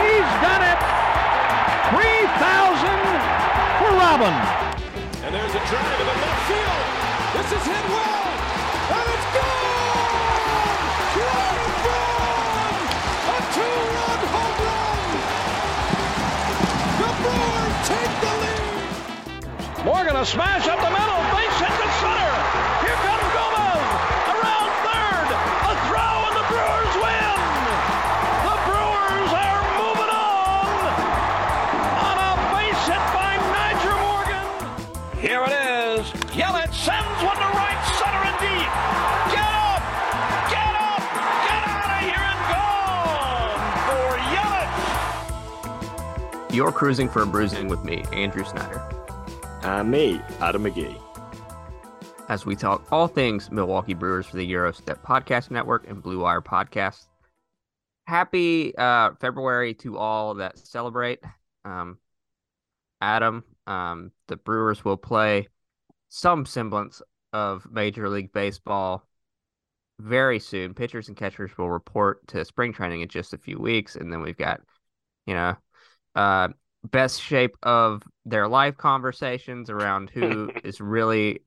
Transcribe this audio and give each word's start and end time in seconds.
He's 0.00 0.30
done 0.40 0.62
it. 0.64 0.78
3,000 1.92 2.32
for 3.78 3.90
Robin. 4.00 4.34
And 5.24 5.34
there's 5.34 5.54
a 5.54 5.62
drive 5.68 6.00
in 6.00 6.06
the 6.06 6.16
left 6.22 6.42
field. 6.48 6.82
This 7.36 7.48
is 7.52 7.64
hit 7.66 7.84
well, 7.92 8.28
and 8.92 9.06
it's 9.12 9.28
gone! 9.36 9.72
A 13.24 13.38
two-run 13.54 14.20
home 14.32 14.58
run! 14.66 15.08
The 17.00 17.10
Brewers 17.20 17.76
take 17.88 18.14
the 18.20 18.32
lead! 18.42 19.84
Morgan 19.84 20.16
a 20.16 20.24
smash 20.24 20.66
up 20.68 20.80
the 20.80 20.90
middle. 20.90 21.31
You're 46.62 46.70
Crewsing 46.70 47.08
for 47.08 47.22
a 47.22 47.26
Brewsing 47.26 47.66
with 47.66 47.82
me, 47.82 48.04
Andrew 48.12 48.44
Snyder, 48.44 48.80
And 49.64 49.90
me, 49.90 50.20
Adam 50.38 50.62
McGee. 50.62 50.96
as 52.28 52.46
we 52.46 52.54
talk 52.54 52.86
all 52.92 53.08
things 53.08 53.50
Milwaukee 53.50 53.94
Brewers 53.94 54.26
for 54.26 54.36
the 54.36 54.46
Gyro 54.46 54.70
Step 54.70 55.02
Podcast 55.02 55.50
Network 55.50 55.90
and 55.90 56.00
Blue 56.00 56.20
Wire 56.20 56.40
Podcast. 56.40 57.06
Happy 58.06 58.76
uh, 58.78 59.10
February 59.20 59.74
to 59.74 59.98
all 59.98 60.34
that 60.34 60.56
celebrate. 60.56 61.18
Um, 61.64 61.98
Adam, 63.00 63.42
um, 63.66 64.12
the 64.28 64.36
Brewers 64.36 64.84
will 64.84 64.96
play 64.96 65.48
some 66.10 66.46
semblance 66.46 67.02
of 67.32 67.66
Major 67.72 68.08
League 68.08 68.32
Baseball 68.32 69.04
very 69.98 70.38
soon. 70.38 70.74
Pitchers 70.74 71.08
and 71.08 71.16
catchers 71.16 71.58
will 71.58 71.70
report 71.70 72.24
to 72.28 72.44
spring 72.44 72.72
training 72.72 73.00
in 73.00 73.08
just 73.08 73.34
a 73.34 73.38
few 73.38 73.58
weeks, 73.58 73.96
and 73.96 74.12
then 74.12 74.22
we've 74.22 74.38
got, 74.38 74.60
you 75.26 75.34
know, 75.34 75.56
uh, 76.14 76.48
best 76.84 77.22
shape 77.22 77.56
of 77.62 78.02
their 78.24 78.48
life 78.48 78.76
conversations 78.76 79.70
around 79.70 80.10
who 80.10 80.50
is 80.64 80.80
really 80.80 81.40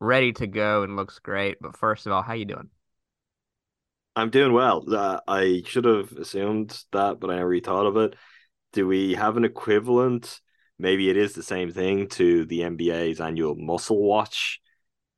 ready 0.00 0.32
to 0.34 0.46
go 0.46 0.82
and 0.82 0.96
looks 0.96 1.18
great. 1.18 1.58
But 1.60 1.76
first 1.76 2.06
of 2.06 2.12
all, 2.12 2.22
how 2.22 2.34
you 2.34 2.44
doing? 2.44 2.70
I'm 4.16 4.30
doing 4.30 4.52
well. 4.52 4.84
Uh, 4.94 5.20
I 5.26 5.62
should 5.66 5.84
have 5.84 6.12
assumed 6.12 6.80
that, 6.92 7.18
but 7.18 7.30
I 7.30 7.36
never 7.36 7.48
really 7.48 7.60
thought 7.60 7.86
of 7.86 7.96
it. 7.96 8.14
Do 8.72 8.86
we 8.86 9.14
have 9.14 9.36
an 9.36 9.44
equivalent? 9.44 10.40
Maybe 10.78 11.10
it 11.10 11.16
is 11.16 11.34
the 11.34 11.42
same 11.42 11.72
thing 11.72 12.08
to 12.10 12.44
the 12.44 12.62
NBA's 12.62 13.20
annual 13.20 13.56
Muscle 13.56 14.00
Watch 14.00 14.60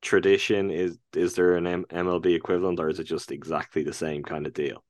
tradition. 0.02 0.70
Is 0.70 0.98
is 1.14 1.34
there 1.34 1.56
an 1.56 1.66
M- 1.66 1.86
MLB 1.90 2.34
equivalent, 2.34 2.80
or 2.80 2.88
is 2.88 3.00
it 3.00 3.04
just 3.04 3.32
exactly 3.32 3.82
the 3.82 3.92
same 3.94 4.22
kind 4.22 4.46
of 4.46 4.54
deal? 4.54 4.85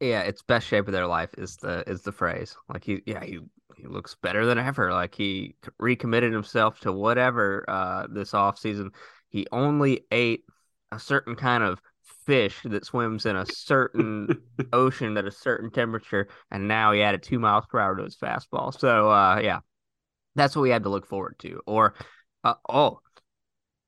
Yeah, 0.00 0.22
it's 0.22 0.42
best 0.42 0.66
shape 0.66 0.86
of 0.86 0.92
their 0.92 1.06
life 1.06 1.34
is 1.36 1.56
the 1.56 1.82
is 1.88 2.02
the 2.02 2.12
phrase. 2.12 2.56
Like 2.68 2.84
he, 2.84 3.02
yeah, 3.04 3.24
he 3.24 3.40
he 3.76 3.86
looks 3.86 4.14
better 4.14 4.46
than 4.46 4.58
ever. 4.58 4.92
Like 4.92 5.14
he 5.14 5.56
recommitted 5.78 6.32
himself 6.32 6.78
to 6.80 6.92
whatever 6.92 7.64
uh 7.68 8.06
this 8.08 8.32
off 8.32 8.58
season. 8.58 8.92
He 9.28 9.46
only 9.50 10.06
ate 10.12 10.44
a 10.92 11.00
certain 11.00 11.34
kind 11.34 11.64
of 11.64 11.80
fish 12.26 12.60
that 12.64 12.84
swims 12.84 13.26
in 13.26 13.36
a 13.36 13.46
certain 13.46 14.40
ocean 14.72 15.16
at 15.16 15.26
a 15.26 15.30
certain 15.32 15.70
temperature, 15.70 16.28
and 16.50 16.68
now 16.68 16.92
he 16.92 17.02
added 17.02 17.22
two 17.22 17.40
miles 17.40 17.66
per 17.66 17.80
hour 17.80 17.96
to 17.96 18.04
his 18.04 18.16
fastball. 18.16 18.78
So 18.78 19.10
uh 19.10 19.40
yeah, 19.42 19.60
that's 20.36 20.56
what 20.56 20.62
we 20.62 20.70
had 20.70 20.84
to 20.84 20.90
look 20.90 21.06
forward 21.06 21.36
to. 21.40 21.60
Or 21.66 21.94
uh, 22.44 22.54
oh, 22.68 23.00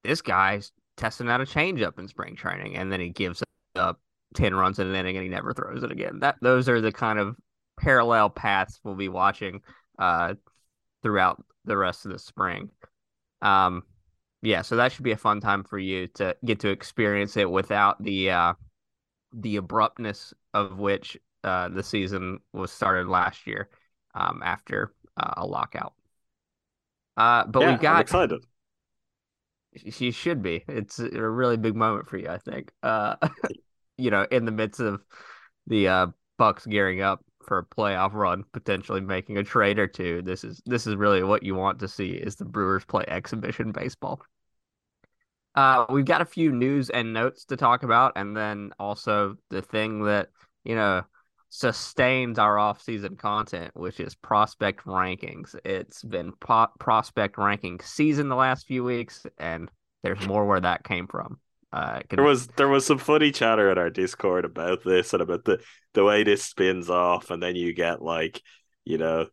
this 0.05 0.23
guy's 0.23 0.73
testing 0.97 1.29
out 1.29 1.41
a 1.41 1.45
changeup 1.45 1.99
in 1.99 2.09
spring 2.09 2.37
training, 2.37 2.77
and 2.77 2.93
then 2.93 3.01
he 3.01 3.11
gives 3.11 3.43
up 3.77 4.01
ten 4.35 4.55
runs 4.55 4.79
in 4.79 4.87
an 4.87 4.95
inning 4.95 5.17
and 5.17 5.25
he 5.25 5.31
never 5.31 5.53
throws 5.53 5.83
it 5.83 5.91
again. 5.91 6.21
That 6.21 6.37
those 6.41 6.69
are 6.69 6.81
the 6.81 6.93
kind 6.93 7.19
of 7.19 7.37
parallel 7.79 8.31
paths 8.31 8.79
we'll 8.85 8.95
be 8.95 9.09
watching 9.09 9.63
uh 9.99 10.35
throughout 11.03 11.43
the 11.65 11.77
rest 11.77 12.05
of 12.07 12.13
the 12.13 12.19
spring. 12.19 12.71
Um 13.43 13.83
yeah, 14.43 14.63
so 14.63 14.77
that 14.77 14.93
should 14.93 15.05
be 15.05 15.13
a 15.13 15.17
fun 15.17 15.41
time 15.41 15.65
for 15.65 15.79
you 15.79 16.07
to 16.15 16.37
get 16.45 16.61
to 16.61 16.69
experience 16.69 17.37
it 17.37 17.51
without 17.51 18.03
the 18.03 18.31
uh 18.31 18.55
the 19.33 19.57
abruptness 19.57 20.35
of 20.55 20.79
which 20.79 21.17
uh 21.45 21.69
the 21.69 21.83
season 21.83 22.41
was 22.53 22.71
started 22.73 23.09
last 23.09 23.47
year 23.47 23.69
um 24.15 24.43
after 24.45 24.93
uh, 25.17 25.35
a 25.39 25.47
lockout. 25.47 25.95
Uh 27.17 27.45
but 27.47 27.61
yeah, 27.61 27.71
we've 27.71 27.81
got 27.81 27.95
I'm 27.97 28.01
excited. 28.03 28.45
you 29.73 30.13
should 30.13 30.43
be. 30.43 30.65
It's 30.69 30.99
a 30.99 31.29
really 31.29 31.57
big 31.57 31.77
moment 31.77 32.09
for 32.09 32.19
you, 32.19 32.29
I 32.29 32.39
think. 32.39 32.73
You 34.01 34.11
know, 34.11 34.27
in 34.31 34.45
the 34.45 34.53
midst 34.53 34.81
of 34.81 35.03
the 35.67 35.89
uh, 35.89 36.07
Bucks 36.39 36.67
gearing 36.67 37.03
up 37.03 37.25
for 37.45 37.59
a 37.59 37.65
playoff 37.65 38.13
run, 38.15 38.45
potentially 38.53 39.01
making 39.01 39.37
a 39.39 39.45
trade 39.45 39.79
or 39.79 39.87
two. 39.87 40.23
This 40.23 40.45
is 40.45 40.63
this 40.67 40.87
is 40.87 40.97
really 40.97 41.23
what 41.23 41.43
you 41.43 41.55
want 41.55 41.81
to 41.81 41.89
see 41.89 42.11
is 42.11 42.37
the 42.37 42.45
Brewers 42.45 42.85
play 42.85 43.05
exhibition 43.09 43.73
baseball. 43.73 44.21
Uh, 45.55 45.85
we've 45.91 46.05
got 46.05 46.21
a 46.21 46.27
few 46.27 46.53
news 46.53 46.91
and 46.91 47.13
notes 47.13 47.45
to 47.47 47.57
talk 47.57 47.83
about, 47.83 48.13
and 48.17 48.37
then 48.37 48.71
also 48.79 49.37
the 49.51 49.63
thing 49.63 50.05
that 50.05 50.29
you 50.65 50.75
know 50.75 51.03
sustains 51.49 52.39
our 52.39 52.59
off-season 52.59 53.17
content, 53.17 53.73
which 53.75 53.99
is 53.99 54.15
prospect 54.15 54.85
rankings. 54.85 55.57
It's 55.65 56.03
been 56.05 56.33
po- 56.41 56.69
prospect 56.79 57.37
ranking 57.37 57.81
season 57.81 58.29
the 58.29 58.37
last 58.37 58.67
few 58.67 58.85
weeks, 58.85 59.27
and 59.39 59.69
there's 60.03 60.25
more 60.27 60.47
where 60.47 60.61
that 60.61 60.85
came 60.85 61.09
from. 61.09 61.41
Uh, 61.73 62.01
There 62.09 62.25
was 62.25 62.47
there 62.49 62.69
was 62.69 62.85
some 62.85 62.99
funny 62.99 63.31
chatter 63.31 63.71
in 63.71 63.79
our 63.79 63.91
Discord 63.91 64.45
about 64.45 64.83
this 64.85 65.13
and 65.13 65.23
about 65.23 65.45
the 65.45 65.61
the 65.95 66.05
way 66.05 66.25
this 66.25 66.45
spins 66.45 66.91
off, 66.91 67.31
and 67.31 67.43
then 67.43 67.57
you 67.57 67.73
get 67.73 68.03
like, 68.03 68.43
you 68.85 68.99
know, 68.99 69.27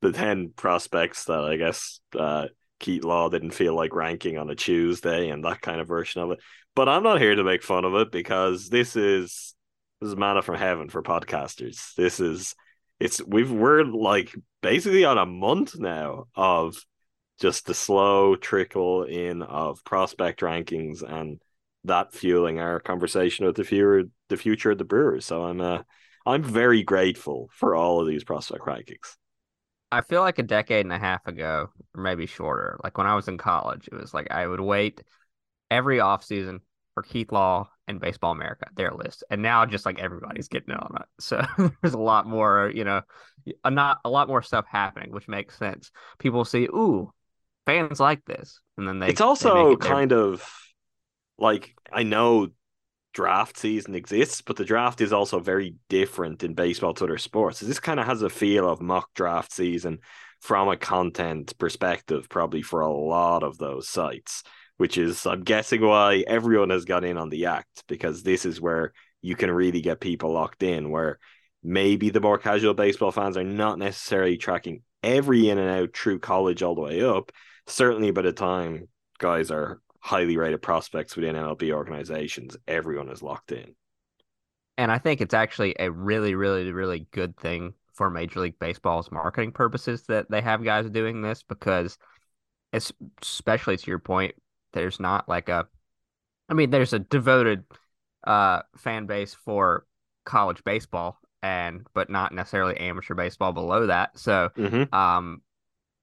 the 0.00 0.12
ten 0.12 0.50
prospects 0.50 1.24
that 1.26 1.44
I 1.44 1.56
guess 1.56 2.00
uh, 2.18 2.46
Keith 2.80 3.04
Law 3.04 3.28
didn't 3.28 3.52
feel 3.52 3.74
like 3.74 3.94
ranking 3.94 4.38
on 4.38 4.50
a 4.50 4.54
Tuesday 4.54 5.30
and 5.30 5.44
that 5.44 5.60
kind 5.60 5.80
of 5.80 5.88
version 5.88 6.22
of 6.22 6.32
it. 6.32 6.40
But 6.74 6.88
I'm 6.88 7.02
not 7.02 7.20
here 7.20 7.34
to 7.34 7.44
make 7.44 7.62
fun 7.62 7.84
of 7.84 7.94
it 7.94 8.10
because 8.10 8.68
this 8.68 8.96
is 8.96 9.54
this 10.00 10.10
is 10.10 10.16
manna 10.16 10.42
from 10.42 10.56
heaven 10.56 10.88
for 10.88 11.02
podcasters. 11.02 11.94
This 11.94 12.20
is 12.20 12.54
it's 13.00 13.22
we've 13.24 13.50
we're 13.50 13.84
like 13.84 14.34
basically 14.62 15.04
on 15.04 15.18
a 15.18 15.26
month 15.26 15.78
now 15.78 16.26
of 16.34 16.76
just 17.40 17.66
the 17.66 17.74
slow 17.74 18.34
trickle 18.34 19.04
in 19.04 19.42
of 19.42 19.84
prospect 19.84 20.40
rankings 20.40 21.02
and 21.02 21.40
that 21.88 22.12
fueling 22.14 22.58
our 22.60 22.80
conversation 22.80 23.46
with 23.46 23.56
the 23.56 23.64
future 23.64 24.04
the 24.28 24.36
future 24.36 24.70
of 24.70 24.78
the 24.78 24.84
Brewers. 24.84 25.26
So 25.26 25.44
I'm 25.44 25.60
uh 25.60 25.82
I'm 26.26 26.42
very 26.42 26.82
grateful 26.82 27.48
for 27.52 27.74
all 27.74 28.00
of 28.00 28.06
these 28.06 28.24
prospect 28.24 28.64
rankings. 28.64 29.16
I 29.90 30.02
feel 30.02 30.20
like 30.20 30.38
a 30.38 30.42
decade 30.42 30.84
and 30.84 30.92
a 30.92 30.98
half 30.98 31.26
ago, 31.26 31.70
or 31.94 32.02
maybe 32.02 32.26
shorter, 32.26 32.78
like 32.84 32.98
when 32.98 33.06
I 33.06 33.14
was 33.14 33.28
in 33.28 33.38
college, 33.38 33.88
it 33.90 33.94
was 33.94 34.12
like 34.12 34.30
I 34.30 34.46
would 34.46 34.60
wait 34.60 35.02
every 35.70 35.98
offseason 35.98 36.60
for 36.94 37.02
Keith 37.02 37.32
Law 37.32 37.70
and 37.86 38.00
Baseball 38.00 38.32
America, 38.32 38.66
their 38.76 38.90
list. 38.90 39.24
And 39.30 39.40
now 39.40 39.64
just 39.64 39.86
like 39.86 39.98
everybody's 39.98 40.48
getting 40.48 40.74
it 40.74 40.80
on 40.80 40.96
it. 41.00 41.06
So 41.20 41.42
there's 41.80 41.94
a 41.94 41.98
lot 41.98 42.26
more, 42.26 42.70
you 42.74 42.84
know, 42.84 43.02
a 43.64 43.70
not 43.70 43.98
a 44.04 44.10
lot 44.10 44.28
more 44.28 44.42
stuff 44.42 44.66
happening, 44.70 45.10
which 45.12 45.28
makes 45.28 45.56
sense. 45.56 45.90
People 46.18 46.44
see, 46.44 46.64
ooh, 46.64 47.10
fans 47.64 48.00
like 48.00 48.24
this. 48.26 48.60
And 48.76 48.86
then 48.86 48.98
they 48.98 49.08
It's 49.08 49.20
also 49.20 49.76
kind 49.76 50.12
of 50.12 50.46
like 51.38 51.74
I 51.92 52.02
know 52.02 52.48
draft 53.14 53.56
season 53.58 53.94
exists, 53.94 54.42
but 54.42 54.56
the 54.56 54.64
draft 54.64 55.00
is 55.00 55.12
also 55.12 55.40
very 55.40 55.74
different 55.88 56.44
in 56.44 56.54
baseball 56.54 56.94
to 56.94 57.04
other 57.04 57.18
sports. 57.18 57.60
This 57.60 57.80
kind 57.80 57.98
of 57.98 58.06
has 58.06 58.22
a 58.22 58.30
feel 58.30 58.68
of 58.68 58.80
mock 58.80 59.12
draft 59.14 59.52
season 59.52 59.98
from 60.40 60.68
a 60.68 60.76
content 60.76 61.56
perspective, 61.58 62.28
probably 62.28 62.62
for 62.62 62.80
a 62.80 62.92
lot 62.92 63.42
of 63.42 63.58
those 63.58 63.88
sites, 63.88 64.44
which 64.76 64.96
is, 64.98 65.26
I'm 65.26 65.42
guessing, 65.42 65.80
why 65.80 66.24
everyone 66.26 66.70
has 66.70 66.84
got 66.84 67.04
in 67.04 67.16
on 67.16 67.28
the 67.28 67.46
act 67.46 67.84
because 67.88 68.22
this 68.22 68.44
is 68.44 68.60
where 68.60 68.92
you 69.20 69.34
can 69.34 69.50
really 69.50 69.80
get 69.80 70.00
people 70.00 70.32
locked 70.32 70.62
in. 70.62 70.90
Where 70.90 71.18
maybe 71.62 72.10
the 72.10 72.20
more 72.20 72.38
casual 72.38 72.74
baseball 72.74 73.10
fans 73.10 73.36
are 73.36 73.44
not 73.44 73.78
necessarily 73.78 74.36
tracking 74.36 74.82
every 75.02 75.48
in 75.48 75.58
and 75.58 75.70
out 75.70 75.96
through 75.96 76.20
college 76.20 76.62
all 76.62 76.74
the 76.74 76.82
way 76.82 77.02
up. 77.02 77.32
Certainly, 77.66 78.12
by 78.12 78.22
the 78.22 78.32
time 78.32 78.88
guys 79.18 79.50
are 79.50 79.80
highly 80.00 80.36
rated 80.36 80.62
prospects 80.62 81.16
within 81.16 81.34
MLB 81.34 81.72
organizations, 81.72 82.56
everyone 82.66 83.08
is 83.08 83.22
locked 83.22 83.52
in. 83.52 83.74
And 84.76 84.92
I 84.92 84.98
think 84.98 85.20
it's 85.20 85.34
actually 85.34 85.74
a 85.78 85.90
really, 85.90 86.34
really, 86.34 86.70
really 86.70 87.06
good 87.10 87.36
thing 87.36 87.74
for 87.94 88.10
Major 88.10 88.40
League 88.40 88.58
Baseball's 88.60 89.10
marketing 89.10 89.50
purposes 89.50 90.04
that 90.04 90.30
they 90.30 90.40
have 90.40 90.62
guys 90.62 90.88
doing 90.88 91.20
this 91.20 91.42
because, 91.42 91.98
especially 92.72 93.76
to 93.76 93.90
your 93.90 93.98
point, 93.98 94.36
there's 94.72 95.00
not 95.00 95.28
like 95.28 95.48
a, 95.48 95.66
I 96.48 96.54
mean, 96.54 96.70
there's 96.70 96.92
a 96.92 97.00
devoted 97.00 97.64
uh, 98.24 98.62
fan 98.76 99.06
base 99.06 99.34
for 99.34 99.84
college 100.24 100.62
baseball 100.62 101.18
and 101.42 101.86
but 101.94 102.10
not 102.10 102.32
necessarily 102.32 102.76
amateur 102.76 103.14
baseball 103.14 103.52
below 103.52 103.86
that. 103.86 104.16
So, 104.18 104.50
mm-hmm. 104.56 104.94
um, 104.94 105.42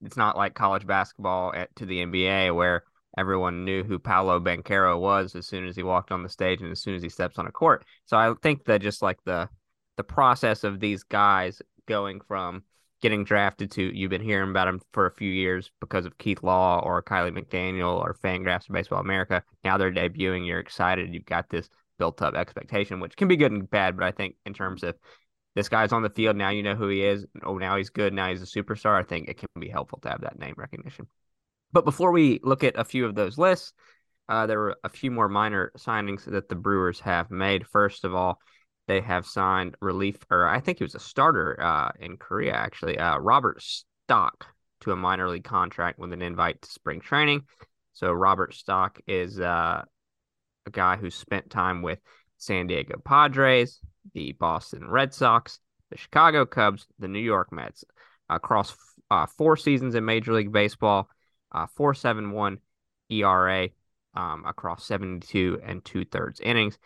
it's 0.04 0.18
not 0.18 0.36
like 0.36 0.54
college 0.54 0.86
basketball 0.86 1.54
at, 1.56 1.74
to 1.78 1.86
the 1.86 2.06
NBA 2.06 2.54
where 2.54 2.84
everyone 3.18 3.66
knew 3.66 3.84
who 3.84 4.00
Paolo 4.00 4.40
Banchero 4.40 5.00
was 5.00 5.36
as 5.36 5.48
soon 5.48 5.66
as 5.68 5.76
he 5.76 5.84
walked 5.84 6.12
on 6.12 6.24
the 6.24 6.30
stage 6.30 6.62
and 6.62 6.72
as 6.72 6.82
soon 6.82 6.96
as 6.96 7.04
he 7.04 7.10
steps 7.10 7.38
on 7.38 7.48
a 7.48 7.52
court. 7.52 7.86
So 8.06 8.18
I 8.18 8.34
think 8.42 8.66
that 8.66 8.82
just 8.82 9.02
like 9.02 9.24
the 9.24 9.50
the 9.98 10.04
process 10.04 10.64
of 10.64 10.80
these 10.80 11.04
guys 11.04 11.62
going 11.86 12.20
from 12.22 12.64
getting 13.02 13.24
drafted 13.24 13.72
to 13.72 13.96
you've 13.96 14.10
been 14.10 14.22
hearing 14.22 14.50
about 14.50 14.66
them 14.66 14.82
for 14.92 15.06
a 15.06 15.12
few 15.12 15.32
years 15.32 15.72
because 15.80 16.06
of 16.06 16.18
Keith 16.18 16.44
Law 16.44 16.80
or 16.80 17.04
Kiley 17.04 17.32
McDaniel 17.32 18.00
or 18.00 18.16
Fangraphs 18.16 18.70
or 18.70 18.74
Baseball 18.74 19.00
America. 19.00 19.44
Now 19.64 19.78
they're 19.78 19.94
debuting. 19.94 20.46
You're 20.46 20.60
excited. 20.60 21.14
You've 21.14 21.26
got 21.26 21.50
this 21.50 21.70
built 21.98 22.22
up 22.22 22.36
expectation, 22.36 23.00
which 23.00 23.16
can 23.16 23.28
be 23.28 23.38
good 23.38 23.52
and 23.52 23.70
bad. 23.70 23.96
But 23.96 24.06
I 24.06 24.12
think 24.12 24.36
in 24.46 24.54
terms 24.54 24.84
of 24.84 24.96
this 25.56 25.70
guy's 25.70 25.94
on 25.94 26.04
the 26.04 26.10
field 26.10 26.36
now, 26.36 26.50
you 26.50 26.64
know 26.64 26.76
who 26.76 26.90
he 26.90 27.04
is. 27.04 27.26
Oh, 27.44 27.58
now 27.58 27.78
he's 27.78 27.90
good. 27.90 28.14
Now 28.14 28.30
he's 28.30 28.42
a 28.42 28.46
superstar. 28.46 29.00
I 29.00 29.04
think 29.04 29.30
it 29.30 29.38
can 29.38 29.50
be 29.60 29.70
helpful 29.70 30.00
to 30.00 30.10
have 30.10 30.22
that 30.22 30.40
name 30.40 30.56
recognition. 30.58 31.08
But 31.76 31.84
before 31.84 32.14
we 32.14 32.40
look 32.42 32.64
at 32.64 32.80
a 32.80 32.86
few 32.86 33.06
of 33.06 33.16
those 33.16 33.38
lists, 33.38 33.74
uh, 34.30 34.48
there 34.48 34.60
were 34.60 34.78
a 34.86 34.90
few 34.90 35.12
more 35.12 35.28
minor 35.28 35.74
signings 35.78 36.24
that 36.24 36.48
the 36.48 36.56
Brewers 36.56 37.02
have 37.02 37.30
made. 37.30 37.68
First 37.68 38.06
of 38.06 38.16
all, 38.16 38.40
they 38.88 39.02
have 39.02 39.26
signed 39.26 39.76
relief, 39.82 40.16
or 40.32 40.48
I 40.48 40.62
think 40.62 40.78
he 40.78 40.86
was 40.86 40.96
a 40.96 41.02
starter 41.02 41.62
uh, 41.62 41.92
in 42.00 42.16
Korea, 42.16 42.54
actually, 42.54 42.98
uh, 42.98 43.18
Robert 43.18 43.62
Stock 43.62 44.48
to 44.82 44.94
a 44.94 44.96
minor 44.96 45.28
league 45.28 45.44
contract 45.44 46.00
with 46.00 46.14
an 46.14 46.22
invite 46.22 46.62
to 46.62 46.72
spring 46.72 47.02
training. 47.02 47.42
So 47.92 48.14
Robert 48.14 48.54
Stock 48.54 48.98
is 49.06 49.42
uh, 49.42 49.84
a 50.66 50.72
guy 50.72 50.96
who 50.96 51.10
spent 51.10 51.50
time 51.50 51.82
with 51.82 52.00
San 52.38 52.68
Diego 52.68 53.02
Padres, 53.04 53.82
the 54.14 54.32
Boston 54.32 54.88
Red 54.88 55.14
Sox, 55.14 55.60
the 55.92 55.98
Chicago 55.98 56.46
Cubs, 56.46 56.88
the 57.00 57.10
New 57.10 57.20
York 57.20 57.52
Mets, 57.52 57.84
across 58.30 58.74
uh, 59.12 59.26
four 59.26 59.58
seasons 59.58 59.94
in 59.94 60.06
Major 60.06 60.32
League 60.32 60.54
Baseball 60.54 61.10
uh, 61.56 61.68
4.71 61.80 62.58
ERA 63.10 63.70
um, 64.14 64.44
across 64.46 64.86
72 64.86 65.62
and 65.64 65.84
two 65.84 66.06
thirds 66.06 66.40
innings, 66.42 66.78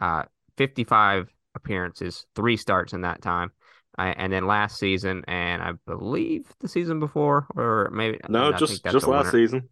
uh, 0.00 0.24
55 0.56 1.28
appearances, 1.54 2.26
three 2.36 2.56
starts 2.56 2.92
in 2.92 3.02
that 3.02 3.22
time. 3.22 3.50
Uh, 3.98 4.14
and 4.16 4.32
then 4.32 4.46
last 4.46 4.78
season, 4.78 5.24
and 5.26 5.62
I 5.62 5.72
believe 5.86 6.46
the 6.60 6.68
season 6.68 7.00
before, 7.00 7.46
or 7.56 7.90
maybe 7.92 8.18
no, 8.28 8.52
just 8.52 8.84
just 8.84 9.06
last 9.06 9.32
season. 9.32 9.68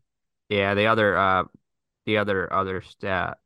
Yeah, 0.48 0.74
the 0.74 0.86
other, 0.86 1.16
uh, 1.16 1.44
the 2.04 2.18
other 2.18 2.52
other 2.52 2.82
stat 2.82 3.38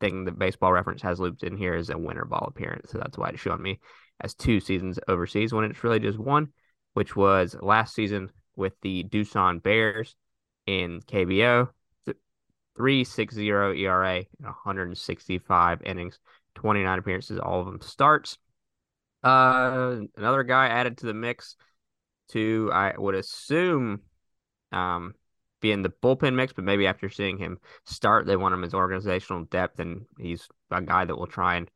thing 0.00 0.24
that 0.24 0.38
Baseball 0.38 0.72
Reference 0.72 1.02
has 1.02 1.20
looped 1.20 1.42
in 1.42 1.56
here 1.56 1.74
is 1.74 1.90
a 1.90 1.98
winter 1.98 2.24
ball 2.24 2.46
appearance, 2.48 2.90
so 2.90 2.98
that's 2.98 3.18
why 3.18 3.28
it's 3.28 3.40
showing 3.40 3.62
me 3.62 3.80
as 4.20 4.34
two 4.34 4.60
seasons 4.60 4.98
overseas 5.08 5.52
when 5.52 5.64
it's 5.64 5.84
really 5.84 6.00
just 6.00 6.18
one, 6.18 6.48
which 6.94 7.14
was 7.14 7.54
last 7.60 7.94
season 7.94 8.30
with 8.56 8.72
the 8.80 9.04
Doosan 9.04 9.62
Bears 9.62 10.16
in 10.66 11.00
KBO, 11.00 11.68
360 12.76 13.48
ERA, 13.48 14.24
165 14.40 15.82
innings, 15.82 16.18
29 16.56 16.98
appearances, 16.98 17.38
all 17.38 17.60
of 17.60 17.66
them 17.66 17.80
starts. 17.80 18.38
Uh, 19.22 20.00
another 20.16 20.42
guy 20.42 20.66
added 20.66 20.98
to 20.98 21.06
the 21.06 21.14
mix 21.14 21.56
to, 22.28 22.70
I 22.72 22.94
would 22.96 23.14
assume, 23.14 24.00
um, 24.72 25.14
be 25.60 25.72
in 25.72 25.82
the 25.82 25.92
bullpen 26.02 26.34
mix, 26.34 26.52
but 26.52 26.64
maybe 26.64 26.86
after 26.86 27.08
seeing 27.08 27.38
him 27.38 27.58
start, 27.84 28.26
they 28.26 28.36
want 28.36 28.54
him 28.54 28.64
as 28.64 28.74
organizational 28.74 29.44
depth, 29.44 29.80
and 29.80 30.04
he's 30.18 30.46
a 30.70 30.82
guy 30.82 31.04
that 31.04 31.16
will 31.16 31.26
try 31.26 31.56
and 31.56 31.70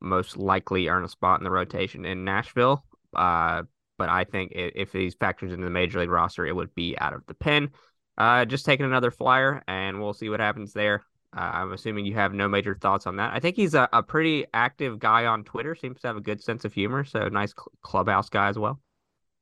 most 0.00 0.36
likely 0.36 0.88
earn 0.88 1.04
a 1.04 1.08
spot 1.08 1.38
in 1.38 1.44
the 1.44 1.50
rotation 1.50 2.04
in 2.04 2.24
Nashville. 2.24 2.84
Uh, 3.14 3.62
but 3.96 4.08
I 4.08 4.24
think 4.24 4.52
if 4.54 4.92
he's 4.92 5.14
factors 5.14 5.52
into 5.52 5.64
the 5.64 5.70
major 5.70 6.00
league 6.00 6.10
roster, 6.10 6.44
it 6.44 6.56
would 6.56 6.74
be 6.74 6.98
out 6.98 7.14
of 7.14 7.24
the 7.26 7.34
pen. 7.34 7.70
Uh, 8.16 8.44
just 8.44 8.64
taking 8.64 8.86
another 8.86 9.10
flyer, 9.10 9.62
and 9.66 10.00
we'll 10.00 10.14
see 10.14 10.28
what 10.28 10.40
happens 10.40 10.72
there. 10.72 11.04
Uh, 11.36 11.40
I'm 11.40 11.72
assuming 11.72 12.06
you 12.06 12.14
have 12.14 12.32
no 12.32 12.48
major 12.48 12.76
thoughts 12.76 13.06
on 13.06 13.16
that. 13.16 13.32
I 13.34 13.40
think 13.40 13.56
he's 13.56 13.74
a, 13.74 13.88
a 13.92 14.02
pretty 14.02 14.46
active 14.54 15.00
guy 15.00 15.26
on 15.26 15.42
Twitter. 15.42 15.74
Seems 15.74 16.00
to 16.00 16.06
have 16.06 16.16
a 16.16 16.20
good 16.20 16.40
sense 16.40 16.64
of 16.64 16.72
humor. 16.72 17.04
So 17.04 17.28
nice 17.28 17.52
cl- 17.52 17.72
clubhouse 17.82 18.28
guy 18.28 18.48
as 18.48 18.58
well. 18.58 18.80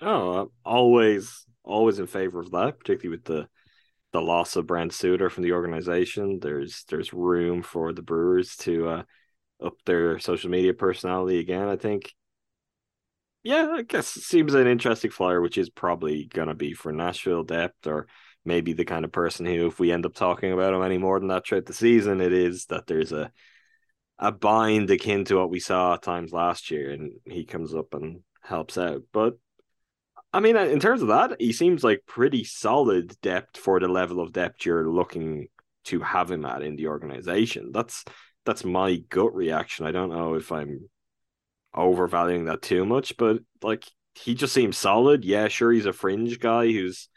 Oh, 0.00 0.50
always, 0.64 1.44
always 1.62 1.98
in 1.98 2.06
favor 2.06 2.40
of 2.40 2.50
that, 2.52 2.78
particularly 2.78 3.16
with 3.16 3.24
the 3.24 3.48
the 4.12 4.20
loss 4.20 4.56
of 4.56 4.66
Brent 4.66 4.92
Suter 4.92 5.30
from 5.30 5.42
the 5.42 5.52
organization. 5.52 6.38
There's 6.40 6.84
there's 6.88 7.12
room 7.12 7.62
for 7.62 7.92
the 7.92 8.02
Brewers 8.02 8.56
to 8.58 8.88
uh, 8.88 9.02
up 9.62 9.74
their 9.84 10.18
social 10.18 10.50
media 10.50 10.74
personality 10.74 11.38
again. 11.38 11.68
I 11.68 11.76
think. 11.76 12.12
Yeah, 13.42 13.74
I 13.74 13.82
guess 13.82 14.06
seems 14.06 14.54
an 14.54 14.66
interesting 14.66 15.10
flyer, 15.10 15.40
which 15.40 15.58
is 15.58 15.68
probably 15.68 16.26
gonna 16.26 16.54
be 16.54 16.74
for 16.74 16.92
Nashville 16.92 17.42
depth 17.42 17.86
or 17.86 18.06
maybe 18.44 18.72
the 18.72 18.84
kind 18.84 19.04
of 19.04 19.12
person 19.12 19.46
who, 19.46 19.66
if 19.66 19.78
we 19.78 19.92
end 19.92 20.06
up 20.06 20.14
talking 20.14 20.52
about 20.52 20.74
him 20.74 20.82
any 20.82 20.98
more 20.98 21.18
than 21.18 21.28
that 21.28 21.46
throughout 21.46 21.66
the 21.66 21.72
season, 21.72 22.20
it 22.20 22.32
is 22.32 22.66
that 22.66 22.86
there's 22.86 23.12
a 23.12 23.30
a 24.18 24.30
bind 24.30 24.88
akin 24.90 25.24
to 25.24 25.36
what 25.36 25.50
we 25.50 25.58
saw 25.58 25.94
at 25.94 26.02
times 26.02 26.32
last 26.32 26.70
year, 26.70 26.90
and 26.90 27.12
he 27.24 27.44
comes 27.44 27.74
up 27.74 27.92
and 27.92 28.20
helps 28.40 28.78
out. 28.78 29.02
But 29.12 29.34
I 30.32 30.40
mean, 30.40 30.56
in 30.56 30.80
terms 30.80 31.02
of 31.02 31.08
that, 31.08 31.36
he 31.40 31.52
seems 31.52 31.84
like 31.84 32.04
pretty 32.06 32.44
solid 32.44 33.20
depth 33.20 33.56
for 33.58 33.80
the 33.80 33.88
level 33.88 34.20
of 34.20 34.32
depth 34.32 34.64
you're 34.64 34.88
looking 34.88 35.48
to 35.84 36.00
have 36.00 36.30
him 36.30 36.44
at 36.44 36.62
in 36.62 36.76
the 36.76 36.86
organization. 36.86 37.70
That's 37.72 38.04
that's 38.44 38.64
my 38.64 38.96
gut 39.08 39.34
reaction. 39.34 39.86
I 39.86 39.92
don't 39.92 40.10
know 40.10 40.34
if 40.34 40.52
I'm 40.52 40.88
overvaluing 41.74 42.46
that 42.46 42.62
too 42.62 42.84
much, 42.84 43.16
but 43.16 43.38
like 43.62 43.84
he 44.14 44.34
just 44.34 44.54
seems 44.54 44.78
solid. 44.78 45.24
Yeah, 45.24 45.48
sure, 45.48 45.72
he's 45.72 45.86
a 45.86 45.92
fringe 45.92 46.38
guy 46.38 46.66
who's 46.70 47.08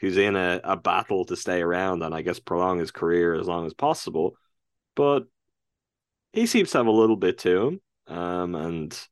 who's 0.00 0.16
in 0.16 0.36
a, 0.36 0.60
a 0.64 0.76
battle 0.76 1.24
to 1.26 1.36
stay 1.36 1.60
around 1.62 2.02
and 2.02 2.14
I 2.14 2.22
guess 2.22 2.38
prolong 2.38 2.78
his 2.78 2.90
career 2.90 3.34
as 3.34 3.46
long 3.46 3.66
as 3.66 3.74
possible. 3.74 4.36
But 4.96 5.24
he 6.32 6.46
seems 6.46 6.70
to 6.70 6.78
have 6.78 6.86
a 6.86 6.92
little 6.92 7.16
bit 7.16 7.38
to 7.38 7.66
him. 7.66 7.80
Um, 8.06 8.54
and 8.56 9.08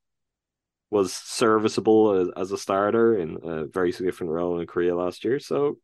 was 0.89 1.13
serviceable 1.13 2.11
as, 2.13 2.29
as 2.35 2.51
a 2.51 2.57
starter 2.57 3.17
in 3.17 3.37
a 3.43 3.65
very 3.65 3.91
significant 3.91 4.29
role 4.29 4.59
in 4.59 4.67
Korea 4.67 4.95
last 4.95 5.23
year. 5.23 5.39
So, 5.39 5.77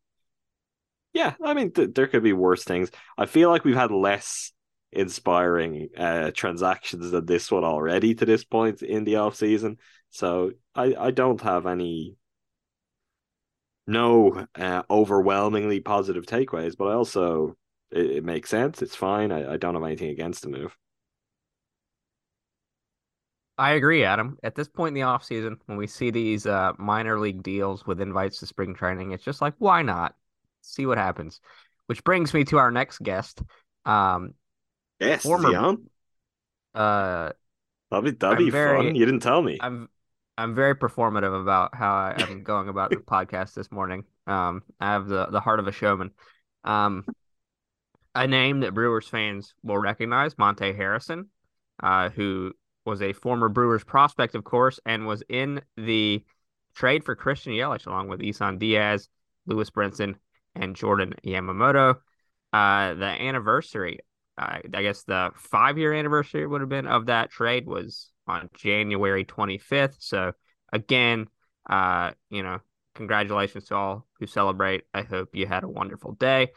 yeah, 1.12 1.34
I 1.42 1.54
mean, 1.54 1.72
th- 1.72 1.94
there 1.94 2.08
could 2.08 2.22
be 2.22 2.32
worse 2.32 2.64
things. 2.64 2.90
I 3.16 3.26
feel 3.26 3.48
like 3.48 3.64
we've 3.64 3.76
had 3.76 3.92
less 3.92 4.52
inspiring 4.92 5.88
uh, 5.96 6.30
transactions 6.32 7.10
than 7.10 7.26
this 7.26 7.50
one 7.50 7.64
already 7.64 8.14
to 8.14 8.24
this 8.24 8.44
point 8.44 8.82
in 8.82 9.04
the 9.04 9.16
off 9.16 9.36
season. 9.36 9.78
So 10.10 10.52
I, 10.74 10.94
I 10.98 11.10
don't 11.10 11.40
have 11.40 11.66
any 11.66 12.16
no 13.86 14.46
uh, 14.54 14.82
overwhelmingly 14.90 15.80
positive 15.80 16.26
takeaways, 16.26 16.76
but 16.76 16.86
I 16.86 16.94
also 16.94 17.56
it, 17.90 18.06
it 18.06 18.24
makes 18.24 18.50
sense. 18.50 18.82
It's 18.82 18.96
fine. 18.96 19.32
I, 19.32 19.54
I 19.54 19.56
don't 19.56 19.74
have 19.74 19.84
anything 19.84 20.10
against 20.10 20.42
the 20.42 20.48
move. 20.48 20.76
I 23.58 23.72
agree, 23.72 24.04
Adam. 24.04 24.36
At 24.42 24.54
this 24.54 24.68
point 24.68 24.96
in 24.96 25.02
the 25.02 25.06
offseason, 25.06 25.56
when 25.64 25.78
we 25.78 25.86
see 25.86 26.10
these 26.10 26.46
uh, 26.46 26.72
minor 26.78 27.18
league 27.18 27.42
deals 27.42 27.86
with 27.86 28.02
invites 28.02 28.40
to 28.40 28.46
spring 28.46 28.74
training, 28.74 29.12
it's 29.12 29.24
just 29.24 29.40
like, 29.40 29.54
why 29.58 29.80
not? 29.80 30.14
See 30.60 30.84
what 30.84 30.98
happens. 30.98 31.40
Which 31.86 32.04
brings 32.04 32.34
me 32.34 32.44
to 32.44 32.58
our 32.58 32.70
next 32.70 32.98
guest. 33.02 33.40
Um, 33.86 34.34
yes, 35.00 35.22
former, 35.22 35.56
on? 35.56 35.86
Uh, 36.74 37.32
that'd 37.90 38.04
be 38.04 38.10
that'd 38.10 38.38
be 38.38 38.50
very, 38.50 38.88
fun. 38.88 38.94
You 38.94 39.06
didn't 39.06 39.20
tell 39.20 39.40
me. 39.40 39.56
I'm 39.60 39.88
I'm 40.38 40.54
very 40.54 40.74
performative 40.74 41.40
about 41.40 41.74
how 41.74 41.94
I 41.94 42.14
am 42.18 42.42
going 42.42 42.68
about 42.68 42.90
the 42.90 42.96
podcast 42.96 43.54
this 43.54 43.72
morning. 43.72 44.04
Um, 44.26 44.62
I 44.80 44.92
have 44.92 45.08
the 45.08 45.26
the 45.26 45.40
heart 45.40 45.60
of 45.60 45.66
a 45.66 45.72
showman. 45.72 46.10
Um, 46.64 47.04
a 48.14 48.26
name 48.26 48.60
that 48.60 48.74
Brewers 48.74 49.08
fans 49.08 49.54
will 49.62 49.78
recognize, 49.78 50.38
Monte 50.38 50.72
Harrison, 50.72 51.28
uh, 51.82 52.10
who 52.10 52.52
was 52.84 53.02
a 53.02 53.12
former 53.12 53.48
Brewers 53.48 53.84
prospect, 53.84 54.34
of 54.34 54.44
course, 54.44 54.80
and 54.86 55.06
was 55.06 55.22
in 55.28 55.60
the 55.76 56.24
trade 56.74 57.04
for 57.04 57.14
Christian 57.14 57.52
Yelich 57.52 57.86
along 57.86 58.08
with 58.08 58.22
Isan 58.22 58.58
Diaz, 58.58 59.08
Lewis 59.46 59.70
Brinson, 59.70 60.14
and 60.54 60.76
Jordan 60.76 61.14
Yamamoto. 61.24 61.96
Uh, 62.52 62.94
the 62.94 63.04
anniversary, 63.04 64.00
uh, 64.38 64.58
I 64.72 64.82
guess 64.82 65.02
the 65.02 65.30
five 65.34 65.78
year 65.78 65.92
anniversary 65.92 66.46
would 66.46 66.60
have 66.60 66.70
been 66.70 66.86
of 66.86 67.06
that 67.06 67.30
trade 67.30 67.66
was 67.66 68.10
on 68.26 68.50
January 68.54 69.24
25th. 69.24 69.96
So, 69.98 70.32
again, 70.72 71.28
uh, 71.68 72.12
you 72.30 72.42
know, 72.42 72.60
congratulations 72.94 73.66
to 73.66 73.76
all 73.76 74.06
who 74.18 74.26
celebrate. 74.26 74.84
I 74.94 75.02
hope 75.02 75.34
you 75.34 75.46
had 75.46 75.64
a 75.64 75.68
wonderful 75.68 76.12
day. 76.12 76.52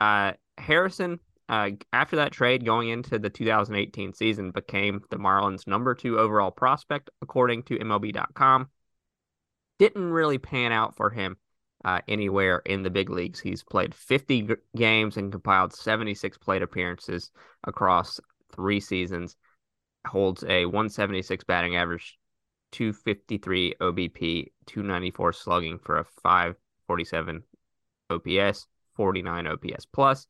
Uh, 0.00 0.32
Harrison 0.56 1.20
uh, 1.48 1.70
after 1.92 2.16
that 2.16 2.32
trade, 2.32 2.64
going 2.64 2.90
into 2.90 3.18
the 3.18 3.30
2018 3.30 4.12
season, 4.12 4.50
became 4.50 5.00
the 5.10 5.16
Marlins' 5.16 5.66
number 5.66 5.94
two 5.94 6.18
overall 6.18 6.50
prospect, 6.50 7.08
according 7.22 7.62
to 7.64 7.78
MLB.com. 7.78 8.68
Didn't 9.78 10.10
really 10.10 10.38
pan 10.38 10.72
out 10.72 10.94
for 10.96 11.08
him 11.08 11.38
uh, 11.84 12.00
anywhere 12.06 12.60
in 12.66 12.82
the 12.82 12.90
big 12.90 13.08
leagues. 13.08 13.40
He's 13.40 13.62
played 13.62 13.94
50 13.94 14.42
g- 14.42 14.54
games 14.76 15.16
and 15.16 15.32
compiled 15.32 15.72
76 15.72 16.36
plate 16.38 16.62
appearances 16.62 17.30
across 17.64 18.20
three 18.54 18.80
seasons. 18.80 19.36
Holds 20.08 20.42
a 20.44 20.64
176 20.64 21.44
batting 21.44 21.76
average, 21.76 22.18
253 22.72 23.74
OBP, 23.80 24.46
294 24.66 25.32
slugging 25.32 25.78
for 25.78 25.98
a 25.98 26.04
547 26.22 27.42
OPS, 28.10 28.66
49 28.96 29.46
OPS 29.46 29.86
plus. 29.86 30.26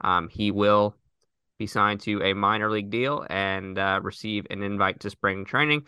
Um, 0.00 0.28
he 0.28 0.50
will 0.50 0.96
be 1.58 1.66
signed 1.66 2.00
to 2.00 2.22
a 2.22 2.32
minor 2.32 2.70
league 2.70 2.90
deal 2.90 3.26
and 3.28 3.78
uh, 3.78 4.00
receive 4.02 4.46
an 4.50 4.62
invite 4.62 5.00
to 5.00 5.10
spring 5.10 5.44
training. 5.44 5.84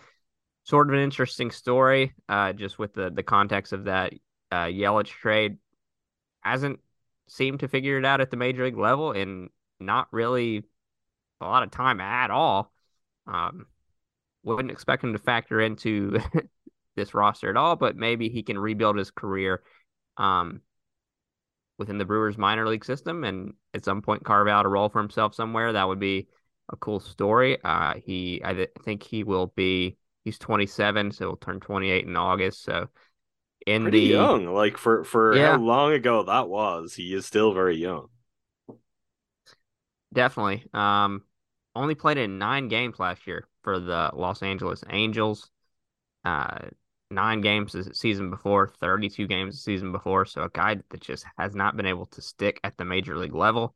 Sort 0.65 0.89
of 0.89 0.95
an 0.95 1.01
interesting 1.01 1.51
story, 1.51 2.13
uh, 2.29 2.53
just 2.53 2.79
with 2.79 2.95
the 2.95 3.11
the 3.11 3.23
context 3.23 3.73
of 3.73 3.85
that 3.85 4.13
uh, 4.53 4.67
Yelich 4.67 5.09
trade. 5.09 5.57
Hasn't 6.41 6.81
seemed 7.27 7.61
to 7.61 7.69
figure 7.69 7.99
it 7.99 8.05
out 8.05 8.21
at 8.21 8.31
the 8.31 8.37
major 8.37 8.65
league 8.65 8.77
level 8.77 9.13
in 9.13 9.49
not 9.81 10.09
really 10.13 10.63
a 11.41 11.47
lot 11.47 11.63
of 11.63 11.71
time 11.71 12.01
at 12.01 12.31
all. 12.31 12.71
Um, 13.27 13.67
wouldn't 14.45 14.71
expect 14.71 15.05
him 15.05 15.13
to 15.13 15.19
factor 15.19 15.61
into 15.61 16.19
this 16.97 17.15
roster 17.15 17.51
at 17.51 17.57
all, 17.57 17.77
but 17.77 17.97
maybe 17.97 18.29
he 18.29 18.43
can 18.43 18.59
rebuild 18.59 18.97
his 18.97 19.11
career 19.11 19.63
um, 20.17 20.61
within 21.79 21.99
the 21.99 22.05
Brewers 22.05 22.39
minor 22.39 22.69
league 22.69 22.85
system 22.85 23.25
and 23.25 23.55
at 23.75 23.85
some 23.85 24.03
point 24.03 24.25
carve 24.25 24.49
out 24.49 24.67
a 24.67 24.69
role 24.69 24.89
for 24.89 25.01
himself 25.01 25.35
somewhere. 25.35 25.73
That 25.73 25.89
would 25.89 26.01
be 26.01 26.29
a 26.71 26.77
cool 26.77 27.01
story. 27.01 27.59
Uh, 27.63 27.95
he, 28.05 28.41
I 28.45 28.53
th- 28.53 28.71
think 28.85 29.03
he 29.03 29.25
will 29.25 29.53
be, 29.55 29.97
he's 30.25 30.39
27, 30.39 31.13
so 31.13 31.27
he'll 31.27 31.37
turn 31.37 31.61
28 31.61 32.07
in 32.07 32.17
August. 32.17 32.65
So 32.65 32.89
in 33.67 33.83
Pretty 33.83 34.09
the 34.09 34.15
young, 34.15 34.47
like 34.47 34.77
for, 34.77 35.05
for 35.05 35.37
yeah. 35.37 35.53
how 35.53 35.59
long 35.59 35.93
ago 35.93 36.25
that 36.25 36.49
was, 36.49 36.95
he 36.95 37.15
is 37.15 37.27
still 37.27 37.53
very 37.53 37.77
young. 37.77 38.09
Definitely. 40.13 40.67
Um, 40.75 41.23
only 41.75 41.95
played 41.95 42.19
in 42.19 42.39
nine 42.39 42.69
games 42.69 42.99
last 42.99 43.27
year 43.27 43.49
for 43.63 43.79
the 43.79 44.11
Los 44.15 44.43
Angeles 44.43 44.85
Angels. 44.91 45.51
Uh, 46.25 46.59
nine 47.11 47.41
games 47.41 47.73
the 47.73 47.95
season 47.95 48.31
before, 48.31 48.69
32 48.81 49.27
games 49.27 49.55
the 49.55 49.61
season 49.61 49.93
before. 49.93 50.25
So 50.25 50.43
a 50.43 50.51
guy 50.51 50.77
that 50.91 51.01
just 51.01 51.25
has 51.39 51.55
not 51.55 51.77
been 51.77 51.87
able 51.87 52.07
to 52.07 52.23
stick 52.23 52.61
at 52.65 52.77
the 52.77 52.85
major 52.85 53.17
league 53.17 53.35
level. 53.35 53.75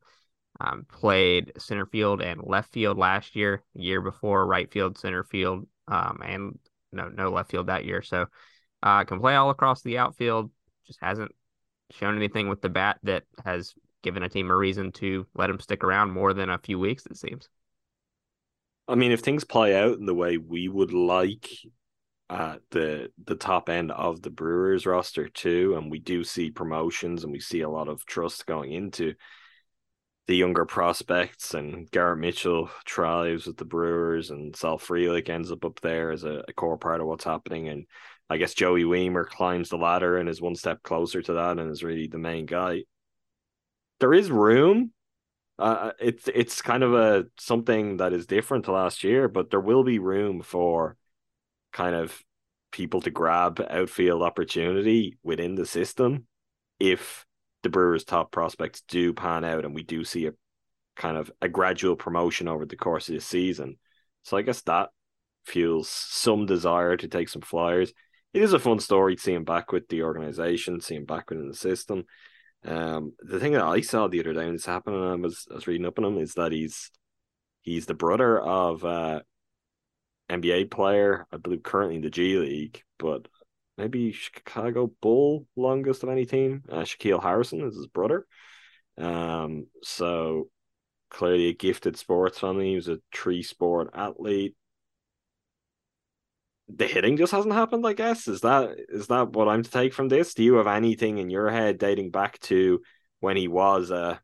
Um, 0.59 0.87
played 0.91 1.53
center 1.59 1.85
field 1.85 2.23
and 2.23 2.41
left 2.43 2.73
field 2.73 2.97
last 2.97 3.37
year, 3.37 3.63
year 3.75 4.01
before 4.01 4.47
right 4.47 4.71
field, 4.73 4.97
center 4.97 5.23
field, 5.23 5.67
um, 5.87 6.21
and 6.25 6.59
no 6.93 7.09
no 7.09 7.31
left 7.31 7.51
field 7.51 7.67
that 7.67 7.85
year. 7.85 8.01
So 8.01 8.27
uh, 8.83 9.05
can 9.05 9.21
play 9.21 9.37
all 9.37 9.51
across 9.51 9.83
the 9.83 9.99
outfield. 9.99 10.51
Just 10.87 10.99
hasn't 11.03 11.33
shown 11.91 12.17
anything 12.17 12.49
with 12.49 12.63
the 12.63 12.71
bat 12.71 12.99
that 13.03 13.25
has 13.45 13.75
given 14.03 14.23
a 14.23 14.29
team 14.31 14.51
a 14.51 14.57
reason 14.57 14.93
to 14.93 15.27
let 15.35 15.51
him 15.51 15.61
stick 15.61 15.85
around 15.85 16.11
more 16.11 16.33
than 16.33 16.49
a 16.49 16.59
few 16.59 16.79
weeks. 16.79 17.05
It 17.05 17.19
seems. 17.19 17.51
I 18.89 18.95
mean, 18.95 19.13
if 19.13 19.21
things 19.21 19.45
play 19.45 19.77
out 19.77 19.99
in 19.99 20.07
the 20.07 20.15
way 20.15 20.39
we 20.39 20.69
would 20.69 20.93
like, 20.93 21.51
at 22.29 22.61
the 22.71 23.11
the 23.25 23.37
top 23.37 23.69
end 23.69 23.93
of 23.93 24.21
the 24.23 24.31
Brewers 24.31 24.87
roster 24.87 25.29
too, 25.29 25.77
and 25.77 25.91
we 25.91 25.99
do 25.99 26.25
see 26.25 26.51
promotions 26.51 27.23
and 27.23 27.33
we 27.33 27.41
see 27.41 27.61
a 27.61 27.69
lot 27.69 27.89
of 27.89 28.05
trust 28.05 28.47
going 28.47 28.73
into 28.73 29.15
the 30.27 30.35
younger 30.37 30.65
prospects 30.67 31.55
and 31.55 31.89
Garrett 31.93 32.19
Mitchell 32.19 32.69
thrives 32.87 33.47
with 33.47 33.57
the 33.59 33.65
Brewers 33.65 34.31
and 34.31 34.57
Sal 34.57 34.77
Frelick 34.77 35.29
ends 35.29 35.53
up 35.53 35.65
up 35.65 35.81
there 35.81 36.11
as 36.11 36.25
a, 36.25 36.43
a, 36.49 36.53
core 36.53 36.77
part 36.79 37.01
of 37.01 37.07
what's 37.07 37.23
happening 37.23 37.69
and 37.69 37.87
I 38.29 38.37
guess 38.37 38.53
Joey 38.53 38.83
Wiemer 38.83 39.25
climbs 39.25 39.69
the 39.69 39.77
ladder 39.77 40.17
and 40.19 40.29
is 40.29 40.41
one 40.41 40.57
step 40.57 40.83
closer 40.83 41.23
to 41.23 41.35
that 41.35 41.59
and 41.61 41.71
is 41.71 41.85
really 41.85 42.09
the 42.09 42.19
main 42.19 42.45
guy. 42.45 42.83
There 44.01 44.13
is 44.13 44.29
room. 44.29 44.93
Uh, 45.59 45.93
it's 45.99 46.29
it's 46.29 46.61
kind 46.61 46.83
of 46.83 46.95
a 46.95 47.27
something 47.39 47.97
that 47.97 48.13
is 48.13 48.27
different 48.27 48.67
to 48.67 48.73
last 48.73 49.05
year, 49.05 49.29
but 49.29 49.51
there 49.51 49.61
will 49.61 49.85
be 49.85 49.99
room 49.99 50.43
for 50.43 50.97
kind 51.73 51.95
of 51.95 52.23
people 52.73 53.01
to 53.01 53.11
grab 53.11 53.65
outfield 53.71 54.23
opportunity 54.23 55.19
within 55.23 55.55
the 55.55 55.65
system 55.65 56.27
if 56.79 57.25
the 57.63 57.71
Brewers' 57.71 58.05
top 58.05 58.31
prospects 58.31 58.83
do 58.83 59.13
pan 59.15 59.45
out 59.45 59.65
and 59.65 59.75
we 59.75 59.83
do 59.83 60.05
see 60.05 60.27
a 60.27 60.33
kind 60.95 61.17
of 61.17 61.31
a 61.41 61.49
gradual 61.49 61.97
promotion 61.97 62.49
over 62.49 62.67
the 62.67 62.77
course 62.77 63.09
of 63.09 63.15
the 63.15 63.21
season. 63.21 63.77
So 64.25 64.37
I 64.37 64.43
guess 64.43 64.63
that 64.63 64.91
fuels 65.45 65.89
some 65.89 66.47
desire 66.47 66.97
to 66.97 67.09
take 67.09 67.29
some 67.29 67.43
flyers. 67.43 67.93
It 68.35 68.43
is 68.43 68.53
a 68.53 68.59
fun 68.59 68.81
story 68.81 69.17
to 69.17 69.23
see 69.23 69.33
him 69.33 69.45
back 69.45 69.73
with 69.73 69.89
the 69.89 70.03
organization, 70.03 70.81
see 70.81 70.97
him 70.97 71.05
back 71.05 71.31
within 71.31 71.49
the 71.49 71.55
system. 71.55 72.05
Um, 72.67 73.13
the 73.21 73.39
thing 73.39 73.53
that 73.53 73.63
I 73.63 73.81
saw 73.81 74.09
the 74.09 74.21
other 74.21 74.33
day 74.33 74.45
when 74.45 74.55
this 74.55 74.67
happened, 74.67 74.97
and 74.97 75.05
I 75.05 75.15
was, 75.15 75.47
I 75.51 75.55
was 75.55 75.67
reading 75.67 75.87
up 75.87 75.99
on 75.99 76.05
him, 76.05 76.19
is 76.19 76.35
that 76.35 76.53
he's 76.53 76.91
he's 77.63 77.87
the 77.87 77.95
brother 77.95 78.39
of 78.39 78.85
uh, 78.85 79.21
NBA 80.29 80.71
player, 80.71 81.27
I 81.33 81.37
believe 81.37 81.63
currently 81.63 81.97
in 81.97 82.03
the 82.03 82.11
G 82.11 82.39
League, 82.39 82.83
but 82.99 83.29
maybe 83.79 84.13
Chicago 84.13 84.93
Bull 85.01 85.47
longest 85.57 86.03
of 86.03 86.09
any 86.09 86.27
team. 86.27 86.65
Uh, 86.69 86.83
Shaquille 86.83 87.23
Harrison 87.23 87.67
is 87.67 87.77
his 87.77 87.87
brother. 87.87 88.27
Um, 88.99 89.67
so 89.83 90.49
clearly 91.11 91.49
a 91.49 91.55
gifted 91.55 91.97
sports 91.97 92.41
family. 92.41 92.71
He 92.71 92.77
was 92.77 92.89
a 92.89 93.01
tree 93.13 93.43
sport 93.43 93.91
athlete. 93.95 94.57
The 96.69 96.87
hitting 96.87 97.17
just 97.17 97.33
hasn't 97.33 97.55
happened, 97.55 97.87
I 97.87 97.93
guess. 97.93 98.27
Is 98.27 98.41
that 98.41 98.77
is 98.89 99.07
that 99.07 99.31
what 99.31 99.49
I'm 99.49 99.63
to 99.63 99.71
take 99.71 99.95
from 99.95 100.09
this? 100.09 100.35
Do 100.35 100.43
you 100.43 100.55
have 100.55 100.67
anything 100.67 101.19
in 101.19 101.31
your 101.31 101.49
head 101.49 101.79
dating 101.79 102.11
back 102.11 102.41
to 102.41 102.81
when 103.21 103.37
he 103.37 103.49
was 103.49 103.91
a 103.91 104.21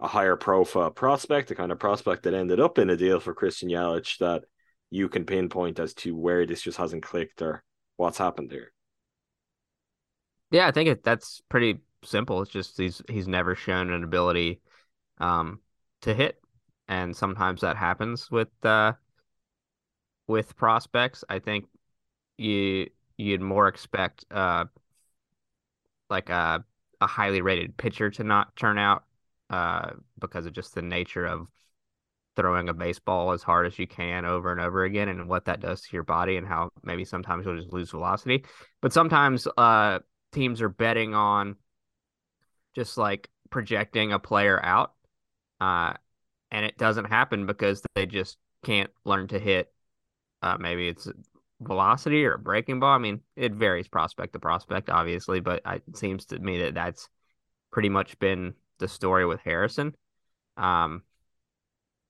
a 0.00 0.08
higher 0.08 0.36
profile 0.36 0.90
prospect, 0.90 1.48
the 1.48 1.54
kind 1.54 1.70
of 1.70 1.78
prospect 1.78 2.22
that 2.22 2.34
ended 2.34 2.58
up 2.58 2.78
in 2.78 2.90
a 2.90 2.96
deal 2.96 3.20
for 3.20 3.34
Christian 3.34 3.68
Yelich 3.68 4.18
that 4.18 4.44
you 4.88 5.08
can 5.08 5.24
pinpoint 5.24 5.78
as 5.78 5.94
to 5.94 6.16
where 6.16 6.46
this 6.46 6.62
just 6.62 6.78
hasn't 6.78 7.02
clicked 7.02 7.42
or 7.42 7.62
what's 7.96 8.18
happened 8.18 8.50
there? 8.50 8.72
Yeah, 10.50 10.66
I 10.66 10.72
think 10.72 10.88
it, 10.88 11.04
that's 11.04 11.42
pretty 11.48 11.80
simple. 12.02 12.42
It's 12.42 12.50
just 12.50 12.78
he's 12.78 13.02
he's 13.08 13.28
never 13.28 13.54
shown 13.54 13.92
an 13.92 14.02
ability 14.02 14.60
um, 15.18 15.60
to 16.02 16.14
hit, 16.14 16.40
and 16.88 17.14
sometimes 17.14 17.60
that 17.60 17.76
happens 17.76 18.30
with 18.30 18.48
uh, 18.64 18.94
with 20.30 20.56
prospects. 20.56 21.24
I 21.28 21.40
think 21.40 21.66
you 22.38 22.88
you'd 23.18 23.42
more 23.42 23.68
expect 23.68 24.24
uh 24.30 24.64
like 26.08 26.30
a 26.30 26.64
a 27.00 27.06
highly 27.06 27.42
rated 27.42 27.76
pitcher 27.76 28.10
to 28.10 28.24
not 28.24 28.54
turn 28.56 28.78
out 28.78 29.04
uh 29.50 29.90
because 30.18 30.46
of 30.46 30.52
just 30.52 30.74
the 30.74 30.82
nature 30.82 31.26
of 31.26 31.48
throwing 32.36 32.68
a 32.68 32.74
baseball 32.74 33.32
as 33.32 33.42
hard 33.42 33.66
as 33.66 33.78
you 33.78 33.86
can 33.86 34.24
over 34.24 34.52
and 34.52 34.60
over 34.60 34.84
again 34.84 35.08
and 35.08 35.28
what 35.28 35.44
that 35.46 35.60
does 35.60 35.82
to 35.82 35.88
your 35.92 36.04
body 36.04 36.36
and 36.36 36.46
how 36.46 36.70
maybe 36.84 37.04
sometimes 37.04 37.44
you'll 37.44 37.56
just 37.56 37.72
lose 37.72 37.90
velocity. 37.90 38.44
But 38.80 38.92
sometimes 38.92 39.48
uh 39.58 39.98
teams 40.32 40.62
are 40.62 40.68
betting 40.68 41.12
on 41.12 41.56
just 42.76 42.96
like 42.96 43.28
projecting 43.50 44.12
a 44.12 44.18
player 44.20 44.64
out. 44.64 44.92
Uh 45.60 45.94
and 46.52 46.64
it 46.64 46.78
doesn't 46.78 47.06
happen 47.06 47.46
because 47.46 47.82
they 47.94 48.06
just 48.06 48.38
can't 48.64 48.90
learn 49.04 49.26
to 49.28 49.38
hit 49.38 49.72
uh 50.42 50.56
maybe 50.58 50.88
it's 50.88 51.08
velocity 51.60 52.24
or 52.24 52.34
a 52.34 52.38
breaking 52.38 52.80
ball. 52.80 52.94
I 52.94 52.98
mean, 52.98 53.20
it 53.36 53.52
varies 53.52 53.88
prospect 53.88 54.32
to 54.32 54.38
prospect, 54.38 54.88
obviously, 54.90 55.40
but 55.40 55.62
it 55.66 55.96
seems 55.96 56.26
to 56.26 56.38
me 56.38 56.62
that 56.62 56.74
that's 56.74 57.08
pretty 57.70 57.88
much 57.88 58.18
been 58.18 58.54
the 58.78 58.88
story 58.88 59.26
with 59.26 59.40
Harrison. 59.40 59.94
Um, 60.56 61.02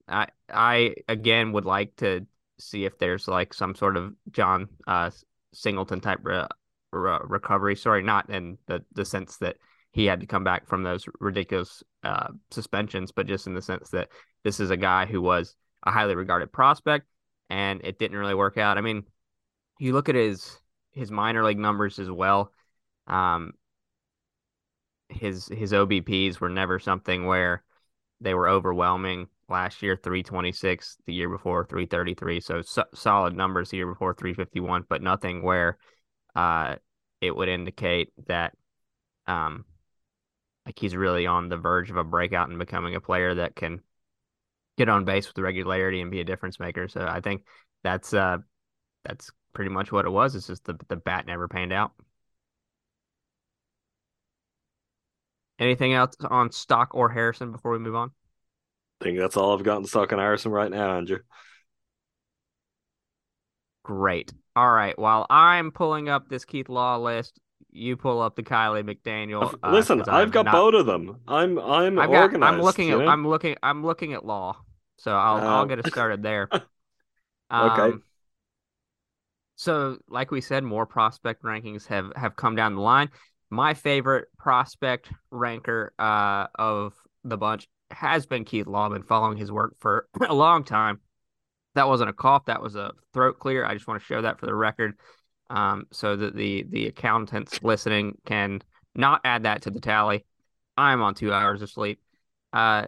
I 0.09 0.29
I 0.49 0.95
again 1.09 1.53
would 1.53 1.65
like 1.65 1.97
to 1.97 2.27
see 2.59 2.85
if 2.85 2.99
there's 2.99 3.29
like 3.29 3.55
some 3.55 3.75
sort 3.75 3.97
of 3.97 4.15
Jon 4.31 4.69
uh, 4.87 5.11
Singleton 5.53 6.01
type 6.01 6.21
re- 6.23 6.47
re- 6.93 7.21
recovery. 7.25 7.77
Sorry, 7.77 8.03
not 8.03 8.31
in 8.31 8.59
the 8.67 8.85
the 8.93 9.05
sense 9.05 9.37
that 9.39 9.57
he 9.93 10.07
had 10.07 10.21
to 10.21 10.27
come 10.27 10.45
back 10.45 10.69
from 10.69 10.83
those 10.83 11.05
ridiculous 11.19 11.83
uh, 12.05 12.29
suspensions, 12.51 13.11
but 13.13 13.27
just 13.27 13.47
in 13.47 13.55
the 13.55 13.63
sense 13.63 13.91
that 13.91 14.09
this 14.45 14.61
is 14.61 14.71
a 14.71 14.77
guy 14.77 15.07
who 15.07 15.21
was 15.21 15.57
a 15.83 15.91
highly 15.91 16.15
regarded 16.15 16.53
prospect 16.53 17.07
and 17.50 17.80
it 17.85 17.99
didn't 17.99 18.16
really 18.16 18.35
work 18.35 18.57
out. 18.57 18.78
I 18.78 18.80
mean, 18.80 19.04
you 19.78 19.92
look 19.92 20.09
at 20.09 20.14
his 20.14 20.59
his 20.92 21.11
minor 21.11 21.45
league 21.45 21.59
numbers 21.59 21.99
as 21.99 22.11
well. 22.11 22.52
Um, 23.07 23.54
his 25.09 25.49
his 25.49 25.73
OBPs 25.73 26.40
were 26.40 26.49
never 26.49 26.78
something 26.78 27.26
where 27.26 27.64
they 28.21 28.35
were 28.35 28.49
overwhelming. 28.49 29.28
Last 29.49 29.83
year, 29.83 29.97
326. 29.97 30.97
The 31.07 31.12
year 31.14 31.28
before, 31.28 31.66
333. 31.66 32.40
So, 32.40 32.62
so 32.62 32.85
solid 32.95 33.37
numbers 33.37 33.71
the 33.71 33.78
year 33.78 33.88
before, 33.88 34.14
351, 34.14 34.85
but 34.88 35.02
nothing 35.02 35.42
where 35.42 35.76
uh, 36.37 36.76
it 37.21 37.35
would 37.35 37.49
indicate 37.49 38.12
that 38.28 38.54
um, 39.26 39.64
like 40.66 40.78
he's 40.78 40.95
really 40.95 41.26
on 41.26 41.49
the 41.49 41.57
verge 41.57 41.90
of 41.90 41.97
a 41.97 42.04
breakout 42.04 42.49
and 42.49 42.59
becoming 42.59 42.95
a 42.95 43.00
player 43.00 43.35
that 43.35 43.57
can 43.57 43.80
get 44.81 44.89
on 44.89 45.05
base 45.05 45.27
with 45.27 45.35
the 45.35 45.43
regularity 45.43 46.01
and 46.01 46.11
be 46.11 46.21
a 46.21 46.25
difference 46.25 46.59
maker. 46.59 46.89
So 46.89 47.07
I 47.07 47.21
think 47.21 47.45
that's 47.85 48.15
uh 48.15 48.39
that's 49.05 49.31
pretty 49.53 49.71
much 49.71 49.93
what 49.93 50.07
it 50.07 50.11
was. 50.11 50.35
It's 50.35 50.47
just 50.47 50.65
the 50.65 50.79
the 50.89 50.97
bat 50.97 51.27
never 51.27 51.49
panned 51.49 51.73
out. 51.73 51.93
Anything 55.59 55.93
else 55.93 56.17
on 56.23 56.51
Stock 56.51 56.95
or 56.95 57.11
Harrison 57.11 57.53
before 57.53 57.73
we 57.73 57.79
move 57.79 57.95
on? 57.95 58.13
I 59.01 59.05
think 59.05 59.19
that's 59.19 59.37
all 59.37 59.55
I've 59.55 59.63
got 59.63 59.79
in 59.79 59.85
stock 59.85 60.13
on 60.13 60.19
Harrison 60.19 60.51
right 60.51 60.71
now, 60.71 60.97
Andrew. 60.97 61.19
Great. 63.83 64.33
All 64.57 64.71
right. 64.71 64.99
While 64.99 65.27
I'm 65.29 65.71
pulling 65.71 66.09
up 66.09 66.29
this 66.29 66.47
Keith 66.47 66.71
Law 66.71 66.97
list, 66.97 67.39
you 67.71 67.97
pull 67.97 68.21
up 68.23 68.37
the 68.37 68.43
Kiley 68.43 68.83
McDaniel. 68.83 69.55
Uh, 69.63 69.71
Listen, 69.71 70.03
I've 70.09 70.31
got 70.31 70.47
not... 70.47 70.53
both 70.53 70.75
of 70.75 70.87
them. 70.87 71.21
I'm 71.29 71.59
I'm 71.59 71.99
I've 71.99 72.11
got. 72.11 72.43
I'm 72.43 72.63
looking 72.63 72.91
at 72.91 73.07
I'm 73.07 73.27
looking 73.27 73.57
I'm 73.63 73.85
looking 73.85 74.15
at 74.15 74.25
Law, 74.25 74.57
so 75.00 75.16
I'll 75.16 75.37
um... 75.37 75.47
I'll 75.47 75.66
get 75.66 75.85
us 75.85 75.90
started 75.90 76.23
there. 76.23 76.49
Um, 77.52 77.71
okay. 77.71 77.99
So, 79.57 79.99
like 80.09 80.30
we 80.30 80.40
said, 80.40 80.62
more 80.62 80.87
prospect 80.87 81.42
rankings 81.42 81.85
have 81.88 82.12
have 82.14 82.37
come 82.37 82.54
down 82.54 82.76
the 82.76 82.80
line. 82.80 83.11
My 83.50 83.75
favorite 83.75 84.28
prospect 84.38 85.11
ranker 85.33 85.92
uh, 85.99 86.47
of 86.54 86.95
the 87.25 87.37
bunch 87.37 87.66
has 87.90 88.25
been 88.25 88.45
Keith 88.45 88.69
Law. 88.69 88.89
Been 88.89 89.02
following 89.02 89.36
his 89.36 89.50
work 89.50 89.75
for 89.80 90.06
a 90.28 90.32
long 90.32 90.63
time. 90.63 91.00
That 91.75 91.89
wasn't 91.89 92.10
a 92.10 92.13
cough. 92.13 92.45
That 92.45 92.63
was 92.63 92.76
a 92.76 92.93
throat 93.13 93.41
clear. 93.41 93.65
I 93.65 93.75
just 93.75 93.89
want 93.89 94.00
to 94.00 94.06
show 94.06 94.23
that 94.23 94.39
for 94.39 94.47
the 94.47 94.54
record, 94.54 94.95
um, 95.50 95.86
so 95.91 96.15
that 96.15 96.36
the 96.36 96.65
the 96.69 96.86
accountants 96.86 97.60
listening 97.65 98.17
can 98.26 98.63
not 98.95 99.23
add 99.25 99.43
that 99.43 99.63
to 99.63 99.71
the 99.73 99.80
tally. 99.80 100.25
I'm 100.76 101.02
on 101.02 101.15
two 101.15 101.32
hours 101.32 101.63
of 101.63 101.71
sleep. 101.71 102.00
Uh, 102.52 102.86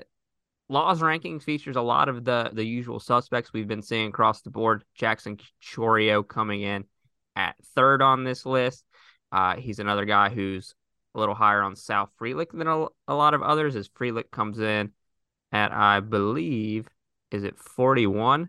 Law's 0.69 1.01
rankings 1.01 1.43
features 1.43 1.77
a 1.77 1.83
lot 1.83 2.09
of 2.09 2.25
the 2.25 2.51
the 2.53 2.65
usual 2.65 3.01
suspects 3.01 3.53
we've 3.53 3.69
been 3.69 3.83
seeing 3.83 4.09
across 4.09 4.43
the 4.43 4.51
board. 4.51 4.85
Jackson 4.95 5.39
Chourio 5.63 6.27
coming 6.27 6.63
in 6.63 6.85
at 7.37 7.57
third 7.75 8.03
on 8.03 8.25
this 8.25 8.47
list. 8.47 8.85
Uh, 9.31 9.57
he's 9.57 9.79
another 9.79 10.05
guy 10.05 10.29
who's 10.29 10.75
a 11.15 11.21
little 11.21 11.35
higher 11.35 11.63
on 11.63 11.77
Sal 11.77 12.11
Frelick 12.21 12.53
than 12.53 12.67
a, 12.67 12.87
a 13.09 13.15
lot 13.15 13.35
of 13.35 13.43
others, 13.43 13.77
as 13.77 13.89
Frelick 13.89 14.31
comes 14.31 14.59
in 14.61 14.93
at 15.53 15.73
I 15.73 16.01
believe 16.01 16.89
is 17.31 17.45
it 17.45 17.59
41? 17.59 18.49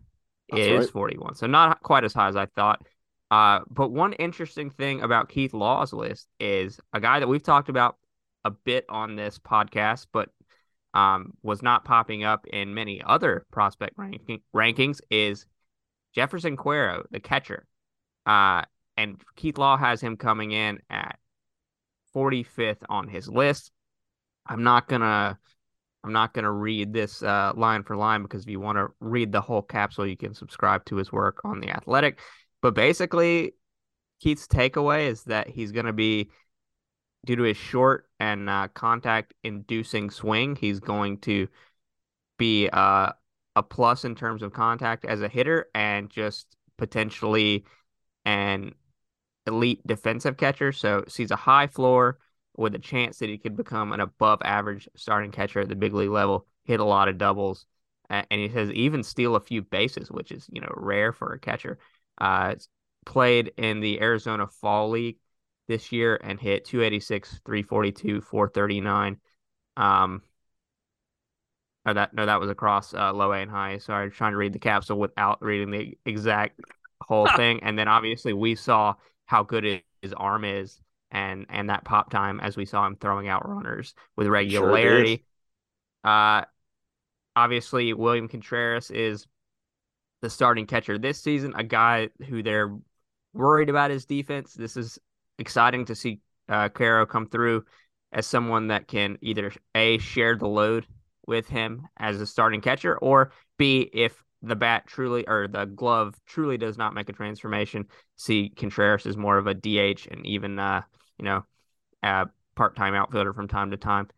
That's 0.49 0.61
it 0.61 0.73
right. 0.73 0.81
is 0.81 0.89
41, 0.89 1.35
so 1.35 1.47
not 1.47 1.81
quite 1.81 2.03
as 2.03 2.13
high 2.13 2.27
as 2.27 2.35
I 2.35 2.45
thought. 2.47 2.85
Uh, 3.31 3.61
but 3.69 3.91
one 3.91 4.13
interesting 4.13 4.69
thing 4.69 5.01
about 5.01 5.29
Keith 5.29 5.53
Law's 5.53 5.93
list 5.93 6.27
is 6.39 6.79
a 6.91 6.99
guy 6.99 7.19
that 7.19 7.27
we've 7.27 7.41
talked 7.41 7.69
about 7.69 7.97
a 8.45 8.51
bit 8.51 8.85
on 8.89 9.15
this 9.15 9.39
podcast, 9.39 10.07
but 10.11 10.29
um, 10.93 11.33
was 11.41 11.61
not 11.61 11.85
popping 11.85 12.23
up 12.23 12.45
in 12.47 12.73
many 12.73 13.01
other 13.03 13.45
prospect 13.51 13.93
ranking, 13.97 14.41
rankings 14.55 14.99
is 15.09 15.45
Jeferson 16.15 16.55
Quero, 16.55 17.05
the 17.11 17.19
catcher. 17.19 17.65
Uh, 18.25 18.63
and 18.95 19.21
Keith 19.35 19.57
Law 19.57 19.75
has 19.75 20.01
him 20.01 20.17
coming 20.17 20.51
in 20.51 20.79
at 20.89 21.17
45th 22.15 22.83
on 22.89 23.07
his 23.07 23.27
list. 23.27 23.71
I'm 24.45 24.63
not 24.63 24.87
gonna 24.87 25.37
I'm 26.03 26.11
not 26.11 26.33
gonna 26.33 26.51
read 26.51 26.93
this 26.93 27.23
uh, 27.23 27.53
line 27.55 27.83
for 27.83 27.95
line 27.95 28.21
because 28.21 28.43
if 28.43 28.49
you 28.49 28.59
want 28.59 28.77
to 28.77 28.89
read 28.99 29.31
the 29.31 29.41
whole 29.41 29.61
capsule, 29.61 30.05
you 30.05 30.17
can 30.17 30.33
subscribe 30.33 30.85
to 30.85 30.97
his 30.97 31.11
work 31.11 31.39
on 31.43 31.59
the 31.59 31.69
Athletic. 31.69 32.19
But 32.61 32.75
basically, 32.75 33.55
Keith's 34.21 34.47
takeaway 34.47 35.07
is 35.07 35.23
that 35.23 35.49
he's 35.49 35.71
gonna 35.71 35.93
be 35.93 36.29
due 37.25 37.35
to 37.35 37.43
his 37.43 37.57
short 37.57 38.07
and 38.19 38.49
uh, 38.49 38.67
contact 38.73 39.33
inducing 39.43 40.09
swing, 40.09 40.55
he's 40.55 40.79
going 40.79 41.17
to 41.19 41.47
be 42.37 42.69
uh, 42.71 43.11
a 43.55 43.63
plus 43.63 44.05
in 44.05 44.15
terms 44.15 44.41
of 44.41 44.53
contact 44.53 45.05
as 45.05 45.21
a 45.21 45.29
hitter 45.29 45.67
and 45.73 46.09
just 46.09 46.55
potentially 46.77 47.65
an 48.25 48.73
elite 49.47 49.85
defensive 49.85 50.37
catcher. 50.37 50.71
So 50.71 51.05
sees 51.07 51.31
a 51.31 51.35
high 51.35 51.67
floor 51.67 52.19
with 52.55 52.75
a 52.75 52.79
chance 52.79 53.19
that 53.19 53.29
he 53.29 53.37
could 53.37 53.55
become 53.55 53.93
an 53.93 53.99
above 53.99 54.41
average 54.43 54.87
starting 54.95 55.31
catcher 55.31 55.61
at 55.61 55.69
the 55.69 55.75
big 55.75 55.93
league 55.93 56.09
level, 56.09 56.45
hit 56.65 56.79
a 56.79 56.85
lot 56.85 57.07
of 57.07 57.17
doubles. 57.17 57.65
and 58.09 58.25
he 58.29 58.49
says 58.49 58.69
even 58.71 59.01
steal 59.01 59.35
a 59.35 59.39
few 59.39 59.61
bases, 59.61 60.11
which 60.11 60.31
is, 60.31 60.47
you 60.51 60.61
know, 60.61 60.71
rare 60.75 61.11
for 61.11 61.33
a 61.33 61.39
catcher. 61.39 61.79
Uh, 62.19 62.53
played 63.05 63.51
in 63.57 63.79
the 63.79 64.01
Arizona 64.01 64.47
Fall 64.47 64.89
League 64.89 65.17
this 65.67 65.91
year 65.91 66.19
and 66.21 66.39
hit 66.39 66.65
286, 66.65 67.41
342, 67.45 68.21
439. 68.21 69.17
Um, 69.77 70.21
or 71.85 71.93
that 71.93 72.13
no, 72.13 72.25
that 72.25 72.39
was 72.39 72.49
across 72.49 72.93
uh, 72.93 73.11
low 73.13 73.31
A 73.31 73.39
and 73.39 73.51
high. 73.51 73.77
Sorry, 73.77 74.09
trying 74.09 74.31
to 74.31 74.37
read 74.37 74.53
the 74.53 74.59
capsule 74.59 74.99
without 74.99 75.41
reading 75.41 75.71
the 75.71 75.97
exact 76.05 76.59
whole 77.01 77.27
thing. 77.35 77.61
And 77.63 77.77
then 77.77 77.87
obviously 77.87 78.33
we 78.33 78.55
saw 78.55 78.95
how 79.25 79.43
good 79.43 79.81
his 80.01 80.13
arm 80.13 80.45
is 80.45 80.79
and 81.11 81.45
and 81.49 81.69
that 81.69 81.83
pop 81.83 82.09
time 82.09 82.39
as 82.39 82.55
we 82.55 82.65
saw 82.65 82.85
him 82.85 82.95
throwing 82.95 83.27
out 83.27 83.47
runners 83.47 83.95
with 84.15 84.27
regularity. 84.27 85.17
Sure 85.17 85.25
uh, 86.03 86.43
obviously 87.35 87.93
William 87.93 88.27
Contreras 88.27 88.91
is 88.91 89.25
the 90.21 90.29
starting 90.29 90.65
catcher 90.65 90.97
this 90.97 91.21
season, 91.21 91.53
a 91.55 91.63
guy 91.63 92.09
who 92.27 92.43
they're 92.43 92.75
worried 93.33 93.69
about 93.69 93.91
his 93.91 94.05
defense. 94.05 94.53
This 94.53 94.77
is 94.77 94.99
exciting 95.39 95.85
to 95.85 95.95
see 95.95 96.19
uh, 96.49 96.69
Quero 96.69 97.05
come 97.05 97.27
through 97.27 97.65
as 98.11 98.27
someone 98.27 98.67
that 98.67 98.87
can 98.87 99.17
either 99.21 99.51
a 99.75 99.97
share 99.97 100.35
the 100.35 100.47
load 100.47 100.85
with 101.25 101.47
him 101.47 101.87
as 101.97 102.21
a 102.21 102.27
starting 102.27 102.61
catcher, 102.61 102.97
or 102.97 103.31
b 103.57 103.89
if 103.93 104.23
the 104.41 104.55
bat 104.55 104.85
truly 104.85 105.25
or 105.27 105.47
the 105.47 105.65
glove 105.65 106.15
truly 106.25 106.57
does 106.57 106.77
not 106.77 106.93
make 106.93 107.09
a 107.09 107.13
transformation, 107.13 107.87
see 108.17 108.49
Contreras 108.49 109.05
is 109.05 109.15
more 109.17 109.37
of 109.37 109.47
a 109.47 109.53
DH 109.53 110.07
and 110.11 110.25
even 110.25 110.59
uh 110.59 110.81
you 111.17 111.25
know 111.25 111.45
a 112.03 112.27
part 112.55 112.75
time 112.75 112.93
outfielder 112.93 113.33
from 113.33 113.47
time 113.47 113.71
to 113.71 113.77
time. 113.77 114.09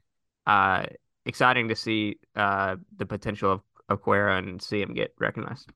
Uh, 0.47 0.85
exciting 1.25 1.69
to 1.69 1.75
see 1.75 2.17
uh 2.35 2.75
the 2.97 3.05
potential 3.05 3.63
of 3.87 4.01
Quero 4.03 4.37
and 4.37 4.61
see 4.61 4.81
him 4.81 4.93
get 4.93 5.13
recognized. 5.19 5.71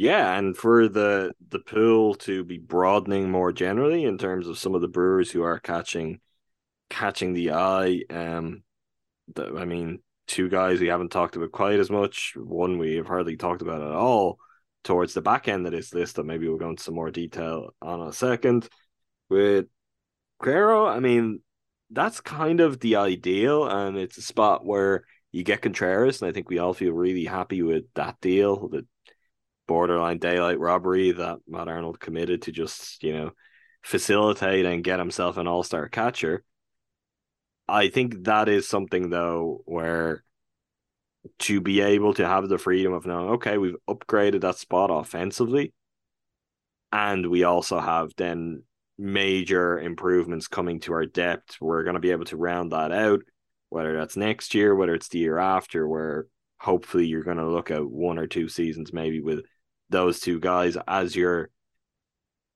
Yeah, 0.00 0.38
and 0.38 0.56
for 0.56 0.88
the 0.88 1.32
the 1.48 1.58
pool 1.58 2.14
to 2.16 2.44
be 2.44 2.58
broadening 2.58 3.32
more 3.32 3.50
generally 3.50 4.04
in 4.04 4.16
terms 4.16 4.46
of 4.46 4.56
some 4.56 4.76
of 4.76 4.80
the 4.80 4.86
brewers 4.86 5.28
who 5.32 5.42
are 5.42 5.58
catching 5.58 6.20
catching 6.88 7.32
the 7.32 7.52
eye. 7.52 8.02
Um, 8.08 8.62
the, 9.34 9.56
I 9.56 9.64
mean, 9.64 10.00
two 10.28 10.48
guys 10.48 10.78
we 10.78 10.86
haven't 10.88 11.10
talked 11.10 11.34
about 11.34 11.50
quite 11.52 11.80
as 11.80 11.90
much. 11.90 12.34
One 12.36 12.78
we 12.78 12.94
have 12.96 13.08
hardly 13.08 13.36
talked 13.36 13.60
about 13.62 13.82
at 13.82 13.90
all. 13.90 14.38
towards 14.84 15.14
the 15.14 15.22
back 15.22 15.48
end 15.48 15.66
of 15.66 15.72
this 15.72 15.92
list 15.94 16.16
that 16.16 16.24
maybe 16.24 16.48
we'll 16.48 16.58
go 16.58 16.70
into 16.70 16.82
some 16.82 16.94
more 16.94 17.10
detail 17.10 17.74
on 17.82 18.02
a 18.08 18.12
second. 18.12 18.68
With 19.28 19.66
Quero, 20.42 20.86
I 20.86 21.00
mean, 21.00 21.40
that's 21.90 22.20
kind 22.20 22.60
of 22.60 22.80
the 22.80 22.96
ideal, 22.96 23.66
and 23.68 23.96
it's 23.96 24.18
a 24.18 24.22
spot 24.22 24.64
where 24.64 25.04
you 25.32 25.42
get 25.44 25.62
Contreras, 25.62 26.22
and 26.22 26.28
I 26.28 26.32
think 26.32 26.48
we 26.48 26.58
all 26.58 26.74
feel 26.74 26.92
really 26.92 27.24
happy 27.24 27.62
with 27.62 27.84
that 27.94 28.20
deal, 28.20 28.68
the 28.68 28.86
borderline 29.68 30.18
daylight 30.18 30.58
robbery 30.58 31.12
that 31.12 31.38
Matt 31.46 31.68
Arnold 31.68 32.00
committed 32.00 32.42
to 32.42 32.52
just, 32.52 33.04
you 33.04 33.12
know, 33.12 33.30
facilitate 33.82 34.66
and 34.66 34.82
get 34.82 34.98
himself 34.98 35.36
an 35.36 35.46
all 35.46 35.62
star 35.62 35.88
catcher. 35.88 36.42
I 37.68 37.88
think 37.88 38.24
that 38.24 38.48
is 38.48 38.68
something 38.68 39.10
though 39.10 39.62
where 39.66 40.24
to 41.40 41.60
be 41.60 41.80
able 41.80 42.14
to 42.14 42.26
have 42.26 42.48
the 42.48 42.58
freedom 42.58 42.92
of 42.92 43.06
knowing, 43.06 43.30
okay, 43.30 43.58
we've 43.58 43.76
upgraded 43.88 44.40
that 44.40 44.56
spot 44.56 44.90
offensively, 44.90 45.74
and 46.90 47.26
we 47.26 47.44
also 47.44 47.78
have 47.78 48.12
then 48.16 48.62
major 48.96 49.78
improvements 49.78 50.48
coming 50.48 50.80
to 50.80 50.92
our 50.94 51.06
depth. 51.06 51.58
We're 51.60 51.84
going 51.84 51.94
to 51.94 52.00
be 52.00 52.10
able 52.10 52.24
to 52.26 52.36
round 52.36 52.72
that 52.72 52.90
out, 52.90 53.20
whether 53.68 53.96
that's 53.96 54.16
next 54.16 54.54
year, 54.54 54.74
whether 54.74 54.94
it's 54.94 55.08
the 55.08 55.18
year 55.18 55.38
after, 55.38 55.86
where 55.86 56.26
hopefully 56.58 57.06
you're 57.06 57.22
going 57.22 57.36
to 57.36 57.48
look 57.48 57.70
at 57.70 57.84
one 57.84 58.18
or 58.18 58.26
two 58.26 58.48
seasons 58.48 58.92
maybe 58.92 59.20
with 59.20 59.44
those 59.90 60.20
two 60.20 60.40
guys 60.40 60.76
as 60.86 61.16
your 61.16 61.50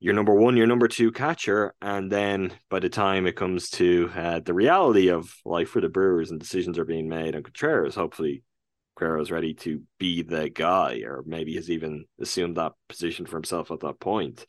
your 0.01 0.14
number 0.14 0.35
one, 0.35 0.57
your 0.57 0.66
number 0.66 0.88
two 0.88 1.12
catcher, 1.12 1.75
and 1.81 2.11
then 2.11 2.53
by 2.68 2.81
the 2.81 2.88
time 2.88 3.25
it 3.27 3.37
comes 3.37 3.71
to 3.71 4.11
uh, 4.16 4.40
the 4.40 4.53
reality 4.53 5.09
of 5.11 5.33
life 5.45 5.68
for 5.68 5.81
the 5.81 5.88
Brewers 5.88 6.33
and 6.33 6.40
decisions 6.40 6.77
are 6.77 6.85
being 6.85 7.09
made 7.09 7.37
and 7.37 7.45
Contreras, 7.45 7.95
hopefully 7.95 8.42
Contreras 8.97 9.31
ready 9.31 9.55
to 9.55 9.83
be 10.01 10.23
the 10.23 10.49
guy, 10.49 11.03
or 11.05 11.23
maybe 11.25 11.55
has 11.55 11.71
even 11.71 12.07
assumed 12.21 12.57
that 12.57 12.73
position 12.88 13.27
for 13.27 13.37
himself 13.37 13.71
at 13.71 13.79
that 13.81 14.01
point. 14.01 14.45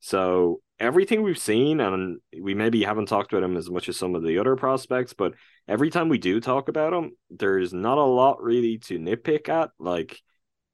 So 0.00 0.60
everything 0.80 1.22
we've 1.22 1.38
seen, 1.38 1.80
and 1.80 2.18
we 2.40 2.54
maybe 2.54 2.82
haven't 2.82 3.06
talked 3.06 3.32
about 3.32 3.44
him 3.44 3.56
as 3.56 3.70
much 3.70 3.88
as 3.88 3.96
some 3.96 4.16
of 4.16 4.24
the 4.24 4.38
other 4.38 4.56
prospects, 4.56 5.12
but 5.12 5.34
every 5.68 5.90
time 5.90 6.08
we 6.08 6.18
do 6.18 6.40
talk 6.40 6.68
about 6.68 6.92
him, 6.92 7.12
there's 7.30 7.72
not 7.72 7.98
a 7.98 8.02
lot 8.02 8.42
really 8.42 8.78
to 8.78 8.98
nitpick 8.98 9.48
at. 9.48 9.70
Like 9.78 10.20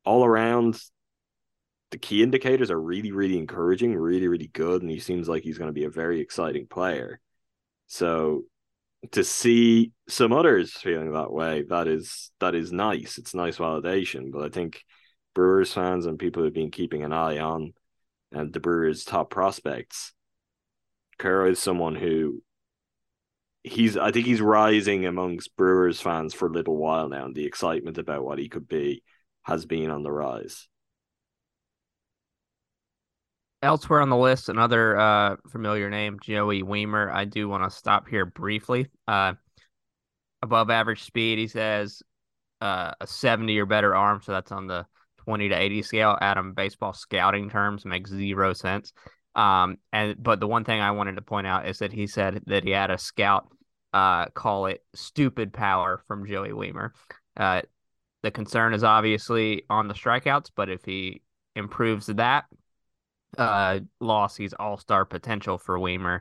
all 0.04 0.24
around, 0.24 0.78
the 1.94 1.98
key 1.98 2.24
indicators 2.24 2.72
are 2.72 2.80
really, 2.80 3.12
really 3.12 3.38
encouraging, 3.38 3.94
really, 3.94 4.26
really 4.26 4.48
good, 4.48 4.82
and 4.82 4.90
he 4.90 4.98
seems 4.98 5.28
like 5.28 5.44
he's 5.44 5.58
going 5.58 5.68
to 5.68 5.72
be 5.72 5.84
a 5.84 5.90
very 5.90 6.18
exciting 6.18 6.66
player. 6.66 7.20
So 7.86 8.46
to 9.12 9.22
see 9.22 9.92
some 10.08 10.32
others 10.32 10.72
feeling 10.72 11.12
that 11.12 11.30
way, 11.30 11.62
that 11.68 11.86
is 11.86 12.32
that 12.40 12.56
is 12.56 12.72
nice. 12.72 13.16
It's 13.16 13.32
nice 13.32 13.58
validation. 13.58 14.32
But 14.32 14.42
I 14.42 14.48
think 14.48 14.82
Brewers 15.36 15.72
fans 15.72 16.06
and 16.06 16.18
people 16.18 16.42
who've 16.42 16.52
been 16.52 16.72
keeping 16.72 17.04
an 17.04 17.12
eye 17.12 17.38
on 17.38 17.74
and 18.32 18.52
the 18.52 18.58
Brewers' 18.58 19.04
top 19.04 19.30
prospects, 19.30 20.14
Quero 21.20 21.52
is 21.52 21.60
someone 21.60 21.94
who 21.94 22.42
he's 23.62 23.96
I 23.96 24.10
think 24.10 24.26
he's 24.26 24.40
rising 24.40 25.06
amongst 25.06 25.56
Brewers 25.56 26.00
fans 26.00 26.34
for 26.34 26.48
a 26.48 26.52
little 26.52 26.76
while 26.76 27.08
now, 27.08 27.26
and 27.26 27.36
the 27.36 27.46
excitement 27.46 27.98
about 27.98 28.24
what 28.24 28.40
he 28.40 28.48
could 28.48 28.66
be 28.66 29.04
has 29.44 29.64
been 29.64 29.90
on 29.90 30.02
the 30.02 30.10
rise. 30.10 30.66
Elsewhere 33.64 34.02
on 34.02 34.10
the 34.10 34.16
list, 34.16 34.50
another 34.50 34.98
uh, 34.98 35.36
familiar 35.48 35.88
name, 35.88 36.18
Joey 36.20 36.62
Wiemer. 36.62 37.10
I 37.10 37.24
do 37.24 37.48
want 37.48 37.64
to 37.64 37.74
stop 37.74 38.06
here 38.06 38.26
briefly. 38.26 38.88
Uh, 39.08 39.32
above 40.42 40.68
average 40.68 41.02
speed, 41.02 41.38
he 41.38 41.48
says 41.48 42.02
uh, 42.60 42.92
a 43.00 43.06
70 43.06 43.58
or 43.58 43.64
better 43.64 43.94
arm. 43.94 44.20
So 44.22 44.32
that's 44.32 44.52
on 44.52 44.66
the 44.66 44.84
20 45.24 45.48
to 45.48 45.54
80 45.54 45.80
scale. 45.80 46.18
Adam, 46.20 46.52
baseball 46.52 46.92
scouting 46.92 47.48
terms 47.48 47.86
makes 47.86 48.10
zero 48.10 48.52
sense. 48.52 48.92
Um, 49.34 49.78
and 49.94 50.22
but 50.22 50.40
the 50.40 50.46
one 50.46 50.64
thing 50.64 50.82
I 50.82 50.90
wanted 50.90 51.16
to 51.16 51.22
point 51.22 51.46
out 51.46 51.66
is 51.66 51.78
that 51.78 51.90
he 51.90 52.06
said 52.06 52.42
that 52.46 52.64
he 52.64 52.70
had 52.70 52.90
a 52.90 52.98
scout 52.98 53.48
uh, 53.94 54.26
call 54.26 54.66
it 54.66 54.84
stupid 54.94 55.54
power 55.54 56.02
from 56.06 56.26
Joey 56.26 56.50
Wiemer. 56.50 56.90
Uh, 57.34 57.62
the 58.22 58.30
concern 58.30 58.74
is 58.74 58.84
obviously 58.84 59.62
on 59.70 59.88
the 59.88 59.94
strikeouts, 59.94 60.50
but 60.54 60.68
if 60.68 60.84
he 60.84 61.22
improves 61.56 62.06
that, 62.08 62.44
uh, 63.38 63.80
Lossie's 64.00 64.54
all 64.54 64.76
star 64.76 65.04
potential 65.04 65.58
for 65.58 65.78
Wiemer 65.78 66.20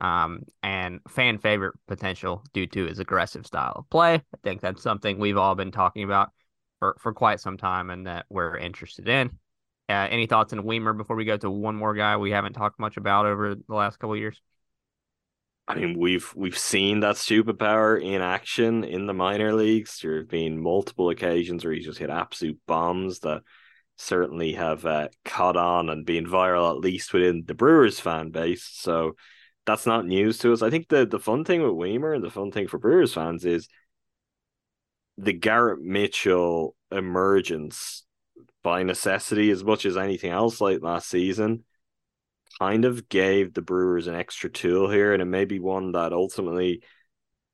um, 0.00 0.44
and 0.62 1.00
fan 1.08 1.38
favorite 1.38 1.74
potential 1.86 2.44
due 2.52 2.66
to 2.68 2.86
his 2.86 2.98
aggressive 2.98 3.46
style 3.46 3.72
of 3.76 3.90
play. 3.90 4.14
I 4.14 4.38
think 4.42 4.60
that's 4.60 4.82
something 4.82 5.18
we've 5.18 5.36
all 5.36 5.54
been 5.54 5.72
talking 5.72 6.04
about 6.04 6.30
for, 6.78 6.96
for 7.00 7.12
quite 7.12 7.40
some 7.40 7.56
time 7.56 7.90
and 7.90 8.06
that 8.06 8.26
we're 8.28 8.56
interested 8.56 9.08
in. 9.08 9.30
Uh, 9.88 10.06
any 10.10 10.26
thoughts 10.26 10.52
on 10.52 10.60
Wiemer 10.60 10.96
before 10.96 11.16
we 11.16 11.24
go 11.24 11.36
to 11.38 11.50
one 11.50 11.74
more 11.74 11.94
guy 11.94 12.16
we 12.16 12.30
haven't 12.30 12.52
talked 12.52 12.78
much 12.78 12.96
about 12.96 13.26
over 13.26 13.54
the 13.54 13.74
last 13.74 13.98
couple 13.98 14.16
years? 14.16 14.40
I 15.66 15.74
mean, 15.74 15.98
we've 15.98 16.32
we've 16.34 16.56
seen 16.56 17.00
that 17.00 17.18
stupid 17.18 17.58
power 17.58 17.96
in 17.96 18.22
action 18.22 18.84
in 18.84 19.06
the 19.06 19.12
minor 19.12 19.52
leagues. 19.52 19.98
There 20.00 20.16
have 20.16 20.28
been 20.28 20.58
multiple 20.58 21.10
occasions 21.10 21.62
where 21.62 21.74
he's 21.74 21.84
just 21.84 21.98
hit 21.98 22.08
absolute 22.08 22.58
bombs 22.66 23.18
that 23.20 23.42
certainly 23.98 24.52
have 24.52 24.86
uh, 24.86 25.08
caught 25.24 25.56
on 25.56 25.90
and 25.90 26.06
been 26.06 26.24
viral 26.24 26.70
at 26.70 26.78
least 26.78 27.12
within 27.12 27.44
the 27.46 27.54
Brewers 27.54 28.00
fan 28.00 28.30
base. 28.30 28.64
So 28.64 29.16
that's 29.66 29.86
not 29.86 30.06
news 30.06 30.38
to 30.38 30.52
us. 30.52 30.62
I 30.62 30.70
think 30.70 30.88
the 30.88 31.04
the 31.04 31.18
fun 31.18 31.44
thing 31.44 31.62
with 31.62 31.72
Wiemer 31.72 32.14
and 32.14 32.24
the 32.24 32.30
fun 32.30 32.50
thing 32.50 32.68
for 32.68 32.78
Brewers 32.78 33.12
fans 33.12 33.44
is 33.44 33.68
the 35.18 35.32
Garrett 35.32 35.80
Mitchell 35.80 36.74
emergence 36.92 38.04
by 38.62 38.82
necessity 38.84 39.50
as 39.50 39.64
much 39.64 39.84
as 39.84 39.96
anything 39.96 40.30
else 40.30 40.60
like 40.60 40.80
last 40.80 41.08
season 41.08 41.64
kind 42.58 42.84
of 42.84 43.08
gave 43.08 43.52
the 43.52 43.62
Brewers 43.62 44.06
an 44.06 44.14
extra 44.14 44.48
tool 44.48 44.88
here 44.90 45.12
and 45.12 45.20
it 45.20 45.26
may 45.26 45.44
be 45.44 45.58
one 45.58 45.92
that 45.92 46.12
ultimately 46.12 46.82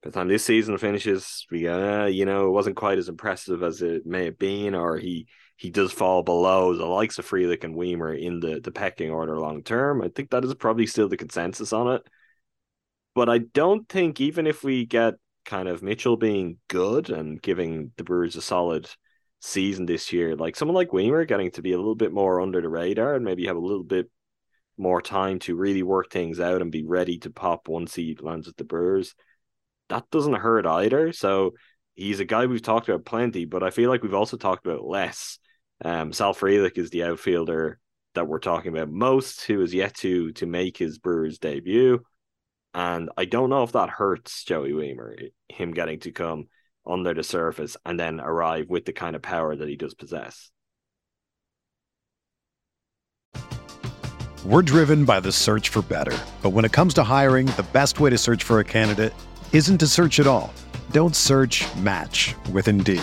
by 0.03 0.11
the 0.11 0.13
time 0.13 0.29
this 0.29 0.45
season 0.45 0.79
finishes 0.79 1.47
we 1.51 1.67
uh, 1.67 2.05
you 2.05 2.25
know 2.25 2.47
it 2.47 2.53
wasn't 2.53 2.77
quite 2.77 2.99
as 2.99 3.09
impressive 3.09 3.63
as 3.63 3.83
it 3.83 4.07
may 4.07 4.27
have 4.27 4.39
been 4.39 4.75
or 4.75 4.97
he 4.97 5.27
he 5.65 5.71
does 5.71 5.93
fall 5.93 6.23
below 6.23 6.77
the 6.77 6.85
likes 6.85 7.19
of 7.19 7.27
Frelick 7.27 7.65
and 7.65 7.75
Wiemer 7.75 8.15
in 8.21 8.39
the, 8.39 8.61
the 8.61 8.71
pecking 8.71 9.11
order 9.11 9.39
long 9.39 9.63
term. 9.63 10.03
I 10.03 10.09
think 10.09 10.29
that 10.29 10.45
is 10.45 10.53
probably 10.57 10.87
still 10.87 11.09
the 11.09 11.17
consensus 11.17 11.73
on 11.73 11.91
it. 11.95 12.03
But 13.15 13.31
I 13.31 13.39
don't 13.39 13.89
think 13.89 14.21
even 14.21 14.47
if 14.47 14.63
we 14.63 14.85
get 14.85 15.15
kind 15.47 15.67
of 15.67 15.83
Mitchell 15.83 16.19
being 16.19 16.59
good 16.69 17.09
and 17.09 17.41
giving 17.41 17.93
the 17.97 18.05
Brewers 18.05 18.37
a 18.37 18.43
solid 18.43 18.91
season 19.41 19.87
this 19.87 20.13
year, 20.13 20.37
like 20.37 20.55
someone 20.55 20.75
like 20.75 20.91
Wiemer 20.91 21.27
getting 21.27 21.51
to 21.53 21.63
be 21.63 21.73
a 21.73 21.79
little 21.79 21.95
bit 21.95 22.13
more 22.13 22.43
under 22.43 22.61
the 22.61 22.69
radar 22.69 23.15
and 23.15 23.25
maybe 23.25 23.47
have 23.47 23.57
a 23.57 23.59
little 23.59 23.85
bit 23.85 24.11
more 24.77 25.01
time 25.01 25.39
to 25.39 25.57
really 25.57 25.83
work 25.83 26.11
things 26.11 26.41
out 26.41 26.61
and 26.61 26.73
be 26.73 26.85
ready 26.85 27.17
to 27.21 27.31
pop 27.31 27.69
once 27.69 27.95
he 27.95 28.15
lands 28.21 28.47
with 28.47 28.59
the 28.59 28.65
Brewers, 28.65 29.15
that 29.89 30.05
doesn't 30.11 30.35
hurt 30.35 30.67
either. 30.67 31.15
So 31.15 31.55
he's 31.95 32.21
a 32.21 32.27
guy 32.27 32.45
we've 32.45 32.61
talked 32.61 32.91
about 32.91 33.07
plenty, 33.07 33.47
but 33.47 33.63
I 33.63 33.71
feel 33.71 33.89
like 33.89 34.03
we've 34.03 34.13
also 34.13 34.37
talked 34.37 34.67
about 34.67 34.85
less. 34.85 35.39
Um, 35.85 36.13
Sal 36.15 36.35
Frelick 36.35 36.79
is 36.79 36.91
the 36.91 37.05
outfielder 37.05 37.79
that 38.15 38.27
we're 38.27 38.39
talking 38.39 38.73
about 38.73 38.91
most, 38.91 39.43
who 39.43 39.61
is 39.61 39.75
yet 39.75 39.95
to 39.97 40.33
to 40.33 40.47
make 40.47 40.79
his 40.79 40.99
Brewers 40.99 41.39
debut. 41.39 42.03
And 42.73 43.11
I 43.17 43.27
don't 43.27 43.51
know 43.51 43.63
if 43.63 43.73
that 43.73 43.91
hurts 43.91 44.45
Joey 44.45 44.73
Wiemer, 44.73 45.31
him 45.49 45.73
getting 45.73 46.01
to 46.01 46.11
come 46.11 46.49
under 46.87 47.15
the 47.15 47.23
surface 47.23 47.77
and 47.85 48.01
then 48.01 48.21
arrive 48.21 48.69
with 48.69 48.85
the 48.85 48.93
kind 48.93 49.15
of 49.15 49.23
power 49.23 49.55
that 49.55 49.69
he 49.69 49.77
does 49.77 49.95
possess. 49.95 50.51
We're 54.45 54.63
driven 54.63 55.05
by 55.05 55.21
the 55.21 55.33
search 55.33 55.69
for 55.69 55.83
better. 55.83 56.17
But 56.43 56.51
when 56.51 56.65
it 56.65 56.73
comes 56.73 56.95
to 56.95 57.03
hiring, 57.03 57.47
the 57.47 57.67
best 57.73 58.01
way 58.01 58.11
to 58.11 58.19
search 58.19 58.43
for 58.43 58.61
a 58.61 58.65
candidate 58.65 59.15
isn't 59.53 59.79
to 59.79 59.87
search 59.87 60.21
at 60.21 60.27
all. 60.27 60.53
Don't 60.91 61.17
search 61.17 61.65
match 61.77 62.35
with 62.53 62.69
Indeed. 62.69 63.03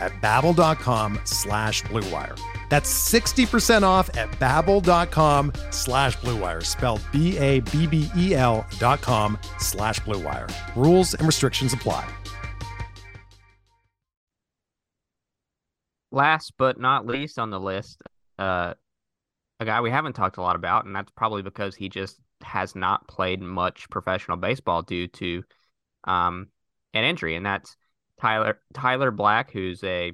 at 0.00 0.12
babbel.com 0.22 1.20
slash 1.24 1.82
bluewire. 1.84 2.38
That's 2.68 2.90
60% 3.12 3.82
off 3.82 4.14
at 4.16 4.30
babbel.com 4.32 5.52
slash 5.70 6.16
bluewire, 6.18 6.64
spelled 6.64 7.02
B-A-B-B-E-L 7.12 8.66
dot 8.78 9.00
com 9.00 9.38
slash 9.58 10.00
bluewire. 10.00 10.52
Rules 10.76 11.14
and 11.14 11.26
restrictions 11.26 11.72
apply. 11.72 12.08
Last 16.10 16.54
but 16.58 16.80
not 16.80 17.06
least 17.06 17.38
on 17.38 17.50
the 17.50 17.60
list, 17.60 18.02
uh, 18.38 18.74
a 19.60 19.64
guy 19.64 19.80
we 19.80 19.90
haven't 19.90 20.14
talked 20.14 20.36
a 20.36 20.42
lot 20.42 20.56
about, 20.56 20.86
and 20.86 20.94
that's 20.94 21.10
probably 21.12 21.42
because 21.42 21.74
he 21.74 21.88
just 21.88 22.18
has 22.42 22.74
not 22.74 23.06
played 23.08 23.42
much 23.42 23.90
professional 23.90 24.36
baseball 24.36 24.82
due 24.82 25.08
to 25.08 25.42
um, 26.04 26.48
an 26.94 27.04
injury, 27.04 27.34
and 27.34 27.44
that's 27.44 27.76
Tyler 28.20 28.60
Tyler 28.74 29.10
Black, 29.10 29.50
who's 29.50 29.82
a 29.84 30.12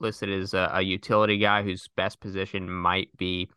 listed 0.00 0.30
as 0.30 0.54
a, 0.54 0.70
a 0.74 0.82
utility 0.82 1.38
guy 1.38 1.62
whose 1.62 1.88
best 1.96 2.20
position 2.20 2.70
might 2.70 3.14
be 3.16 3.48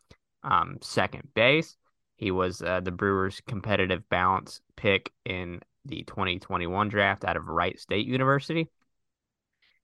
um, 0.42 0.78
second 0.80 1.28
base. 1.34 1.76
He 2.16 2.30
was 2.30 2.62
uh, 2.62 2.80
the 2.80 2.90
Brewers' 2.90 3.40
competitive 3.46 4.08
balance 4.08 4.60
pick 4.76 5.12
in 5.24 5.60
the 5.84 6.02
2021 6.04 6.88
draft 6.88 7.24
out 7.24 7.36
of 7.36 7.48
Wright 7.48 7.78
State 7.78 8.06
University. 8.06 8.68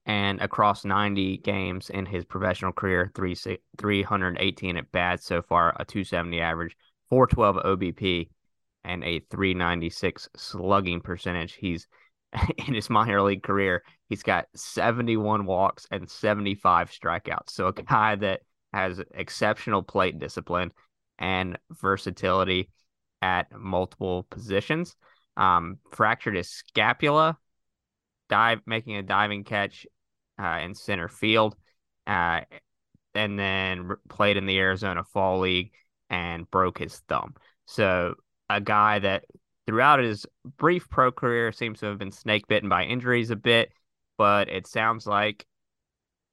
And 0.05 0.41
across 0.41 0.85
90 0.85 1.39
games 1.39 1.91
in 1.91 2.07
his 2.07 2.25
professional 2.25 2.73
career, 2.73 3.11
three, 3.15 3.35
318 3.79 4.77
at 4.77 4.93
bats 4.93 5.27
so 5.27 5.43
far, 5.43 5.71
a 5.81 5.85
270 5.85 6.41
average, 6.41 6.77
412 7.09 7.57
OBP, 7.57 8.29
and 8.85 9.03
a 9.03 9.19
396 9.31 10.29
slugging 10.37 11.01
percentage. 11.01 11.55
He's 11.55 11.89
in 12.67 12.75
his 12.75 12.91
minor 12.91 13.23
league 13.23 13.43
career, 13.43 13.83
he's 14.09 14.23
got 14.23 14.47
71 14.55 15.47
walks 15.47 15.87
and 15.91 16.09
75 16.09 16.91
strikeouts. 16.91 17.51
So 17.51 17.69
a 17.69 17.73
guy 17.73 18.17
that 18.17 18.41
has 18.73 19.01
exceptional 19.15 19.83
plate 19.83 20.19
discipline 20.19 20.73
and 21.19 21.59
versatility 21.71 22.71
at 23.23 23.51
multiple 23.53 24.27
positions. 24.31 24.95
Um, 25.37 25.79
fractured 25.93 26.37
his 26.37 26.49
scapula, 26.49 27.37
dive 28.29 28.61
making 28.67 28.97
a 28.97 29.03
diving 29.03 29.45
catch 29.45 29.87
uh, 30.41 30.61
in 30.63 30.75
center 30.75 31.09
field, 31.09 31.57
uh, 32.07 32.41
and 33.15 33.39
then 33.39 33.91
played 34.09 34.37
in 34.37 34.47
the 34.47 34.59
Arizona 34.59 35.05
Fall 35.05 35.41
League 35.41 35.73
and 36.09 36.51
broke 36.51 36.79
his 36.79 36.99
thumb. 37.09 37.35
So 37.67 38.15
a 38.49 38.61
guy 38.61 38.99
that 39.01 39.25
throughout 39.67 39.99
his 39.99 40.27
brief 40.59 40.89
pro 40.89 41.11
career 41.11 41.53
seems 41.53 41.81
to 41.81 41.87
have 41.87 41.99
been 41.99 42.13
snake 42.13 42.47
bitten 42.47 42.69
by 42.69 42.85
injuries 42.85 43.31
a 43.31 43.37
bit, 43.37 43.73
but 44.17 44.49
it 44.49 44.67
sounds 44.67 45.07
like 45.07 45.47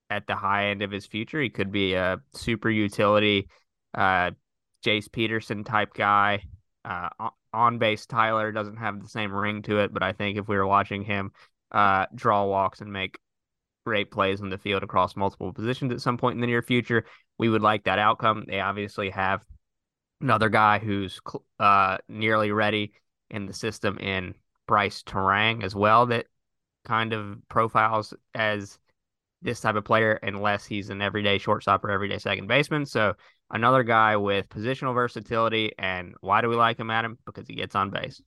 at 0.09 0.27
the 0.27 0.35
high 0.35 0.67
end 0.67 0.81
of 0.81 0.91
his 0.91 1.05
future, 1.05 1.41
he 1.41 1.49
could 1.49 1.71
be 1.71 1.95
a 1.95 2.19
super 2.33 2.69
utility, 2.69 3.49
uh, 3.93 4.31
Jace 4.85 5.11
Peterson 5.11 5.63
type 5.63 5.93
guy. 5.93 6.43
Uh, 6.85 7.09
on 7.53 7.77
base 7.77 8.05
Tyler 8.05 8.51
doesn't 8.51 8.77
have 8.77 9.01
the 9.01 9.07
same 9.07 9.31
ring 9.31 9.61
to 9.63 9.79
it, 9.79 9.93
but 9.93 10.03
I 10.03 10.11
think 10.11 10.37
if 10.37 10.47
we 10.47 10.57
were 10.57 10.67
watching 10.67 11.03
him 11.03 11.31
uh, 11.71 12.05
draw 12.13 12.45
walks 12.45 12.81
and 12.81 12.91
make 12.91 13.19
great 13.85 14.11
plays 14.11 14.41
in 14.41 14.49
the 14.49 14.57
field 14.57 14.83
across 14.83 15.15
multiple 15.15 15.53
positions 15.53 15.91
at 15.91 16.01
some 16.01 16.17
point 16.17 16.35
in 16.35 16.41
the 16.41 16.47
near 16.47 16.61
future, 16.61 17.05
we 17.37 17.49
would 17.49 17.61
like 17.61 17.85
that 17.85 17.99
outcome. 17.99 18.45
They 18.47 18.59
obviously 18.59 19.09
have 19.09 19.43
another 20.21 20.49
guy 20.49 20.79
who's 20.79 21.19
uh, 21.59 21.97
nearly 22.07 22.51
ready 22.51 22.93
in 23.33 23.45
the 23.45 23.53
system 23.53 23.97
in 23.97 24.33
Bryce 24.67 25.03
Turang 25.03 25.63
as 25.63 25.75
well 25.75 26.05
that 26.05 26.27
kind 26.85 27.11
of 27.11 27.37
profiles 27.49 28.13
as 28.33 28.79
this 29.41 29.59
type 29.59 29.75
of 29.75 29.83
player 29.83 30.13
unless 30.23 30.65
he's 30.65 30.89
an 30.89 31.01
everyday 31.01 31.37
shortstop 31.37 31.83
or 31.83 31.91
everyday 31.91 32.17
second 32.17 32.47
baseman. 32.47 32.85
So 32.85 33.15
another 33.51 33.83
guy 33.83 34.15
with 34.15 34.47
positional 34.47 34.93
versatility. 34.93 35.73
And 35.77 36.15
why 36.21 36.41
do 36.41 36.47
we 36.47 36.55
like 36.55 36.79
him, 36.79 36.89
Adam? 36.89 37.17
Because 37.25 37.47
he 37.47 37.55
gets 37.55 37.75
on 37.75 37.89
base. 37.89 38.21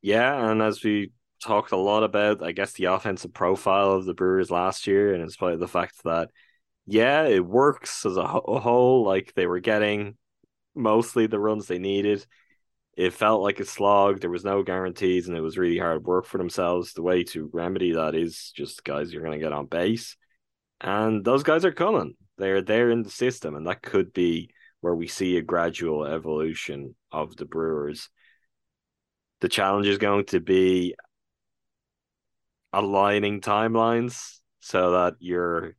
Yeah, 0.00 0.50
and 0.50 0.62
as 0.62 0.82
we 0.82 1.12
talked 1.42 1.72
a 1.72 1.76
lot 1.76 2.02
about, 2.02 2.42
I 2.42 2.52
guess, 2.52 2.72
the 2.72 2.86
offensive 2.86 3.32
profile 3.32 3.92
of 3.92 4.04
the 4.04 4.14
Brewers 4.14 4.50
last 4.50 4.86
year, 4.86 5.12
and 5.12 5.22
in 5.22 5.30
spite 5.30 5.54
of 5.54 5.60
the 5.60 5.68
fact 5.68 6.02
that, 6.04 6.30
yeah, 6.86 7.24
it 7.24 7.44
works 7.44 8.04
as 8.04 8.16
a 8.16 8.26
whole, 8.26 9.04
like 9.04 9.32
they 9.34 9.46
were 9.46 9.60
getting 9.60 10.16
mostly 10.74 11.26
the 11.26 11.38
runs 11.38 11.66
they 11.66 11.78
needed. 11.78 12.26
It 12.94 13.12
felt 13.12 13.42
like 13.42 13.58
a 13.60 13.64
slog. 13.64 14.20
There 14.20 14.30
was 14.30 14.44
no 14.44 14.62
guarantees, 14.62 15.26
and 15.26 15.36
it 15.36 15.40
was 15.40 15.56
really 15.56 15.78
hard 15.78 16.04
work 16.04 16.26
for 16.26 16.38
themselves. 16.38 16.92
The 16.92 17.02
way 17.02 17.24
to 17.24 17.50
remedy 17.52 17.92
that 17.92 18.14
is 18.14 18.52
just 18.54 18.84
guys 18.84 19.12
you're 19.12 19.22
going 19.22 19.38
to 19.38 19.44
get 19.44 19.52
on 19.52 19.66
base, 19.66 20.16
and 20.80 21.24
those 21.24 21.42
guys 21.42 21.64
are 21.64 21.72
coming. 21.72 22.14
They're 22.38 22.62
there 22.62 22.90
in 22.90 23.02
the 23.02 23.10
system, 23.10 23.54
and 23.54 23.66
that 23.66 23.82
could 23.82 24.12
be 24.12 24.50
where 24.80 24.94
we 24.94 25.06
see 25.06 25.36
a 25.36 25.42
gradual 25.42 26.04
evolution 26.04 26.94
of 27.10 27.36
the 27.36 27.46
Brewers. 27.46 28.10
The 29.40 29.48
challenge 29.48 29.86
is 29.86 29.98
going 29.98 30.26
to 30.26 30.40
be 30.40 30.94
aligning 32.72 33.40
timelines 33.40 34.38
so 34.60 34.92
that 34.92 35.14
you're 35.18 35.76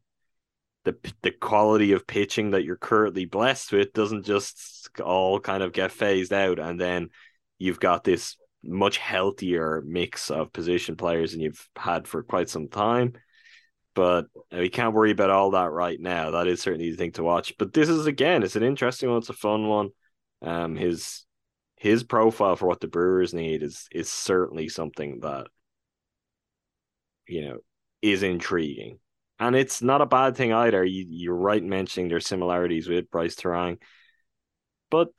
the 0.85 0.95
the 1.21 1.31
quality 1.31 1.93
of 1.93 2.07
pitching 2.07 2.51
that 2.51 2.63
you're 2.63 2.75
currently 2.75 3.25
blessed 3.25 3.71
with 3.71 3.93
doesn't 3.93 4.25
just 4.25 4.89
all 5.01 5.39
kind 5.39 5.63
of 5.63 5.73
get 5.73 5.91
phased 5.91 6.33
out 6.33 6.59
and 6.59 6.79
then 6.79 7.09
you've 7.57 7.79
got 7.79 8.03
this 8.03 8.37
much 8.63 8.97
healthier 8.97 9.81
mix 9.85 10.31
of 10.31 10.53
position 10.53 10.95
players 10.95 11.31
than 11.31 11.41
you've 11.41 11.69
had 11.75 12.07
for 12.07 12.23
quite 12.23 12.49
some 12.49 12.69
time. 12.69 13.13
But 13.93 14.25
we 14.51 14.69
can't 14.69 14.93
worry 14.93 15.11
about 15.11 15.29
all 15.29 15.51
that 15.51 15.69
right 15.69 15.99
now. 15.99 16.31
That 16.31 16.47
is 16.47 16.61
certainly 16.61 16.89
the 16.89 16.97
thing 16.97 17.11
to 17.13 17.23
watch. 17.23 17.53
But 17.59 17.73
this 17.73 17.89
is 17.89 18.05
again 18.05 18.43
it's 18.43 18.55
an 18.55 18.63
interesting 18.63 19.09
one. 19.09 19.19
It's 19.19 19.29
a 19.29 19.33
fun 19.33 19.67
one. 19.67 19.89
Um 20.41 20.75
his 20.75 21.25
his 21.75 22.03
profile 22.03 22.55
for 22.55 22.67
what 22.67 22.79
the 22.79 22.87
brewers 22.87 23.33
need 23.33 23.63
is 23.63 23.87
is 23.91 24.09
certainly 24.09 24.69
something 24.69 25.19
that 25.21 25.47
you 27.27 27.45
know, 27.45 27.57
is 28.01 28.23
intriguing. 28.23 28.99
And 29.39 29.55
it's 29.55 29.81
not 29.81 30.01
a 30.01 30.05
bad 30.05 30.35
thing 30.35 30.53
either. 30.53 30.83
You, 30.83 31.05
you're 31.09 31.35
right 31.35 31.63
mentioning 31.63 32.09
their 32.09 32.19
similarities 32.19 32.87
with 32.87 33.09
Bryce 33.09 33.35
Turang. 33.35 33.79
But 34.89 35.09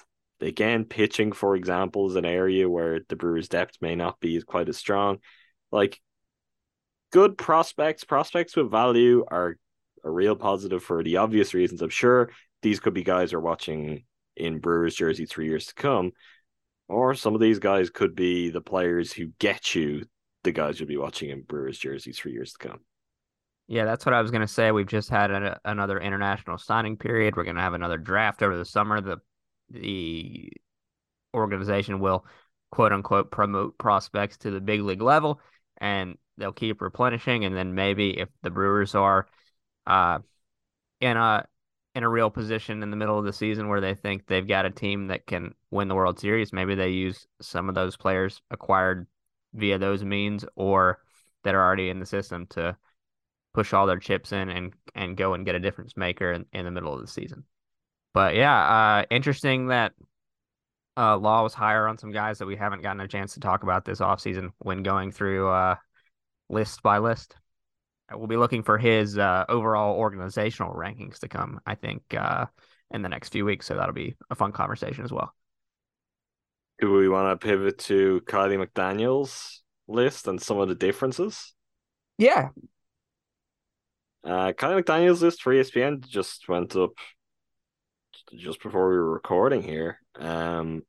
again, 0.40 0.84
pitching, 0.84 1.32
for 1.32 1.56
example, 1.56 2.08
is 2.08 2.16
an 2.16 2.24
area 2.24 2.68
where 2.68 3.00
the 3.08 3.16
Brewers' 3.16 3.48
depth 3.48 3.78
may 3.80 3.96
not 3.96 4.20
be 4.20 4.40
quite 4.42 4.68
as 4.68 4.76
strong. 4.76 5.18
Like 5.72 6.00
good 7.12 7.36
prospects, 7.36 8.04
prospects 8.04 8.56
with 8.56 8.70
value 8.70 9.24
are 9.28 9.56
a 10.04 10.10
real 10.10 10.36
positive 10.36 10.82
for 10.82 11.02
the 11.02 11.16
obvious 11.16 11.54
reasons. 11.54 11.82
I'm 11.82 11.90
sure 11.90 12.30
these 12.62 12.80
could 12.80 12.94
be 12.94 13.02
guys 13.02 13.32
are 13.32 13.40
watching 13.40 14.04
in 14.36 14.58
Brewers 14.58 14.94
jersey 14.94 15.26
three 15.26 15.46
years 15.46 15.66
to 15.66 15.74
come. 15.74 16.12
Or 16.88 17.14
some 17.14 17.34
of 17.34 17.40
these 17.40 17.58
guys 17.58 17.90
could 17.90 18.14
be 18.14 18.50
the 18.50 18.60
players 18.60 19.12
who 19.12 19.28
get 19.38 19.74
you 19.74 20.04
the 20.42 20.52
guys 20.52 20.78
you'll 20.78 20.88
be 20.88 20.96
watching 20.98 21.30
in 21.30 21.42
Brewers 21.42 21.78
jerseys 21.78 22.18
for 22.18 22.28
years 22.28 22.52
to 22.52 22.68
come. 22.68 22.80
Yeah, 23.66 23.84
that's 23.84 24.04
what 24.04 24.14
I 24.14 24.20
was 24.20 24.30
going 24.30 24.42
to 24.42 24.48
say. 24.48 24.72
We've 24.72 24.86
just 24.86 25.08
had 25.08 25.30
a, 25.30 25.58
another 25.64 25.98
international 25.98 26.58
signing 26.58 26.96
period. 26.96 27.36
We're 27.36 27.44
going 27.44 27.56
to 27.56 27.62
have 27.62 27.72
another 27.74 27.96
draft 27.96 28.42
over 28.42 28.56
the 28.56 28.64
summer. 28.64 29.00
The 29.00 29.18
the 29.70 30.52
organization 31.34 32.00
will 32.00 32.26
quote 32.70 32.92
unquote 32.92 33.30
promote 33.30 33.78
prospects 33.78 34.36
to 34.38 34.50
the 34.50 34.60
big 34.60 34.82
league 34.82 35.00
level, 35.02 35.40
and 35.78 36.18
they'll 36.36 36.52
keep 36.52 36.82
replenishing. 36.82 37.44
And 37.44 37.56
then 37.56 37.74
maybe 37.74 38.18
if 38.18 38.28
the 38.42 38.50
Brewers 38.50 38.94
are 38.94 39.26
uh, 39.86 40.18
in 41.00 41.16
a 41.16 41.46
in 41.94 42.02
a 42.02 42.08
real 42.08 42.30
position 42.30 42.82
in 42.82 42.90
the 42.90 42.96
middle 42.96 43.18
of 43.18 43.24
the 43.24 43.32
season 43.32 43.68
where 43.68 43.80
they 43.80 43.94
think 43.94 44.26
they've 44.26 44.48
got 44.48 44.66
a 44.66 44.70
team 44.70 45.08
that 45.08 45.26
can 45.26 45.54
win 45.70 45.88
the 45.88 45.94
World 45.94 46.18
Series, 46.18 46.52
maybe 46.52 46.74
they 46.74 46.90
use 46.90 47.26
some 47.40 47.68
of 47.68 47.74
those 47.74 47.96
players 47.96 48.42
acquired 48.50 49.06
via 49.54 49.78
those 49.78 50.04
means 50.04 50.44
or 50.56 51.00
that 51.44 51.54
are 51.54 51.62
already 51.64 51.90
in 51.90 52.00
the 52.00 52.06
system 52.06 52.46
to 52.48 52.76
push 53.54 53.72
all 53.72 53.86
their 53.86 53.98
chips 53.98 54.32
in 54.32 54.50
and 54.50 54.72
and 54.94 55.16
go 55.16 55.32
and 55.32 55.46
get 55.46 55.54
a 55.54 55.60
difference 55.60 55.96
maker 55.96 56.32
in, 56.32 56.44
in 56.52 56.64
the 56.64 56.70
middle 56.70 56.92
of 56.92 57.00
the 57.00 57.06
season. 57.06 57.44
But 58.12 58.34
yeah, 58.34 58.54
uh, 58.54 59.04
interesting 59.10 59.68
that 59.68 59.92
uh, 60.96 61.16
Law 61.16 61.42
was 61.42 61.54
higher 61.54 61.88
on 61.88 61.98
some 61.98 62.12
guys 62.12 62.38
that 62.38 62.46
we 62.46 62.56
haven't 62.56 62.82
gotten 62.82 63.00
a 63.00 63.08
chance 63.08 63.34
to 63.34 63.40
talk 63.40 63.62
about 63.62 63.84
this 63.84 64.00
offseason 64.00 64.50
when 64.58 64.82
going 64.82 65.10
through 65.10 65.48
uh, 65.48 65.76
list 66.48 66.82
by 66.82 66.98
list. 66.98 67.36
We'll 68.12 68.26
be 68.26 68.36
looking 68.36 68.62
for 68.62 68.78
his 68.78 69.18
uh, 69.18 69.44
overall 69.48 69.96
organizational 69.96 70.74
rankings 70.74 71.20
to 71.20 71.28
come, 71.28 71.60
I 71.66 71.74
think, 71.74 72.02
uh, 72.14 72.46
in 72.90 73.02
the 73.02 73.08
next 73.08 73.30
few 73.30 73.44
weeks. 73.44 73.66
So 73.66 73.74
that'll 73.74 73.94
be 73.94 74.14
a 74.30 74.34
fun 74.34 74.52
conversation 74.52 75.04
as 75.04 75.10
well. 75.10 75.34
Do 76.80 76.92
we 76.92 77.08
want 77.08 77.40
to 77.40 77.46
pivot 77.46 77.78
to 77.78 78.20
Kiley 78.26 78.64
McDaniel's 78.64 79.62
list 79.88 80.28
and 80.28 80.40
some 80.40 80.58
of 80.58 80.68
the 80.68 80.74
differences? 80.74 81.54
Yeah. 82.18 82.50
Uh, 84.24 84.52
Kiley 84.52 84.82
McDaniel's 84.82 85.22
list 85.22 85.42
for 85.42 85.52
ESPN 85.52 86.06
just 86.06 86.48
went 86.48 86.74
up 86.76 86.92
just 88.36 88.62
before 88.62 88.88
we 88.88 88.96
were 88.96 89.12
recording 89.12 89.62
here. 89.62 89.98
Um, 90.18 90.82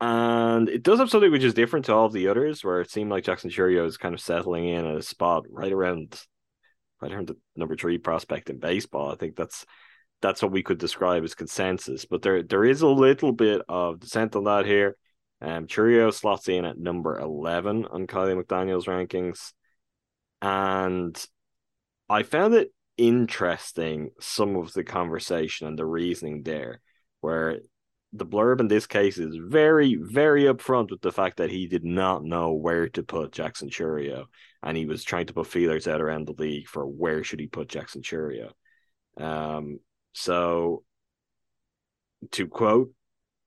and 0.00 0.68
it 0.68 0.82
does 0.82 0.98
have 0.98 1.10
something 1.10 1.30
which 1.30 1.44
is 1.44 1.54
different 1.54 1.86
to 1.86 1.94
all 1.94 2.06
of 2.06 2.12
the 2.12 2.28
others, 2.28 2.64
where 2.64 2.80
it 2.80 2.90
seemed 2.90 3.10
like 3.10 3.24
Jackson 3.24 3.50
Chourio 3.50 3.86
is 3.86 3.96
kind 3.96 4.14
of 4.14 4.20
settling 4.20 4.68
in 4.68 4.84
at 4.84 4.96
a 4.96 5.02
spot 5.02 5.44
right 5.48 5.72
around, 5.72 6.20
right 7.00 7.12
around 7.12 7.28
the 7.28 7.36
number 7.56 7.76
three 7.76 7.98
prospect 7.98 8.50
in 8.50 8.58
baseball. 8.58 9.12
I 9.12 9.14
think 9.14 9.36
that's 9.36 9.64
that's 10.20 10.42
what 10.42 10.52
we 10.52 10.62
could 10.62 10.78
describe 10.78 11.22
as 11.24 11.34
consensus. 11.34 12.04
But 12.04 12.22
there 12.22 12.42
there 12.42 12.64
is 12.64 12.82
a 12.82 12.88
little 12.88 13.32
bit 13.32 13.62
of 13.68 14.00
dissent 14.00 14.34
on 14.34 14.44
that 14.44 14.66
here. 14.66 14.96
Um, 15.40 15.66
Chourio 15.66 16.12
slots 16.12 16.48
in 16.48 16.64
at 16.64 16.78
number 16.78 17.18
eleven 17.18 17.86
on 17.86 18.08
Kiley 18.08 18.40
McDaniel's 18.40 18.86
rankings, 18.86 19.52
and 20.42 21.26
I 22.08 22.24
found 22.24 22.54
it 22.54 22.72
interesting 22.98 24.10
some 24.20 24.56
of 24.56 24.72
the 24.74 24.84
conversation 24.84 25.68
and 25.68 25.78
the 25.78 25.86
reasoning 25.86 26.42
there, 26.42 26.80
where 27.20 27.60
the 28.12 28.26
blurb 28.26 28.60
in 28.60 28.68
this 28.68 28.86
case 28.86 29.16
is 29.16 29.36
very, 29.40 29.94
very 29.94 30.42
upfront 30.42 30.90
with 30.90 31.00
the 31.00 31.12
fact 31.12 31.38
that 31.38 31.50
he 31.50 31.66
did 31.66 31.84
not 31.84 32.24
know 32.24 32.52
where 32.52 32.88
to 32.90 33.02
put 33.02 33.32
Jackson 33.32 33.70
Chourio, 33.70 34.26
and 34.62 34.76
he 34.76 34.84
was 34.84 35.04
trying 35.04 35.26
to 35.26 35.32
put 35.32 35.46
feelers 35.46 35.88
out 35.88 36.02
around 36.02 36.26
the 36.26 36.34
league 36.34 36.66
for 36.66 36.86
where 36.86 37.24
should 37.24 37.40
he 37.40 37.46
put 37.46 37.68
Jackson 37.68 38.02
Chourio. 38.02 38.50
Um, 39.16 39.78
so 40.12 40.82
to 42.32 42.46
quote 42.48 42.92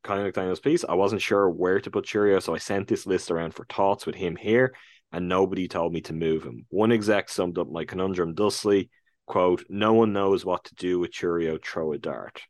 Kiley 0.04 0.32
McDaniel's 0.32 0.60
piece, 0.60 0.86
I 0.88 0.94
wasn't 0.94 1.22
sure 1.22 1.50
where 1.50 1.80
to 1.82 1.92
put 1.92 2.06
Chourio, 2.06 2.42
so 2.42 2.56
I 2.56 2.60
sent 2.60 2.88
this 2.88 3.06
list 3.06 3.30
around 3.32 3.54
for 3.54 3.66
thoughts 3.66 4.06
with 4.06 4.16
him 4.16 4.36
here, 4.36 4.74
and 5.12 5.28
nobody 5.28 5.68
told 5.68 5.94
me 5.94 6.02
to 6.02 6.14
move 6.14 6.44
him. 6.44 6.66
One 6.70 6.92
exec 6.92 7.30
summed 7.30 7.58
up 7.58 7.70
my 7.70 7.86
conundrum 7.86 8.36
thusly: 8.36 8.90
"quote 9.26 9.64
No 9.70 9.94
one 9.94 10.14
knows 10.14 10.46
what 10.46 10.64
to 10.66 10.76
do 10.76 11.00
with 11.00 11.12
Chourio. 11.12 11.64
Throw 11.64 11.94
a 11.94 11.98
dart." 11.98 12.42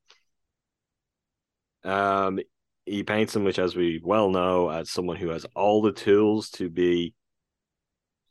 Um, 1.83 2.39
he 2.85 3.03
paints 3.03 3.35
him, 3.35 3.43
which, 3.43 3.59
as 3.59 3.75
we 3.75 4.01
well 4.03 4.29
know, 4.29 4.69
as 4.69 4.91
someone 4.91 5.17
who 5.17 5.29
has 5.29 5.45
all 5.55 5.81
the 5.81 5.91
tools 5.91 6.49
to 6.51 6.69
be 6.69 7.13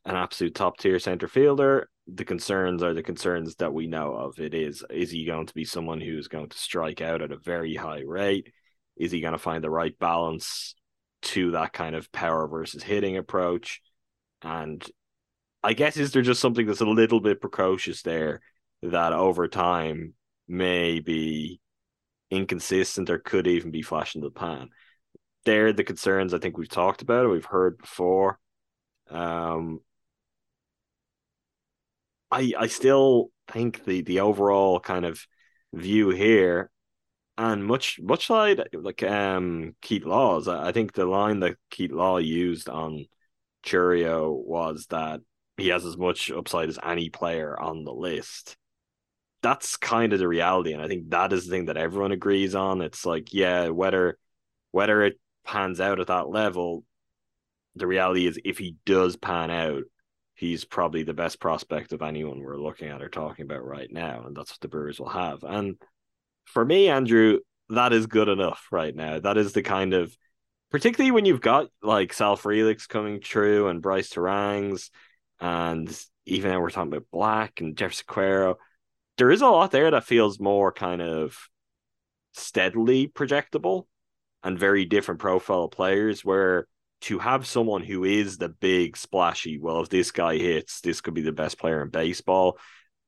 an 0.05 0.17
absolute 0.17 0.55
top 0.55 0.79
tier 0.79 0.99
center 0.99 1.29
fielder. 1.29 1.89
The 2.07 2.25
concerns 2.25 2.83
are 2.83 2.93
the 2.93 3.03
concerns 3.03 3.55
that 3.57 3.73
we 3.73 3.87
know 3.87 4.15
of. 4.15 4.39
It 4.39 4.53
is 4.55 4.85
is 4.91 5.11
he 5.11 5.25
going 5.25 5.47
to 5.47 5.55
be 5.55 5.65
someone 5.65 6.01
who's 6.01 6.29
going 6.29 6.51
to 6.51 6.59
strike 6.59 7.01
out 7.01 7.23
at 7.23 7.33
a 7.33 7.39
very 7.39 7.75
high 7.75 8.03
rate? 8.07 8.53
Is 8.97 9.11
he 9.11 9.21
going 9.21 9.33
to 9.33 9.39
find 9.39 9.65
the 9.65 9.71
right 9.71 9.99
balance 9.99 10.75
to 11.23 11.53
that 11.53 11.73
kind 11.73 11.97
of 11.97 12.13
power 12.13 12.47
versus 12.47 12.83
hitting 12.83 13.17
approach? 13.17 13.81
And 14.45 14.85
I 15.63 15.73
guess 15.73 15.97
is 15.97 16.13
there 16.13 16.23
just 16.23 16.41
something 16.41 16.67
that's 16.67 16.83
a 16.83 16.87
little 16.87 17.21
bit 17.21 17.41
precocious 17.41 18.03
there 18.03 18.43
that 18.83 19.13
over 19.13 19.49
time 19.49 20.15
may 20.47 21.01
be 21.01 21.61
inconsistent 22.31 23.09
or 23.09 23.19
could 23.19 23.47
even 23.47 23.71
be 23.71 23.83
flash 23.83 24.15
in 24.15 24.21
the 24.21 24.31
pan. 24.31 24.69
They're 25.45 25.73
the 25.73 25.85
concerns 25.85 26.35
I 26.35 26.39
think 26.39 26.59
we've 26.59 26.69
talked 26.69 27.03
about, 27.03 27.31
we've 27.31 27.45
heard 27.45 27.79
before. 27.79 28.39
Um, 29.11 29.81
I 32.31 32.53
I 32.59 32.67
still 32.67 33.31
think 33.49 33.85
the 33.85 34.03
the 34.03 34.21
overall 34.21 34.81
kind 34.81 35.05
of 35.05 35.27
view 35.73 36.11
here, 36.11 36.71
and 37.39 37.65
much 37.65 38.01
much 38.03 38.31
like 38.31 38.59
like 38.73 39.03
um 39.03 39.77
Keith 39.83 40.05
Laws, 40.05 40.49
I 40.49 40.73
think 40.73 40.93
the 40.93 41.07
line 41.07 41.41
that 41.41 41.57
Keith 41.71 41.93
Law 41.93 42.19
used 42.19 42.69
on 42.69 43.07
Chourio 43.65 44.33
was 44.33 44.87
that 44.91 45.21
he 45.57 45.69
has 45.69 45.85
as 45.85 45.97
much 45.97 46.31
upside 46.31 46.69
as 46.69 46.79
any 46.83 47.11
player 47.11 47.59
on 47.59 47.85
the 47.85 47.93
list. 47.93 48.57
That's 49.43 49.77
kind 49.77 50.13
of 50.13 50.19
the 50.19 50.29
reality 50.29 50.73
and 50.73 50.81
i 50.81 50.89
think 50.89 51.11
that 51.11 51.33
is 51.33 51.45
the 51.45 51.51
thing 51.51 51.67
that 51.67 51.77
everyone 51.77 52.13
agrees 52.13 52.55
on. 52.55 52.81
It's 52.81 53.05
like 53.05 53.33
yeah 53.33 53.69
whether 53.69 54.19
whether 54.71 55.03
it 55.03 55.21
pans 55.45 55.81
out 55.81 56.01
at 56.01 56.07
that 56.07 56.29
level 56.29 56.85
the 57.77 57.87
reality 57.87 58.27
is 58.27 58.39
if 58.45 58.57
he 58.59 58.77
does 58.87 59.17
pan 59.17 59.51
out 59.51 59.83
he's 60.35 60.65
probably 60.65 61.03
the 61.03 61.13
best 61.15 61.39
prospect 61.39 61.93
of 61.93 62.03
anyone 62.03 62.41
we're 62.41 62.57
looking 62.57 62.89
at 62.89 63.03
or 63.03 63.09
talking 63.09 63.45
about 63.45 63.65
right 63.65 63.91
now 63.93 64.25
and 64.27 64.35
that's 64.37 64.53
what 64.53 64.61
the 64.61 64.69
brewers 64.69 64.99
will 64.99 65.11
have. 65.11 65.45
And 65.45 65.77
for 66.47 66.65
me 66.65 66.89
andrew 66.89 67.39
that 67.71 67.93
is 67.93 68.07
good 68.07 68.29
enough 68.29 68.67
right 68.71 68.95
now. 68.95 69.21
That 69.21 69.37
is 69.39 69.53
the 69.53 69.63
kind 69.63 69.95
of 69.95 70.17
particularly 70.75 71.13
when 71.13 71.25
you've 71.25 71.41
got 71.41 71.69
like 71.85 72.13
sal 72.13 72.37
frelick's 72.37 72.89
coming 72.89 73.21
true 73.21 73.69
and 73.69 73.81
Brice 73.81 74.11
Turang's 74.11 74.91
and 75.39 75.89
even 76.27 76.51
now 76.51 76.59
we're 76.61 76.69
talking 76.69 76.93
about 76.93 77.07
black 77.13 77.61
and 77.61 77.77
Jeferson 77.77 78.07
Quero 78.09 78.57
there 79.17 79.31
is 79.31 79.41
a 79.41 79.47
lot 79.47 79.71
there 79.71 79.93
that 79.93 80.03
feels 80.03 80.41
more 80.41 80.73
kind 80.73 81.01
of 81.01 81.39
steadily 82.33 83.07
projectable 83.07 83.85
and 84.43 84.59
very 84.59 84.85
different 84.85 85.21
profile 85.21 85.69
players 85.69 86.25
where 86.25 86.67
to 87.03 87.21
have 87.21 87.47
someone 87.47 87.85
who 87.85 88.03
is 88.03 88.39
the 88.39 88.49
big 88.49 88.97
splashy, 88.97 89.61
well, 89.61 89.81
if 89.83 89.91
this 89.91 90.11
guy 90.11 90.39
hits, 90.39 90.81
this 90.81 91.01
could 91.01 91.15
be 91.15 91.23
the 91.23 91.31
best 91.31 91.57
player 91.57 91.83
in 91.83 91.91
baseball. 91.91 92.59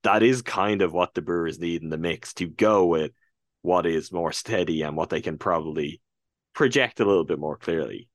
That 0.05 0.23
is 0.23 0.41
kind 0.43 0.83
of 0.83 0.93
what 0.93 1.15
the 1.15 1.23
Brewers 1.23 1.59
need 1.59 1.83
in 1.83 1.89
the 1.89 1.99
mix 1.99 2.33
to 2.35 2.47
go 2.47 2.87
with 2.87 3.11
what 3.63 3.87
is 3.87 4.13
more 4.13 4.31
steady 4.31 4.83
and 4.83 4.97
what 4.97 5.11
they 5.11 5.21
can 5.21 5.37
probably 5.37 6.01
project 6.57 6.99
a 6.99 7.05
little 7.05 7.25
bit 7.25 7.39
more 7.39 7.57
clearly. 7.57 8.09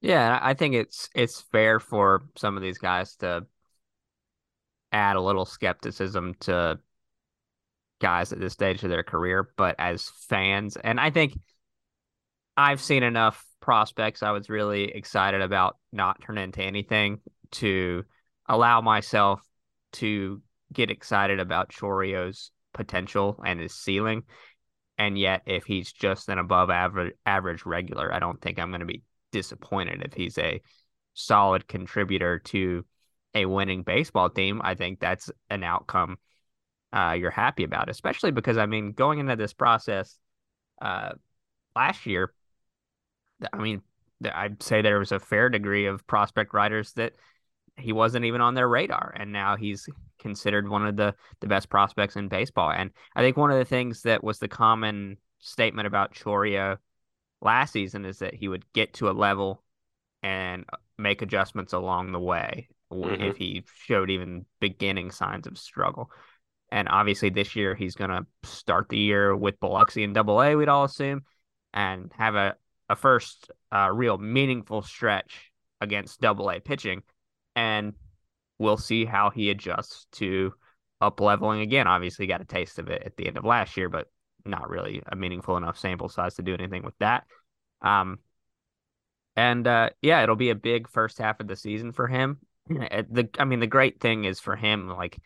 Yeah, 0.00 0.38
I 0.40 0.54
think 0.54 0.76
it's 0.76 1.08
it's 1.14 1.40
fair 1.40 1.80
for 1.80 2.28
some 2.36 2.56
of 2.56 2.62
these 2.62 2.78
guys 2.78 3.16
to 3.16 3.46
add 4.92 5.16
a 5.16 5.20
little 5.20 5.44
skepticism 5.44 6.34
to 6.40 6.78
guys 8.00 8.32
at 8.32 8.38
this 8.38 8.52
stage 8.52 8.84
of 8.84 8.90
their 8.90 9.02
career, 9.02 9.50
but 9.56 9.74
as 9.78 10.08
fans, 10.28 10.76
and 10.76 11.00
I 11.00 11.10
think 11.10 11.36
I've 12.56 12.80
seen 12.80 13.02
enough 13.02 13.44
prospects 13.60 14.22
I 14.22 14.30
was 14.30 14.48
really 14.48 14.84
excited 14.84 15.40
about 15.40 15.76
not 15.92 16.20
turn 16.22 16.38
into 16.38 16.62
anything 16.62 17.20
to 17.52 18.04
allow 18.46 18.80
myself 18.80 19.40
to 19.94 20.42
get 20.72 20.90
excited 20.90 21.40
about 21.40 21.70
Chourio's 21.70 22.50
potential 22.72 23.42
and 23.44 23.58
his 23.58 23.74
ceiling. 23.74 24.22
And 24.98 25.16
yet, 25.16 25.42
if 25.46 25.64
he's 25.64 25.92
just 25.92 26.28
an 26.28 26.38
above 26.38 26.70
average 26.70 27.14
average 27.24 27.64
regular, 27.64 28.12
I 28.12 28.18
don't 28.18 28.40
think 28.40 28.58
I'm 28.58 28.70
going 28.70 28.80
to 28.80 28.86
be 28.86 29.02
disappointed 29.30 30.02
if 30.04 30.12
he's 30.14 30.36
a 30.38 30.60
solid 31.14 31.68
contributor 31.68 32.38
to 32.38 32.84
a 33.34 33.46
winning 33.46 33.82
baseball 33.82 34.30
team, 34.30 34.60
I 34.64 34.74
think 34.74 35.00
that's 35.00 35.30
an 35.50 35.62
outcome 35.62 36.18
uh, 36.92 37.14
you're 37.18 37.30
happy 37.30 37.64
about, 37.64 37.90
especially 37.90 38.30
because 38.30 38.56
I 38.56 38.66
mean, 38.66 38.92
going 38.92 39.18
into 39.18 39.36
this 39.36 39.52
process 39.52 40.18
uh, 40.80 41.10
last 41.76 42.06
year, 42.06 42.32
I 43.52 43.58
mean, 43.58 43.82
I'd 44.24 44.62
say 44.62 44.82
there 44.82 44.98
was 44.98 45.12
a 45.12 45.20
fair 45.20 45.48
degree 45.48 45.86
of 45.86 46.06
prospect 46.06 46.54
writers 46.54 46.92
that 46.94 47.12
he 47.78 47.92
wasn't 47.92 48.24
even 48.24 48.40
on 48.40 48.54
their 48.54 48.68
radar, 48.68 49.14
and 49.16 49.32
now 49.32 49.56
he's 49.56 49.88
considered 50.18 50.68
one 50.68 50.86
of 50.86 50.96
the 50.96 51.14
the 51.40 51.46
best 51.46 51.68
prospects 51.68 52.16
in 52.16 52.28
baseball. 52.28 52.70
And 52.70 52.90
I 53.14 53.22
think 53.22 53.36
one 53.36 53.50
of 53.50 53.58
the 53.58 53.64
things 53.64 54.02
that 54.02 54.24
was 54.24 54.38
the 54.38 54.48
common 54.48 55.18
statement 55.40 55.86
about 55.86 56.14
Chourio 56.14 56.78
last 57.40 57.72
season 57.72 58.04
is 58.04 58.18
that 58.18 58.34
he 58.34 58.48
would 58.48 58.64
get 58.72 58.94
to 58.94 59.08
a 59.08 59.12
level 59.12 59.62
and 60.22 60.64
make 60.98 61.22
adjustments 61.22 61.72
along 61.72 62.10
the 62.12 62.18
way 62.18 62.68
Mhm. 62.92 63.20
if 63.20 63.36
he 63.36 63.64
showed 63.84 64.10
even 64.10 64.46
beginning 64.60 65.10
signs 65.10 65.46
of 65.46 65.58
struggle. 65.58 66.10
And 66.70 66.88
obviously, 66.88 67.30
this 67.30 67.54
year 67.54 67.74
he's 67.74 67.94
going 67.94 68.10
to 68.10 68.26
start 68.42 68.88
the 68.88 68.98
year 68.98 69.34
with 69.36 69.60
Biloxi 69.60 70.02
in 70.02 70.12
Double 70.12 70.42
A. 70.42 70.56
We'd 70.56 70.68
all 70.68 70.84
assume, 70.84 71.24
and 71.72 72.12
have 72.16 72.34
a 72.34 72.56
a 72.90 72.96
first 72.96 73.50
uh, 73.70 73.90
real 73.92 74.16
meaningful 74.16 74.80
stretch 74.80 75.52
against 75.80 76.22
Double 76.22 76.50
A 76.50 76.58
pitching, 76.58 77.02
and 77.58 77.92
we'll 78.58 78.76
see 78.76 79.04
how 79.04 79.30
he 79.30 79.50
adjusts 79.50 80.06
to 80.12 80.54
up 81.00 81.20
leveling 81.20 81.60
again. 81.60 81.88
Obviously, 81.88 82.28
got 82.28 82.40
a 82.40 82.44
taste 82.44 82.78
of 82.78 82.88
it 82.88 83.02
at 83.04 83.16
the 83.16 83.26
end 83.26 83.36
of 83.36 83.44
last 83.44 83.76
year, 83.76 83.88
but 83.88 84.06
not 84.44 84.70
really 84.70 85.02
a 85.10 85.16
meaningful 85.16 85.56
enough 85.56 85.76
sample 85.76 86.08
size 86.08 86.36
to 86.36 86.42
do 86.42 86.54
anything 86.54 86.84
with 86.84 86.96
that. 87.00 87.24
Um, 87.82 88.20
and 89.34 89.66
uh, 89.66 89.90
yeah, 90.02 90.22
it'll 90.22 90.36
be 90.36 90.50
a 90.50 90.54
big 90.54 90.88
first 90.88 91.18
half 91.18 91.40
of 91.40 91.48
the 91.48 91.56
season 91.56 91.90
for 91.92 92.06
him. 92.06 92.38
The 92.68 93.28
I 93.40 93.44
mean, 93.44 93.60
the 93.60 93.66
great 93.66 93.98
thing 93.98 94.24
is 94.24 94.38
for 94.38 94.54
him, 94.54 94.88
like 94.88 95.18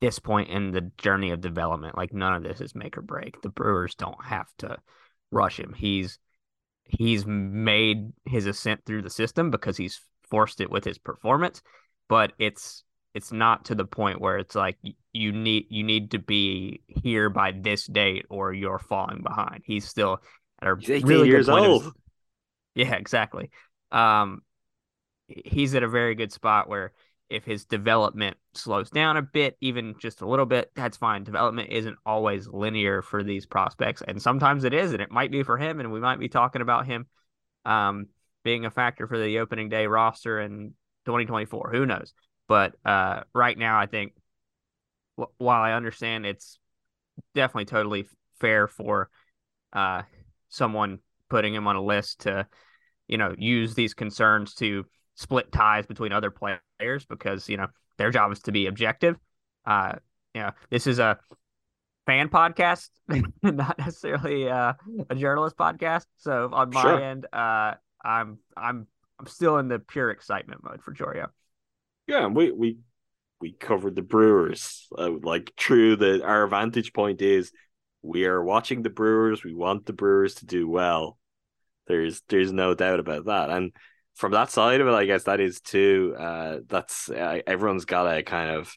this 0.00 0.20
point 0.20 0.50
in 0.50 0.70
the 0.70 0.92
journey 0.96 1.30
of 1.30 1.40
development, 1.40 1.96
like 1.96 2.12
none 2.12 2.34
of 2.34 2.44
this 2.44 2.60
is 2.60 2.74
make 2.76 2.96
or 2.96 3.02
break. 3.02 3.42
The 3.42 3.48
Brewers 3.48 3.96
don't 3.96 4.24
have 4.24 4.46
to 4.58 4.76
rush 5.32 5.58
him. 5.58 5.74
He's 5.76 6.20
he's 6.84 7.26
made 7.26 8.12
his 8.26 8.46
ascent 8.46 8.84
through 8.84 9.02
the 9.02 9.10
system 9.10 9.50
because 9.50 9.76
he's 9.76 10.00
forced 10.30 10.60
it 10.60 10.70
with 10.70 10.84
his 10.84 10.98
performance, 10.98 11.62
but 12.08 12.32
it's 12.38 12.84
it's 13.14 13.32
not 13.32 13.64
to 13.64 13.74
the 13.74 13.84
point 13.84 14.20
where 14.20 14.38
it's 14.38 14.54
like 14.54 14.78
you 15.12 15.32
need 15.32 15.66
you 15.68 15.82
need 15.82 16.12
to 16.12 16.18
be 16.18 16.82
here 16.86 17.28
by 17.28 17.52
this 17.52 17.86
date 17.86 18.26
or 18.30 18.52
you're 18.52 18.78
falling 18.78 19.22
behind. 19.22 19.62
He's 19.64 19.86
still 19.88 20.20
at 20.62 20.68
a 20.68 20.76
He's 20.78 20.90
18 20.90 21.08
really 21.08 21.22
good 21.28 21.32
years 21.32 21.48
point 21.48 21.64
of- 21.64 21.70
old. 21.70 21.92
yeah, 22.74 22.94
exactly. 22.94 23.50
Um, 23.90 24.42
he's 25.26 25.74
at 25.74 25.82
a 25.82 25.88
very 25.88 26.14
good 26.14 26.32
spot 26.32 26.68
where 26.68 26.92
if 27.28 27.44
his 27.44 27.64
development 27.64 28.36
slows 28.54 28.90
down 28.90 29.16
a 29.16 29.22
bit, 29.22 29.56
even 29.60 29.94
just 30.00 30.20
a 30.20 30.26
little 30.28 30.46
bit, 30.46 30.70
that's 30.74 30.96
fine. 30.96 31.22
Development 31.22 31.68
isn't 31.70 31.96
always 32.04 32.48
linear 32.48 33.02
for 33.02 33.22
these 33.22 33.46
prospects, 33.46 34.02
and 34.06 34.20
sometimes 34.20 34.64
it 34.64 34.74
is, 34.74 34.92
and 34.92 35.00
it 35.00 35.12
might 35.12 35.30
be 35.30 35.44
for 35.44 35.56
him, 35.56 35.78
and 35.78 35.92
we 35.92 36.00
might 36.00 36.18
be 36.18 36.28
talking 36.28 36.60
about 36.62 36.86
him 36.86 37.06
um, 37.64 38.06
being 38.42 38.64
a 38.64 38.70
factor 38.70 39.06
for 39.06 39.18
the 39.18 39.38
opening 39.38 39.68
day 39.68 39.86
roster 39.86 40.40
in 40.40 40.74
2024. 41.04 41.70
Who 41.72 41.86
knows? 41.86 42.12
But 42.48 42.74
uh, 42.84 43.22
right 43.34 43.56
now, 43.56 43.78
I 43.78 43.86
think 43.86 44.12
wh- 45.18 45.30
while 45.38 45.62
I 45.62 45.72
understand 45.72 46.26
it's 46.26 46.58
definitely 47.34 47.66
totally 47.66 48.06
fair 48.40 48.66
for 48.68 49.10
uh, 49.72 50.02
someone 50.48 50.98
putting 51.28 51.54
him 51.54 51.66
on 51.66 51.76
a 51.76 51.82
list 51.82 52.20
to, 52.22 52.46
you 53.08 53.18
know, 53.18 53.34
use 53.38 53.74
these 53.74 53.94
concerns 53.94 54.54
to 54.54 54.84
split 55.14 55.52
ties 55.52 55.86
between 55.86 56.12
other 56.12 56.30
players 56.30 57.04
because 57.08 57.48
you 57.48 57.56
know 57.56 57.66
their 57.98 58.10
job 58.10 58.32
is 58.32 58.40
to 58.40 58.52
be 58.52 58.66
objective. 58.66 59.16
Uh, 59.66 59.94
you 60.34 60.42
know, 60.42 60.50
this 60.70 60.86
is 60.86 60.98
a 60.98 61.18
fan 62.06 62.28
podcast, 62.28 62.90
not 63.42 63.78
necessarily 63.78 64.48
uh, 64.48 64.72
a 65.10 65.14
journalist 65.14 65.56
podcast. 65.56 66.06
So 66.18 66.50
on 66.52 66.72
my 66.72 66.96
Sure. 66.96 67.00
end, 67.00 67.26
uh, 67.32 67.74
I'm 68.04 68.38
I'm 68.56 68.86
I'm 69.18 69.26
still 69.26 69.58
in 69.58 69.68
the 69.68 69.78
pure 69.78 70.10
excitement 70.10 70.62
mode 70.64 70.82
for 70.82 70.94
Chourio. 70.94 71.28
Yeah, 72.06 72.26
we 72.26 72.50
we 72.50 72.78
we 73.40 73.52
covered 73.52 73.96
the 73.96 74.02
Brewers. 74.02 74.88
Uh, 74.96 75.12
like 75.22 75.54
true 75.56 75.96
that 75.96 76.22
our 76.22 76.46
vantage 76.46 76.92
point 76.92 77.22
is 77.22 77.52
we 78.02 78.24
are 78.24 78.42
watching 78.42 78.82
the 78.82 78.90
Brewers. 78.90 79.44
We 79.44 79.54
want 79.54 79.86
the 79.86 79.92
Brewers 79.92 80.36
to 80.36 80.46
do 80.46 80.68
well. 80.68 81.18
There's 81.86 82.22
there's 82.28 82.52
no 82.52 82.74
doubt 82.74 83.00
about 83.00 83.26
that. 83.26 83.50
And 83.50 83.72
from 84.14 84.32
that 84.32 84.50
side 84.50 84.80
of 84.80 84.86
it, 84.86 84.92
I 84.92 85.06
guess 85.06 85.24
that 85.24 85.40
is 85.40 85.60
too. 85.60 86.14
Uh, 86.18 86.58
that's 86.66 87.10
uh, 87.10 87.40
everyone's 87.46 87.84
got 87.84 88.12
to 88.12 88.22
kind 88.22 88.50
of 88.50 88.74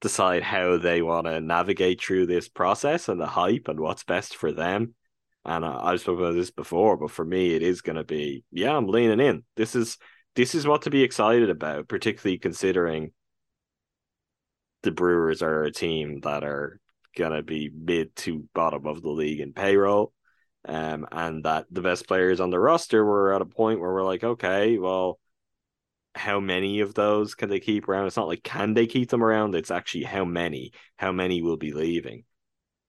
decide 0.00 0.42
how 0.42 0.76
they 0.76 1.00
want 1.00 1.26
to 1.26 1.40
navigate 1.40 2.00
through 2.00 2.26
this 2.26 2.48
process 2.48 3.08
and 3.08 3.20
the 3.20 3.26
hype 3.26 3.68
and 3.68 3.80
what's 3.80 4.04
best 4.04 4.36
for 4.36 4.52
them. 4.52 4.94
And 5.44 5.64
uh, 5.64 5.78
I've 5.82 6.00
spoken 6.00 6.24
about 6.24 6.34
this 6.34 6.50
before, 6.50 6.96
but 6.96 7.10
for 7.10 7.24
me, 7.24 7.54
it 7.54 7.62
is 7.62 7.82
going 7.82 7.96
to 7.96 8.04
be 8.04 8.44
yeah, 8.50 8.76
I'm 8.76 8.88
leaning 8.88 9.20
in. 9.20 9.44
This 9.56 9.74
is 9.74 9.98
this 10.34 10.54
is 10.54 10.66
what 10.66 10.82
to 10.82 10.90
be 10.90 11.02
excited 11.02 11.50
about, 11.50 11.88
particularly 11.88 12.38
considering 12.38 13.12
the 14.82 14.90
Brewers 14.90 15.42
are 15.42 15.64
a 15.64 15.72
team 15.72 16.20
that 16.20 16.44
are 16.44 16.80
gonna 17.16 17.42
be 17.42 17.70
mid 17.74 18.14
to 18.16 18.48
bottom 18.54 18.86
of 18.86 19.02
the 19.02 19.10
league 19.10 19.40
in 19.40 19.52
payroll. 19.52 20.12
Um, 20.66 21.06
and 21.12 21.44
that 21.44 21.66
the 21.70 21.82
best 21.82 22.08
players 22.08 22.40
on 22.40 22.50
the 22.50 22.58
roster 22.58 23.04
were 23.04 23.34
at 23.34 23.42
a 23.42 23.46
point 23.46 23.80
where 23.80 23.92
we're 23.92 24.02
like, 24.02 24.24
okay, 24.24 24.78
well, 24.78 25.18
how 26.14 26.40
many 26.40 26.80
of 26.80 26.94
those 26.94 27.34
can 27.34 27.50
they 27.50 27.60
keep 27.60 27.86
around? 27.88 28.06
It's 28.06 28.16
not 28.16 28.28
like 28.28 28.42
can 28.42 28.72
they 28.72 28.86
keep 28.86 29.10
them 29.10 29.22
around, 29.22 29.54
it's 29.54 29.70
actually 29.70 30.04
how 30.04 30.24
many, 30.24 30.72
how 30.96 31.12
many 31.12 31.42
will 31.42 31.58
be 31.58 31.72
leaving. 31.72 32.24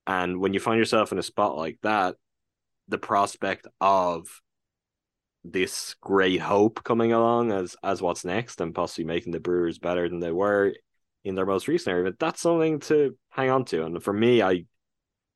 And 0.07 0.39
when 0.39 0.53
you 0.53 0.59
find 0.59 0.79
yourself 0.79 1.11
in 1.11 1.19
a 1.19 1.23
spot 1.23 1.57
like 1.57 1.79
that, 1.81 2.15
the 2.87 2.97
prospect 2.97 3.67
of 3.81 4.27
this 5.43 5.95
great 6.01 6.41
hope 6.41 6.83
coming 6.83 7.13
along 7.13 7.51
as 7.51 7.75
as 7.83 8.01
what's 8.01 8.25
next 8.25 8.61
and 8.61 8.73
possibly 8.73 9.03
making 9.05 9.31
the 9.31 9.39
Brewers 9.39 9.77
better 9.77 10.09
than 10.09 10.19
they 10.19 10.31
were 10.31 10.73
in 11.23 11.35
their 11.35 11.45
most 11.45 11.67
recent 11.67 11.93
era, 11.93 12.03
But 12.03 12.19
that's 12.19 12.41
something 12.41 12.79
to 12.81 13.17
hang 13.29 13.49
on 13.49 13.65
to. 13.65 13.83
And 13.83 14.01
for 14.03 14.13
me, 14.13 14.41
I 14.41 14.65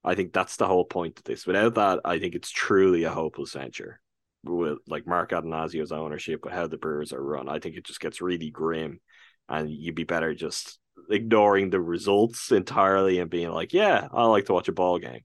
I 0.03 0.15
think 0.15 0.33
that's 0.33 0.55
the 0.55 0.67
whole 0.67 0.85
point 0.85 1.17
of 1.19 1.25
this. 1.25 1.45
Without 1.45 1.75
that, 1.75 1.99
I 2.05 2.19
think 2.19 2.35
it's 2.35 2.51
truly 2.51 3.03
a 3.03 3.11
hopeless 3.11 3.53
venture. 3.53 3.99
With 4.43 4.79
like 4.87 5.05
Mark 5.05 5.31
Attanasio's 5.31 5.91
ownership, 5.91 6.45
with 6.45 6.53
how 6.53 6.67
the 6.67 6.77
Brewers 6.77 7.11
are 7.11 7.21
run, 7.21 7.49
I 7.49 7.59
think 7.59 7.75
it 7.75 7.83
just 7.83 7.99
gets 7.99 8.21
really 8.21 8.49
grim, 8.49 9.01
and 9.49 9.69
you'd 9.69 9.95
be 9.95 10.05
better 10.05 10.33
just 10.33 10.79
ignoring 11.09 11.69
the 11.69 11.81
results 11.81 12.51
entirely 12.51 13.19
and 13.19 13.29
being 13.29 13.51
like, 13.51 13.73
"Yeah, 13.73 14.07
I 14.11 14.25
like 14.25 14.45
to 14.45 14.53
watch 14.53 14.69
a 14.69 14.71
ball 14.71 14.99
game." 14.99 15.21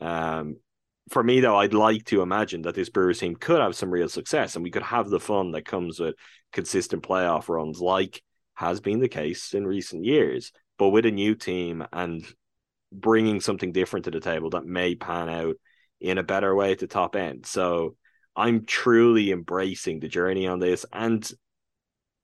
Um, 0.00 0.56
for 1.10 1.22
me 1.22 1.40
though, 1.40 1.56
I'd 1.56 1.74
like 1.74 2.04
to 2.06 2.22
imagine 2.22 2.62
that 2.62 2.74
this 2.74 2.90
Brewers 2.90 3.20
team 3.20 3.34
could 3.36 3.60
have 3.60 3.76
some 3.76 3.90
real 3.90 4.08
success, 4.08 4.54
and 4.54 4.62
we 4.62 4.70
could 4.70 4.82
have 4.82 5.08
the 5.08 5.20
fun 5.20 5.52
that 5.52 5.64
comes 5.64 5.98
with 5.98 6.14
consistent 6.52 7.02
playoff 7.02 7.48
runs, 7.48 7.80
like 7.80 8.22
has 8.54 8.80
been 8.80 9.00
the 9.00 9.08
case 9.08 9.54
in 9.54 9.66
recent 9.66 10.04
years, 10.04 10.52
but 10.78 10.90
with 10.90 11.06
a 11.06 11.10
new 11.10 11.34
team 11.34 11.84
and 11.92 12.24
bringing 12.92 13.40
something 13.40 13.72
different 13.72 14.04
to 14.04 14.10
the 14.10 14.20
table 14.20 14.50
that 14.50 14.66
may 14.66 14.94
pan 14.94 15.28
out 15.28 15.56
in 16.00 16.18
a 16.18 16.22
better 16.22 16.54
way 16.54 16.72
at 16.72 16.78
the 16.78 16.86
top 16.86 17.16
end. 17.16 17.46
So 17.46 17.96
I'm 18.36 18.64
truly 18.64 19.30
embracing 19.30 20.00
the 20.00 20.08
journey 20.08 20.46
on 20.46 20.58
this. 20.58 20.84
And 20.92 21.28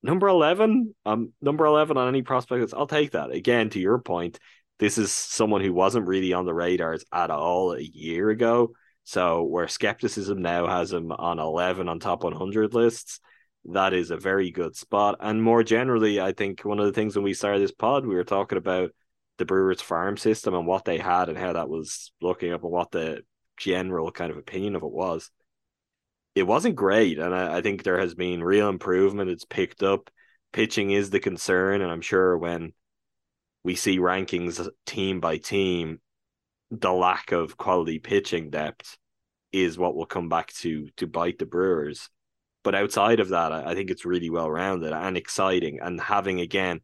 number 0.03 0.29
11, 0.29 0.95
um, 1.07 1.33
number 1.41 1.65
11 1.65 1.97
on 1.97 2.09
any 2.09 2.23
prospects, 2.23 2.75
I'll 2.75 2.87
take 2.87 3.13
that. 3.13 3.31
Again, 3.31 3.71
to 3.71 3.81
your 3.81 3.99
point, 3.99 4.39
this 4.79 4.99
is 4.99 5.13
someone 5.13 5.61
who 5.61 5.73
wasn't 5.73 6.07
really 6.07 6.33
on 6.33 6.45
the 6.45 6.55
radars 6.55 7.05
at 7.13 7.31
all 7.31 7.73
a 7.73 7.81
year 7.81 8.31
ago. 8.31 8.73
So 9.05 9.43
where 9.43 9.69
skepticism 9.69 10.43
now 10.43 10.67
has 10.67 10.93
him 10.93 11.11
on 11.13 11.39
11 11.39 11.89
on 11.89 11.99
top 11.99 12.25
100 12.25 12.75
lists, 12.75 13.21
that 13.65 13.93
is 13.93 14.11
a 14.11 14.17
very 14.17 14.51
good 14.51 14.77
spot. 14.77 15.17
And 15.21 15.43
more 15.43 15.63
generally, 15.63 16.21
I 16.21 16.33
think 16.33 16.61
one 16.65 16.79
of 16.79 16.87
the 16.87 16.93
things 16.93 17.17
when 17.17 17.25
we 17.25 17.35
started 17.35 17.63
this 17.63 17.73
pod, 17.73 18.07
we 18.07 18.15
were 18.15 18.25
talking 18.25 18.59
about 18.59 18.91
the 19.39 19.45
Brewers 19.45 19.81
farm 19.81 20.17
system 20.17 20.55
and 20.55 20.67
what 20.67 20.85
they 20.85 20.99
had 20.99 21.29
and 21.29 21.39
how 21.39 21.53
that 21.53 21.69
was 21.69 22.13
looking 22.21 22.53
up 22.53 22.63
and 22.63 22.73
what 22.73 22.91
the 22.91 23.23
general 23.57 24.11
kind 24.11 24.31
of 24.31 24.37
opinion 24.37 24.77
of 24.77 24.83
it 24.83 24.91
was. 24.91 25.31
It 26.35 26.43
wasn't 26.45 26.77
great, 26.77 27.19
and 27.19 27.35
I, 27.35 27.59
I 27.59 27.63
think 27.63 27.83
there 27.83 27.99
has 27.99 28.15
been 28.15 28.45
real 28.45 28.69
improvement. 28.69 29.31
It's 29.31 29.45
picked 29.45 29.83
up. 29.83 30.11
Pitching 30.53 30.91
is 30.91 31.11
the 31.11 31.21
concern, 31.21 31.81
and 31.81 31.91
I'm 31.91 32.01
sure 32.01 32.39
when 32.39 32.73
we 33.69 33.75
see 33.75 33.99
rankings 33.99 34.67
team 34.87 35.21
by 35.21 35.37
team, 35.37 36.01
the 36.71 36.91
lack 36.91 37.33
of 37.33 37.59
quality 37.59 37.99
pitching 37.99 38.49
depth 38.49 38.97
is 39.53 39.77
what 39.77 39.95
will 39.95 40.07
come 40.07 40.31
back 40.31 40.51
to 40.55 40.89
to 40.97 41.07
bite 41.07 41.39
the 41.39 41.45
Brewers. 41.45 42.09
But 42.65 42.75
outside 42.75 43.21
of 43.21 43.29
that, 43.29 43.53
I, 43.53 43.75
think 43.75 43.91
it's 43.91 44.07
really 44.07 44.31
well 44.31 44.51
rounded 44.51 44.95
and 44.95 45.19
exciting, 45.19 45.81
and 45.83 46.01
having 46.01 46.41
again 46.41 46.81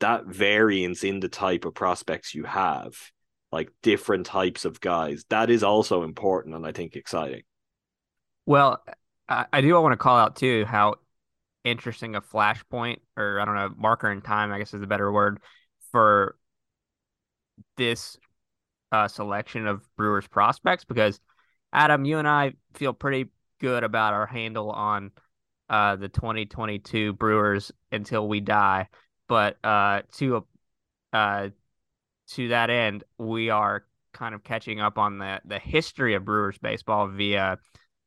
that 0.00 0.26
variance 0.26 1.04
in 1.04 1.20
the 1.20 1.30
type 1.30 1.64
of 1.64 1.72
prospects 1.72 2.34
you 2.34 2.44
have, 2.44 2.92
like 3.50 3.72
different 3.82 4.26
types 4.26 4.66
of 4.66 4.78
guys, 4.78 5.24
that 5.30 5.48
is 5.48 5.62
also 5.62 6.02
important 6.02 6.54
and 6.54 6.66
I 6.66 6.72
think 6.72 6.96
exciting. 6.96 7.44
Well, 8.44 8.84
I, 9.26 9.46
I 9.50 9.62
do 9.62 9.72
want 9.80 9.94
to 9.94 9.96
call 9.96 10.18
out 10.18 10.36
too 10.36 10.66
how 10.66 10.96
interesting 11.64 12.14
a 12.14 12.20
flashpoint, 12.20 12.98
or 13.16 13.40
I 13.40 13.46
don't 13.46 13.54
know, 13.54 13.70
marker 13.74 14.12
in 14.12 14.20
time, 14.20 14.52
I 14.52 14.58
guess 14.58 14.74
is 14.74 14.82
a 14.82 14.86
better 14.86 15.10
word 15.10 15.40
for 15.96 16.36
this 17.78 18.18
uh, 18.92 19.08
selection 19.08 19.66
of 19.66 19.82
Brewers 19.96 20.26
prospects. 20.26 20.84
Because 20.84 21.18
Adam, 21.72 22.04
you 22.04 22.18
and 22.18 22.28
I 22.28 22.52
feel 22.74 22.92
pretty 22.92 23.30
good 23.62 23.82
about 23.82 24.12
our 24.12 24.26
handle 24.26 24.70
on 24.70 25.10
uh, 25.70 25.96
the 25.96 26.10
2022 26.10 27.14
Brewers 27.14 27.72
until 27.90 28.28
we 28.28 28.40
die. 28.40 28.88
But 29.26 29.56
uh, 29.64 30.02
to 30.16 30.46
uh, 31.14 31.48
to 32.32 32.48
that 32.48 32.68
end, 32.68 33.04
we 33.16 33.48
are 33.48 33.86
kind 34.12 34.34
of 34.34 34.44
catching 34.44 34.80
up 34.80 34.98
on 34.98 35.16
the 35.16 35.40
the 35.46 35.58
history 35.58 36.12
of 36.12 36.26
Brewers 36.26 36.58
baseball 36.58 37.08
via 37.08 37.56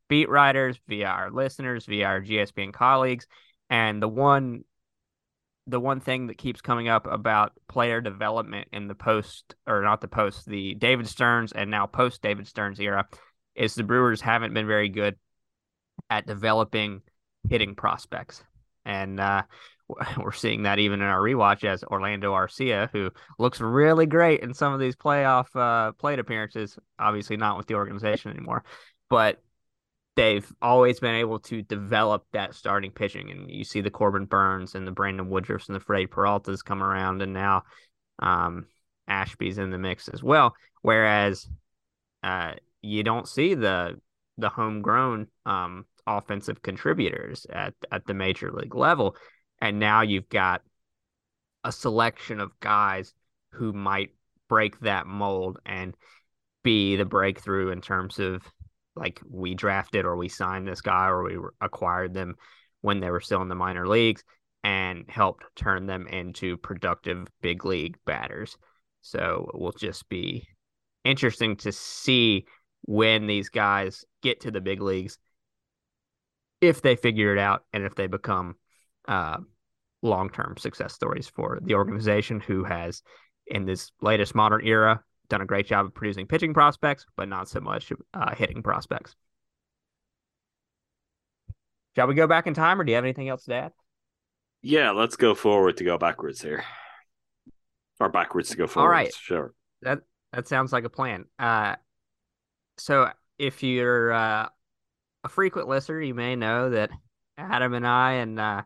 beat 0.10 0.30
writers, 0.30 0.80
via 0.88 1.08
our 1.08 1.32
listeners, 1.32 1.88
via 1.88 2.06
our 2.06 2.22
GSPN 2.22 2.72
colleagues. 2.72 3.26
And 3.72 4.00
the 4.00 4.08
one 4.08 4.64
the 5.70 5.80
one 5.80 6.00
thing 6.00 6.28
that 6.28 6.38
keeps 6.38 6.62
coming 6.62 6.88
up 6.88 7.08
about 7.08 7.54
player 7.68 8.02
development 8.02 8.68
in 8.74 8.88
the 8.88 8.96
post 8.96 9.56
or 9.68 9.82
not 9.82 10.02
the 10.02 10.08
post, 10.08 10.46
the 10.46 10.76
David 10.76 11.08
Stearns 11.08 11.52
and 11.52 11.70
now 11.70 11.86
post 11.86 12.22
David 12.22 12.48
Stearns 12.48 12.80
era 12.80 13.08
is 13.56 13.76
the 13.76 13.84
Brewers 13.84 14.22
haven't 14.22 14.54
been 14.54 14.68
very 14.68 14.90
good 14.90 15.16
at 16.10 16.26
developing 16.26 17.02
hitting 17.50 17.76
prospects. 17.76 18.44
And 18.86 19.20
uh, 19.20 19.44
we're 20.18 20.32
seeing 20.32 20.64
that 20.64 20.80
even 20.80 21.02
in 21.02 21.08
our 21.08 21.20
rewatch 21.20 21.64
as 21.64 21.84
Orlando 21.84 22.34
Arcia, 22.34 22.90
who 22.92 23.12
looks 23.38 23.60
really 23.62 24.06
great 24.06 24.42
in 24.42 24.54
some 24.54 24.74
of 24.74 24.80
these 24.80 24.96
playoff 24.96 25.48
uh, 25.56 25.92
plate 25.94 26.20
appearances. 26.20 26.78
Obviously, 26.98 27.38
not 27.38 27.58
with 27.58 27.68
the 27.68 27.76
organization 27.76 28.32
anymore, 28.32 28.64
but 29.10 29.42
they've 30.16 30.52
always 30.62 31.00
been 31.00 31.16
able 31.16 31.40
to 31.40 31.62
develop 31.62 32.26
that 32.34 32.54
starting 32.54 32.92
pitching. 32.92 33.32
And 33.32 33.50
you 33.50 33.64
see 33.64 33.82
the 33.82 33.92
Corbin 33.92 34.26
Burnes 34.26 34.76
and 34.76 34.86
the 34.86 34.92
Brandon 34.92 35.30
Woodruffs 35.30 35.68
and 35.68 35.76
the 35.76 35.80
Freddie 35.80 36.08
Peraltas 36.08 36.64
come 36.64 36.84
around, 36.84 37.22
and 37.22 37.34
now 37.34 37.64
um, 38.20 38.66
Ashby's 39.08 39.58
in 39.58 39.72
the 39.72 39.78
mix 39.78 40.08
as 40.10 40.24
well. 40.24 40.56
Whereas 40.82 41.48
uh, 42.24 42.54
you 42.82 43.04
don't 43.04 43.28
see 43.28 43.54
the 43.54 44.00
the 44.38 44.50
homegrown 44.50 45.28
um, 45.46 45.86
offensive 46.08 46.62
contributors 46.62 47.46
at 47.50 47.74
at 47.92 48.06
the 48.06 48.14
major 48.14 48.52
league 48.52 48.76
level, 48.76 49.16
and 49.62 49.80
now 49.80 50.02
you've 50.02 50.30
got 50.30 50.62
a 51.64 51.72
selection 51.72 52.40
of 52.40 52.58
guys 52.60 53.14
who 53.52 53.74
might 53.74 54.12
break 54.48 54.80
that 54.80 55.08
mold 55.08 55.60
and 55.66 55.96
be 56.64 56.96
the 56.96 57.06
breakthrough 57.06 57.70
in 57.70 57.82
terms 57.82 58.20
of 58.20 58.42
like 58.96 59.22
we 59.30 59.56
drafted 59.56 60.06
or 60.06 60.16
we 60.16 60.30
signed 60.30 60.68
this 60.68 60.82
guy 60.82 61.08
or 61.08 61.24
we 61.24 61.38
acquired 61.62 62.14
them 62.14 62.36
when 62.82 63.00
they 63.00 63.10
were 63.10 63.20
still 63.20 63.42
in 63.42 63.50
the 63.50 63.56
minor 63.56 63.88
leagues 63.88 64.24
and 64.64 65.06
helped 65.10 65.44
turn 65.56 65.86
them 65.86 66.08
into 66.08 66.58
productive 66.58 67.28
big 67.42 67.66
league 67.66 67.98
batters. 68.06 68.58
So 69.02 69.50
it 69.54 69.60
will 69.60 69.72
just 69.72 70.10
be 70.10 70.48
interesting 71.06 71.56
to 71.58 71.72
see 71.72 72.46
when 72.84 73.28
these 73.28 73.50
guys 73.50 74.06
get 74.22 74.42
to 74.42 74.52
the 74.52 74.62
big 74.62 74.82
leagues 74.82 75.18
if 76.62 76.82
they 76.82 76.96
figure 76.96 77.34
it 77.34 77.40
out 77.40 77.64
and 77.72 77.84
if 77.84 77.96
they 77.96 78.08
become 78.08 78.56
uh, 79.08 79.38
long-term 80.02 80.56
success 80.58 80.94
stories 80.94 81.28
for 81.28 81.60
the 81.62 81.76
organization 81.76 82.40
who 82.40 82.64
has 82.64 83.02
in 83.48 83.66
this 83.66 83.92
latest 84.02 84.36
modern 84.36 84.66
era 84.66 85.02
done 85.30 85.42
a 85.42 85.46
great 85.46 85.68
job 85.68 85.86
of 85.86 85.94
producing 85.94 86.28
pitching 86.28 86.54
prospects, 86.54 87.06
but 87.16 87.30
not 87.30 87.48
so 87.48 87.60
much 87.60 87.94
uh, 88.14 88.36
hitting 88.36 88.62
prospects. 88.62 89.16
Shall 91.96 92.08
we 92.08 92.16
go 92.16 92.28
back 92.28 92.48
in 92.48 92.54
time, 92.54 92.80
or 92.80 92.84
do 92.84 92.92
you 92.92 92.96
have 92.96 93.06
anything 93.06 93.30
else 93.30 93.46
to 93.46 93.54
add? 93.54 93.72
Yeah, 94.62 94.92
let's 94.92 95.16
go 95.16 95.36
forward 95.36 95.78
to 95.78 95.84
go 95.84 95.98
backwards 95.98 96.42
here, 96.42 96.64
or 98.00 98.10
backwards 98.10 98.50
to 98.50 98.58
go 98.58 98.68
forward. 98.68 98.88
All 98.88 98.92
right, 98.92 99.14
sure. 99.14 99.54
That 99.82 100.00
that 100.34 100.48
sounds 100.48 100.74
like 100.74 100.84
a 100.84 100.90
plan. 100.90 101.26
Uh, 101.38 101.76
so 102.78 103.10
if 103.38 103.64
you're 103.64 104.12
uh, 104.12 104.50
a 105.24 105.30
frequent 105.30 105.68
listener, 105.68 106.02
you 106.02 106.14
may 106.14 106.36
know 106.36 106.70
that 106.72 106.92
Adam 107.38 107.74
and 107.74 107.88
I 107.88 108.14
and 108.14 108.40
uh, 108.40 108.64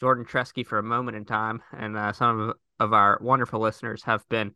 Jordan 0.00 0.24
Tresky 0.24 0.66
for 0.66 0.78
a 0.78 0.82
moment 0.82 1.16
in 1.16 1.24
time, 1.24 1.62
and 1.72 1.96
uh, 1.96 2.12
some 2.12 2.40
of, 2.40 2.56
of 2.80 2.92
our 2.92 3.18
wonderful 3.20 3.60
listeners 3.60 4.02
have 4.04 4.26
been 4.28 4.54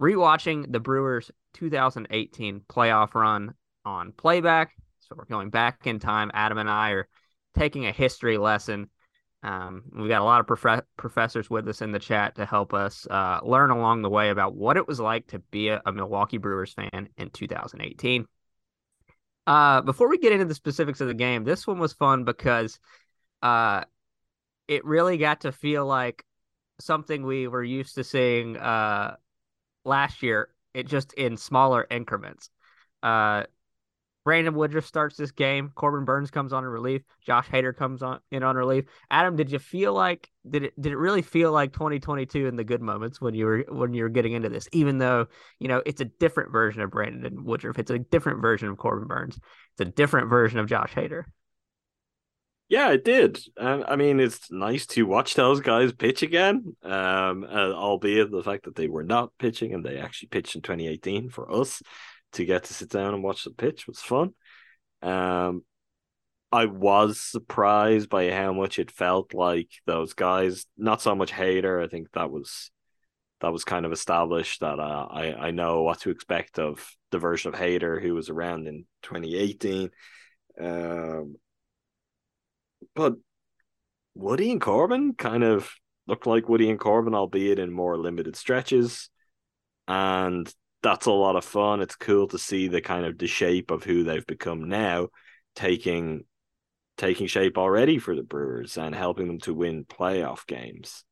rewatching 0.00 0.70
the 0.70 0.80
Brewers 0.80 1.30
2018 1.54 2.62
playoff 2.68 3.14
run 3.14 3.54
on 3.84 4.12
playback. 4.12 4.72
So 5.00 5.14
we're 5.16 5.24
going 5.26 5.50
back 5.50 5.86
in 5.86 5.98
time. 5.98 6.30
Adam 6.34 6.58
and 6.58 6.70
I 6.70 6.90
are 6.90 7.08
taking 7.56 7.86
a 7.86 7.92
history 7.92 8.38
lesson. 8.38 8.90
Um, 9.42 9.82
we 9.92 10.08
got 10.08 10.22
a 10.22 10.24
lot 10.24 10.40
of 10.40 10.46
prof- 10.46 10.84
professors 10.96 11.50
with 11.50 11.68
us 11.68 11.82
in 11.82 11.92
the 11.92 11.98
chat 11.98 12.36
to 12.36 12.46
help 12.46 12.72
us 12.72 13.06
uh, 13.10 13.40
learn 13.42 13.70
along 13.70 14.00
the 14.00 14.08
way 14.08 14.30
about 14.30 14.54
what 14.54 14.78
it 14.78 14.88
was 14.88 14.98
like 14.98 15.26
to 15.28 15.38
be 15.50 15.68
a, 15.68 15.82
a 15.84 15.92
Milwaukee 15.92 16.38
Brewers 16.38 16.72
fan 16.72 17.08
in 17.18 17.30
2018. 17.30 18.26
Uh, 19.46 19.82
before 19.82 20.08
we 20.08 20.16
get 20.16 20.32
into 20.32 20.46
the 20.46 20.54
specifics 20.54 21.02
of 21.02 21.08
the 21.08 21.14
game, 21.14 21.44
this 21.44 21.66
one 21.66 21.78
was 21.78 21.92
fun 21.92 22.24
because 22.24 22.78
uh, 23.42 23.84
it 24.66 24.84
really 24.86 25.18
got 25.18 25.42
to 25.42 25.52
feel 25.52 25.84
like 25.84 26.24
something 26.80 27.24
we 27.24 27.46
were 27.46 27.62
used 27.62 27.96
to 27.96 28.04
seeing 28.04 28.56
uh, 28.56 29.16
last 29.84 30.22
year, 30.22 30.48
it 30.72 30.86
just 30.86 31.12
in 31.14 31.36
smaller 31.36 31.86
increments. 31.90 32.50
Uh, 33.02 33.44
Brandon 34.24 34.54
Woodruff 34.54 34.86
starts 34.86 35.16
this 35.16 35.30
game. 35.30 35.70
Corbin 35.74 36.06
Burnes 36.06 36.30
comes 36.30 36.54
on 36.54 36.64
in 36.64 36.70
relief. 36.70 37.02
Josh 37.24 37.46
Hader 37.46 37.76
comes 37.76 38.02
on 38.02 38.20
in 38.30 38.42
on 38.42 38.56
relief. 38.56 38.86
Adam, 39.10 39.36
did 39.36 39.52
you 39.52 39.58
feel 39.58 39.92
like 39.92 40.30
did 40.48 40.64
it 40.64 40.80
did 40.80 40.92
it 40.92 40.96
really 40.96 41.20
feel 41.20 41.52
like 41.52 41.74
2022 41.74 42.46
in 42.46 42.56
the 42.56 42.64
good 42.64 42.80
moments 42.80 43.20
when 43.20 43.34
you 43.34 43.44
were 43.44 43.64
when 43.68 43.92
you 43.92 44.02
were 44.02 44.08
getting 44.08 44.32
into 44.32 44.48
this? 44.48 44.66
Even 44.72 44.96
though 44.96 45.26
you 45.58 45.68
know 45.68 45.82
it's 45.84 46.00
a 46.00 46.06
different 46.06 46.52
version 46.52 46.80
of 46.80 46.90
Brandon 46.90 47.44
Woodruff, 47.44 47.78
it's 47.78 47.90
a 47.90 47.98
different 47.98 48.40
version 48.40 48.68
of 48.68 48.78
Corbin 48.78 49.06
Burnes, 49.06 49.38
it's 49.72 49.88
a 49.88 49.92
different 49.92 50.30
version 50.30 50.58
of 50.58 50.68
Josh 50.68 50.94
Hader. 50.94 51.24
Yeah, 52.74 52.90
it 52.90 53.04
did. 53.04 53.38
Um, 53.56 53.84
I 53.86 53.94
mean, 53.94 54.18
it's 54.18 54.50
nice 54.50 54.84
to 54.86 55.04
watch 55.04 55.34
those 55.34 55.60
guys 55.60 55.92
pitch 55.92 56.24
again. 56.24 56.74
Um, 56.82 57.44
uh, 57.44 57.72
albeit 57.72 58.32
the 58.32 58.42
fact 58.42 58.64
that 58.64 58.74
they 58.74 58.88
were 58.88 59.04
not 59.04 59.30
pitching 59.38 59.72
and 59.74 59.84
they 59.84 59.98
actually 59.98 60.30
pitched 60.30 60.56
in 60.56 60.62
2018 60.62 61.30
for 61.30 61.52
us 61.52 61.80
to 62.32 62.44
get 62.44 62.64
to 62.64 62.74
sit 62.74 62.90
down 62.90 63.14
and 63.14 63.22
watch 63.22 63.44
the 63.44 63.52
pitch 63.52 63.86
was 63.86 64.00
fun. 64.00 64.34
Um, 65.02 65.62
I 66.50 66.64
was 66.64 67.20
surprised 67.20 68.08
by 68.08 68.32
how 68.32 68.52
much 68.52 68.80
it 68.80 68.90
felt 68.90 69.34
like 69.34 69.68
those 69.86 70.14
guys. 70.14 70.66
Not 70.76 71.00
so 71.00 71.14
much 71.14 71.30
Hader. 71.30 71.80
I 71.80 71.86
think 71.86 72.10
that 72.14 72.32
was 72.32 72.72
that 73.40 73.52
was 73.52 73.62
kind 73.62 73.86
of 73.86 73.92
established 73.92 74.62
that 74.62 74.80
uh, 74.80 75.06
I 75.08 75.32
I 75.34 75.50
know 75.52 75.82
what 75.82 76.00
to 76.00 76.10
expect 76.10 76.58
of 76.58 76.84
the 77.12 77.20
version 77.20 77.54
of 77.54 77.60
Hader 77.60 78.02
who 78.02 78.16
was 78.16 78.30
around 78.30 78.66
in 78.66 78.84
2018. 79.02 79.90
Um, 80.60 81.36
but 82.94 83.14
Woody 84.14 84.50
and 84.50 84.60
Corbin 84.60 85.14
kind 85.14 85.42
of 85.42 85.70
look 86.06 86.26
like 86.26 86.48
Woody 86.48 86.70
and 86.70 86.78
Corbin, 86.78 87.14
albeit 87.14 87.58
in 87.58 87.72
more 87.72 87.98
limited 87.98 88.36
stretches. 88.36 89.10
And 89.88 90.52
that's 90.82 91.06
a 91.06 91.12
lot 91.12 91.36
of 91.36 91.44
fun. 91.44 91.80
It's 91.80 91.96
cool 91.96 92.28
to 92.28 92.38
see 92.38 92.68
the 92.68 92.80
kind 92.80 93.06
of 93.06 93.18
the 93.18 93.26
shape 93.26 93.70
of 93.70 93.84
who 93.84 94.04
they've 94.04 94.26
become 94.26 94.68
now, 94.68 95.08
taking 95.56 96.24
taking 96.96 97.26
shape 97.26 97.58
already 97.58 97.98
for 97.98 98.14
the 98.14 98.22
Brewers 98.22 98.78
and 98.78 98.94
helping 98.94 99.26
them 99.26 99.40
to 99.40 99.52
win 99.52 99.84
playoff 99.84 100.46
games. 100.46 101.04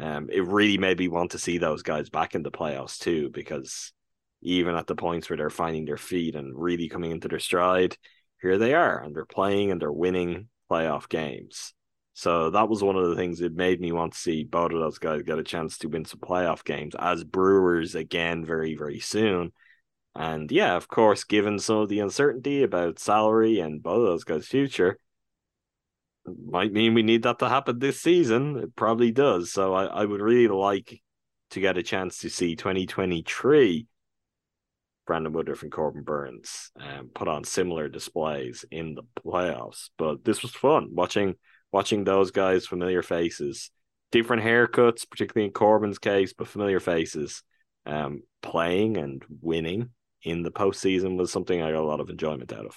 Um, 0.00 0.28
it 0.30 0.46
really 0.46 0.78
made 0.78 0.98
me 0.98 1.08
want 1.08 1.32
to 1.32 1.38
see 1.38 1.58
those 1.58 1.82
guys 1.82 2.08
back 2.08 2.34
in 2.34 2.42
the 2.42 2.50
playoffs 2.50 2.98
too, 2.98 3.28
because 3.30 3.92
even 4.40 4.74
at 4.74 4.86
the 4.86 4.94
points 4.94 5.28
where 5.28 5.36
they're 5.36 5.50
finding 5.50 5.84
their 5.84 5.98
feet 5.98 6.34
and 6.34 6.56
really 6.56 6.88
coming 6.88 7.10
into 7.10 7.28
their 7.28 7.40
stride, 7.40 7.96
here 8.40 8.56
they 8.56 8.72
are 8.72 9.02
and 9.02 9.14
they're 9.14 9.26
playing 9.26 9.70
and 9.70 9.82
they're 9.82 9.92
winning 9.92 10.48
playoff 10.70 11.08
games. 11.08 11.74
So 12.14 12.50
that 12.50 12.68
was 12.68 12.82
one 12.82 12.96
of 12.96 13.08
the 13.08 13.14
things 13.14 13.38
that 13.38 13.54
made 13.54 13.80
me 13.80 13.92
want 13.92 14.12
to 14.12 14.18
see 14.18 14.42
both 14.42 14.72
of 14.72 14.80
those 14.80 14.98
guys 14.98 15.22
get 15.22 15.38
a 15.38 15.44
chance 15.44 15.78
to 15.78 15.88
win 15.88 16.04
some 16.04 16.18
playoff 16.18 16.64
games 16.64 16.96
as 16.98 17.22
Brewers 17.22 17.94
again 17.94 18.44
very, 18.44 18.74
very 18.74 18.98
soon. 18.98 19.52
And 20.16 20.50
yeah, 20.50 20.74
of 20.74 20.88
course, 20.88 21.22
given 21.22 21.60
some 21.60 21.76
of 21.76 21.88
the 21.88 22.00
uncertainty 22.00 22.64
about 22.64 22.98
salary 22.98 23.60
and 23.60 23.80
both 23.80 23.98
of 23.98 24.06
those 24.06 24.24
guys' 24.24 24.48
future, 24.48 24.98
might 26.26 26.72
mean 26.72 26.94
we 26.94 27.02
need 27.02 27.22
that 27.22 27.38
to 27.38 27.48
happen 27.48 27.78
this 27.78 28.00
season. 28.00 28.56
It 28.56 28.74
probably 28.74 29.12
does. 29.12 29.52
So 29.52 29.72
I, 29.74 29.84
I 29.84 30.04
would 30.04 30.20
really 30.20 30.48
like 30.48 31.00
to 31.50 31.60
get 31.60 31.78
a 31.78 31.82
chance 31.82 32.18
to 32.18 32.30
see 32.30 32.56
2023 32.56 33.86
Brandon 35.08 35.32
Woodruff 35.32 35.62
and 35.62 35.72
Corbin 35.72 36.02
Burnes 36.02 36.70
um, 36.78 37.10
put 37.14 37.28
on 37.28 37.42
similar 37.42 37.88
displays 37.88 38.66
in 38.70 38.94
the 38.94 39.02
playoffs. 39.24 39.88
But 39.96 40.22
this 40.22 40.42
was 40.42 40.52
fun 40.52 40.90
watching 40.92 41.34
watching 41.72 42.04
those 42.04 42.30
guys, 42.30 42.66
familiar 42.66 43.02
faces, 43.02 43.70
different 44.12 44.42
haircuts, 44.42 45.08
particularly 45.08 45.46
in 45.46 45.52
Corbin's 45.52 45.98
case, 45.98 46.34
but 46.34 46.46
familiar 46.46 46.78
faces, 46.78 47.42
um, 47.86 48.22
playing 48.42 48.98
and 48.98 49.24
winning 49.40 49.88
in 50.24 50.42
the 50.42 50.50
postseason 50.50 51.16
was 51.16 51.32
something 51.32 51.62
I 51.62 51.72
got 51.72 51.82
a 51.82 51.86
lot 51.86 52.00
of 52.00 52.10
enjoyment 52.10 52.52
out 52.52 52.66
of. 52.66 52.76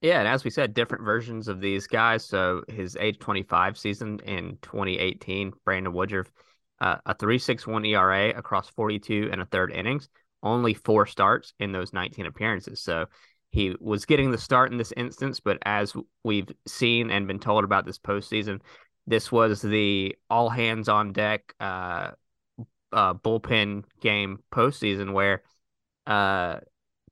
Yeah, 0.00 0.18
and 0.18 0.26
as 0.26 0.42
we 0.42 0.50
said, 0.50 0.74
different 0.74 1.04
versions 1.04 1.46
of 1.46 1.60
these 1.60 1.86
guys. 1.86 2.24
So 2.24 2.64
his 2.66 2.96
age 2.96 3.20
25 3.20 3.78
season 3.78 4.18
in 4.24 4.58
2018, 4.62 5.52
Brandon 5.64 5.92
Woodruff, 5.92 6.32
uh, 6.80 6.96
a 7.06 7.14
3.61 7.14 7.88
ERA 7.88 8.30
across 8.36 8.68
42 8.70 9.28
and 9.30 9.40
a 9.40 9.46
third 9.46 9.70
innings 9.70 10.08
only 10.42 10.74
four 10.74 11.06
starts 11.06 11.54
in 11.58 11.72
those 11.72 11.92
19 11.92 12.26
appearances. 12.26 12.82
So 12.82 13.06
he 13.50 13.76
was 13.80 14.06
getting 14.06 14.30
the 14.30 14.38
start 14.38 14.72
in 14.72 14.78
this 14.78 14.92
instance, 14.96 15.40
but 15.40 15.58
as 15.62 15.94
we've 16.24 16.48
seen 16.66 17.10
and 17.10 17.26
been 17.26 17.38
told 17.38 17.64
about 17.64 17.84
this 17.84 17.98
postseason, 17.98 18.60
this 19.06 19.30
was 19.30 19.60
the 19.60 20.16
all 20.30 20.48
hands 20.48 20.88
on 20.88 21.12
deck 21.12 21.54
uh, 21.60 22.12
uh, 22.92 23.14
bullpen 23.14 23.84
game 24.00 24.38
postseason 24.52 25.12
where 25.12 25.42
uh, 26.06 26.58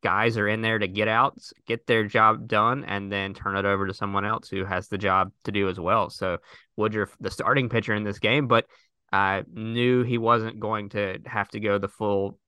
guys 0.03 0.39
are 0.39 0.49
in 0.49 0.63
there 0.63 0.79
to 0.79 0.89
get 0.89 1.09
outs, 1.09 1.53
get 1.67 1.87
their 1.87 2.05
job 2.05 2.49
done, 2.49 2.85
and 2.85 3.13
then 3.13 3.35
turn 3.35 3.57
it 3.57 3.65
over 3.65 3.87
to 3.87 3.95
someone 3.95 4.25
else 4.25 4.49
who 4.49 4.65
has 4.65 4.89
the 4.89 4.99
job 4.99 5.33
to 5.45 5.53
do 5.53 5.69
as 5.69 5.79
well. 5.79 6.11
So 6.11 6.39
Woodruff, 6.77 7.15
the 7.21 7.31
starting 7.31 7.69
pitcher 7.69 7.95
in 7.95 8.05
this 8.05 8.19
game, 8.19 8.47
but 8.47 8.67
I 9.13 9.43
knew 9.53 10.03
he 10.03 10.19
wasn't 10.19 10.61
going 10.61 10.91
to 10.91 11.19
have 11.27 11.49
to 11.51 11.61
go 11.61 11.79
the 11.79 11.89
full 11.89 12.39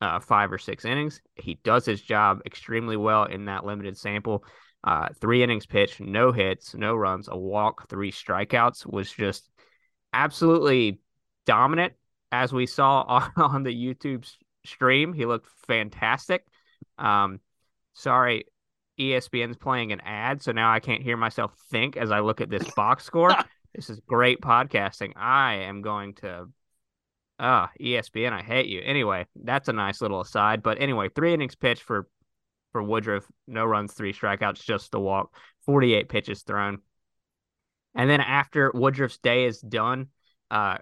uh, 0.00 0.20
five 0.20 0.52
or 0.52 0.58
six 0.58 0.84
innings. 0.84 1.20
He 1.34 1.58
does 1.64 1.84
his 1.84 2.00
job 2.00 2.40
extremely 2.46 2.96
well 2.96 3.24
in 3.24 3.46
that 3.46 3.64
limited 3.64 3.96
sample. 3.96 4.44
Uh, 4.84 5.08
three 5.20 5.42
innings 5.42 5.66
pitched, 5.66 6.00
no 6.00 6.30
hits, 6.30 6.74
no 6.74 6.94
runs, 6.94 7.28
a 7.28 7.36
walk, 7.36 7.88
three 7.88 8.12
strikeouts 8.12 8.86
was 8.86 9.10
just 9.10 9.48
absolutely 10.12 11.00
dominant. 11.46 11.94
As 12.30 12.52
we 12.52 12.66
saw 12.66 13.02
on, 13.08 13.32
on 13.36 13.62
the 13.64 13.74
YouTube 13.74 14.30
stream, 14.64 15.12
he 15.12 15.26
looked 15.26 15.48
fantastic. 15.66 16.44
Um, 16.96 17.40
sorry, 17.94 18.44
ESPN's 18.98 19.56
playing 19.56 19.92
an 19.92 20.00
ad, 20.00 20.42
so 20.42 20.52
now 20.52 20.72
I 20.72 20.80
can't 20.80 21.02
hear 21.02 21.16
myself 21.16 21.52
think 21.70 21.96
as 21.96 22.10
I 22.10 22.20
look 22.20 22.40
at 22.40 22.50
this 22.50 22.68
box 22.74 23.04
score. 23.04 23.34
this 23.74 23.90
is 23.90 24.00
great 24.06 24.40
podcasting. 24.40 25.12
I 25.16 25.54
am 25.54 25.82
going 25.82 26.14
to 26.14 26.46
Ah, 27.38 27.70
ESPN, 27.80 28.32
I 28.32 28.42
hate 28.42 28.66
you. 28.66 28.80
Anyway, 28.84 29.26
that's 29.36 29.68
a 29.68 29.72
nice 29.72 30.00
little 30.00 30.20
aside. 30.20 30.62
But 30.62 30.80
anyway, 30.80 31.08
three 31.08 31.34
innings 31.34 31.54
pitched 31.54 31.82
for 31.82 32.08
for 32.72 32.82
Woodruff, 32.82 33.24
no 33.46 33.64
runs, 33.64 33.94
three 33.94 34.12
strikeouts, 34.12 34.62
just 34.62 34.90
the 34.92 35.00
walk, 35.00 35.34
48 35.64 36.08
pitches 36.08 36.42
thrown. 36.42 36.80
And 37.94 38.10
then 38.10 38.20
after 38.20 38.70
Woodruff's 38.74 39.18
day 39.18 39.46
is 39.46 39.60
done, 39.60 40.08
uh, 40.50 40.78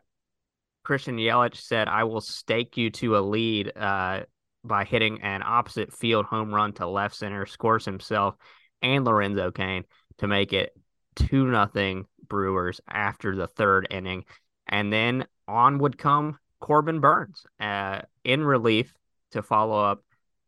Christian 0.83 1.17
Yelich 1.17 1.57
said, 1.57 1.89
I 1.89 2.05
will 2.05 2.21
stake 2.21 2.77
you 2.77 2.91
to 2.91 3.17
a 3.17 3.21
lead 3.21 3.77
uh, 3.77 4.23
by 4.65 4.85
hitting 4.85 5.23
an 5.23 5.43
opposite 5.45 5.93
field 5.93 6.27
home 6.27 6.55
run 6.55 6.73
to 6.75 6.87
left 6.87 7.15
center, 7.15 7.47
scores 7.47 7.85
himself 7.85 8.35
and 8.83 9.05
Lorenzo 9.05 9.51
Cain 9.51 9.85
to 10.19 10.27
make 10.27 10.53
it 10.53 10.77
2 11.17 11.47
nothing 11.47 12.07
Brewers 12.29 12.81
after 12.89 13.37
the 13.37 13.47
third 13.47 13.87
inning. 13.91 14.25
And 14.67 14.93
then 14.93 15.27
on 15.47 15.79
would 15.79 15.97
come 15.97 16.39
Corbin 16.61 17.01
Burnes 17.01 17.45
uh, 17.61 18.01
in 18.25 18.45
relief 18.45 18.95
to 19.33 19.43
follow 19.43 19.83
up 19.83 20.03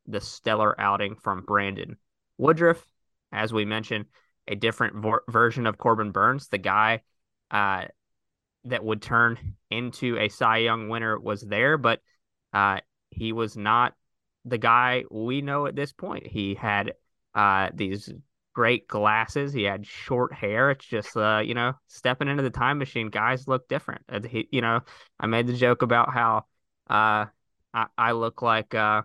the 0.06 0.20
stellar 0.20 0.78
outing 0.80 1.16
from 1.16 1.42
Brandon 1.42 1.96
Woodruff. 2.38 2.84
As 3.32 3.52
we 3.52 3.64
mentioned, 3.64 4.06
a 4.46 4.56
different 4.56 5.04
version 5.28 5.66
of 5.66 5.76
Corbin 5.76 6.10
Burnes, 6.12 6.48
the 6.48 6.58
guy 6.58 7.02
uh, 7.50 7.84
that 8.64 8.84
would 8.84 9.02
turn 9.02 9.56
into 9.70 10.16
a 10.18 10.28
Cy 10.28 10.58
Young 10.58 10.88
winner, 10.88 11.18
was 11.18 11.42
there, 11.42 11.76
but 11.76 12.00
uh, 12.52 12.80
he 13.10 13.32
was 13.32 13.56
not 13.56 13.94
the 14.44 14.58
guy 14.58 15.04
we 15.10 15.42
know 15.42 15.66
at 15.66 15.76
this 15.76 15.92
point. 15.92 16.26
He 16.26 16.54
had 16.54 16.94
uh, 17.34 17.68
these 17.74 18.10
great 18.58 18.88
glasses. 18.88 19.52
He 19.52 19.62
had 19.62 19.86
short 19.86 20.32
hair. 20.32 20.72
It's 20.72 20.84
just, 20.84 21.16
uh, 21.16 21.40
you 21.44 21.54
know, 21.54 21.74
stepping 21.86 22.26
into 22.26 22.42
the 22.42 22.50
time 22.50 22.78
machine. 22.78 23.08
Guys 23.08 23.46
look 23.46 23.68
different. 23.68 24.02
He, 24.28 24.48
you 24.50 24.60
know, 24.60 24.80
I 25.20 25.28
made 25.28 25.46
the 25.46 25.52
joke 25.52 25.82
about 25.82 26.12
how 26.12 26.38
uh, 26.90 27.26
I, 27.72 27.86
I 27.96 28.12
look 28.12 28.42
like 28.42 28.74
uh, 28.74 29.02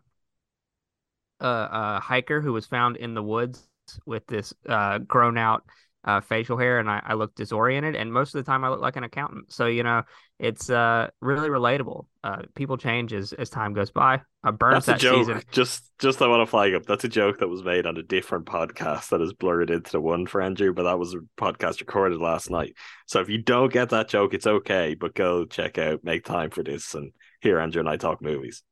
a, 1.40 1.48
a 1.48 2.00
hiker 2.00 2.42
who 2.42 2.52
was 2.52 2.66
found 2.66 2.98
in 2.98 3.14
the 3.14 3.22
woods 3.22 3.70
with 4.08 4.26
this 4.26 4.56
uh, 4.68 4.98
grown 4.98 5.38
out 5.38 5.66
uh, 6.06 6.22
facial 6.22 6.58
hair 6.58 6.80
and 6.80 6.90
I, 6.90 7.02
I 7.06 7.14
look 7.14 7.36
disoriented 7.36 7.96
and 7.96 8.12
most 8.12 8.36
of 8.36 8.44
the 8.44 8.50
time 8.52 8.64
I 8.64 8.70
look 8.70 8.82
like 8.82 8.96
an 8.96 9.04
accountant. 9.04 9.52
So, 9.52 9.68
you 9.68 9.84
know, 9.84 10.04
it's 10.40 10.70
uh, 10.70 11.10
really 11.22 11.50
relatable. 11.50 12.06
Uh, 12.24 12.42
people 12.56 12.78
change 12.78 13.14
as, 13.14 13.34
as 13.34 13.50
time 13.50 13.74
goes 13.74 13.92
by. 13.92 14.22
Uh, 14.44 14.52
Burnes 14.52 14.86
That's 14.86 14.88
a 14.88 14.92
that 14.92 15.00
joke. 15.00 15.26
season. 15.26 15.42
Just 15.52 15.90
just 16.00 16.22
I 16.22 16.28
want 16.28 16.42
to 16.42 16.50
flag 16.50 16.74
up. 16.74 16.86
That's 16.86 17.06
a 17.06 17.10
joke 17.10 17.40
that 17.40 17.48
was 17.48 17.64
made 17.64 17.86
on 17.86 17.96
a 17.96 18.04
different 18.04 18.46
podcast 18.46 19.10
that 19.10 19.22
is 19.22 19.32
blurred 19.32 19.70
into 19.70 19.92
the 19.92 20.02
one 20.02 20.26
for 20.26 20.42
Andrew, 20.42 20.74
but 20.74 20.84
that 20.84 21.00
was 21.00 21.14
a 21.14 21.20
podcast 21.42 21.80
recorded 21.80 22.20
last 22.20 22.50
night. 22.50 22.76
So 23.06 23.22
if 23.22 23.30
you 23.30 23.38
don't 23.42 23.72
get 23.72 23.90
that 23.92 24.10
joke, 24.10 24.34
it's 24.34 24.48
okay, 24.48 24.96
but 24.96 25.16
go 25.16 25.46
check 25.46 25.78
out 25.78 26.04
make 26.04 26.26
time 26.26 26.50
for 26.50 26.64
this 26.64 26.94
and 26.94 27.14
hear 27.40 27.60
Andrew 27.60 27.80
and 27.80 27.90
I 27.90 27.96
talk 27.96 28.22
movies. 28.22 28.64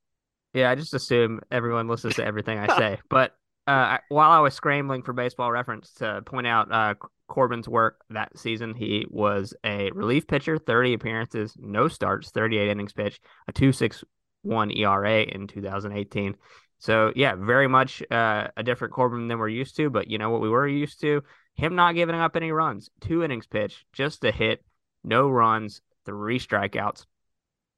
Yeah, 0.54 0.70
I 0.70 0.76
just 0.76 0.94
assume 0.94 1.40
everyone 1.50 1.88
listens 1.88 2.16
to 2.16 2.26
everything 2.26 2.60
I 2.60 2.68
say. 2.78 3.00
But 3.10 3.34
uh, 3.68 4.00
while 4.10 4.32
I 4.32 4.40
was 4.40 4.54
scrambling 4.54 5.04
for 5.04 5.14
baseball 5.14 5.52
reference 5.52 5.94
to 5.96 6.22
point 6.26 6.48
out 6.48 6.72
uh, 6.72 6.96
Corbin's 7.32 7.70
work 7.70 8.04
that 8.10 8.38
season. 8.38 8.76
He 8.76 9.06
was 9.10 9.54
a 9.64 9.90
relief 9.92 10.28
pitcher, 10.28 10.58
30 10.58 10.94
appearances, 10.94 11.56
no 11.58 11.88
starts, 11.88 12.30
38 12.30 12.68
innings 12.70 12.92
pitched, 12.92 13.24
a 13.48 13.54
2.61 13.54 14.78
ERA 14.78 15.22
in 15.22 15.48
2018. 15.48 16.36
So 16.80 17.14
yeah, 17.16 17.36
very 17.36 17.70
much 17.70 18.04
uh, 18.12 18.50
a 18.58 18.64
different 18.64 18.94
Corbin 18.94 19.30
than 19.30 19.40
we're 19.40 19.48
used 19.48 19.78
to. 19.78 19.90
But 19.90 20.10
you 20.10 20.18
know 20.18 20.30
what 20.30 20.42
we 20.42 20.50
were 20.50 20.68
used 20.68 21.00
to? 21.02 21.24
Him 21.56 21.76
not 21.76 21.96
giving 21.96 22.16
up 22.16 22.36
any 22.36 22.52
runs, 22.52 22.90
two 23.00 23.24
innings 23.24 23.48
pitched, 23.48 23.86
just 23.94 24.26
a 24.26 24.32
hit, 24.32 24.62
no 25.02 25.30
runs, 25.30 25.82
three 26.06 26.38
strikeouts. 26.38 27.06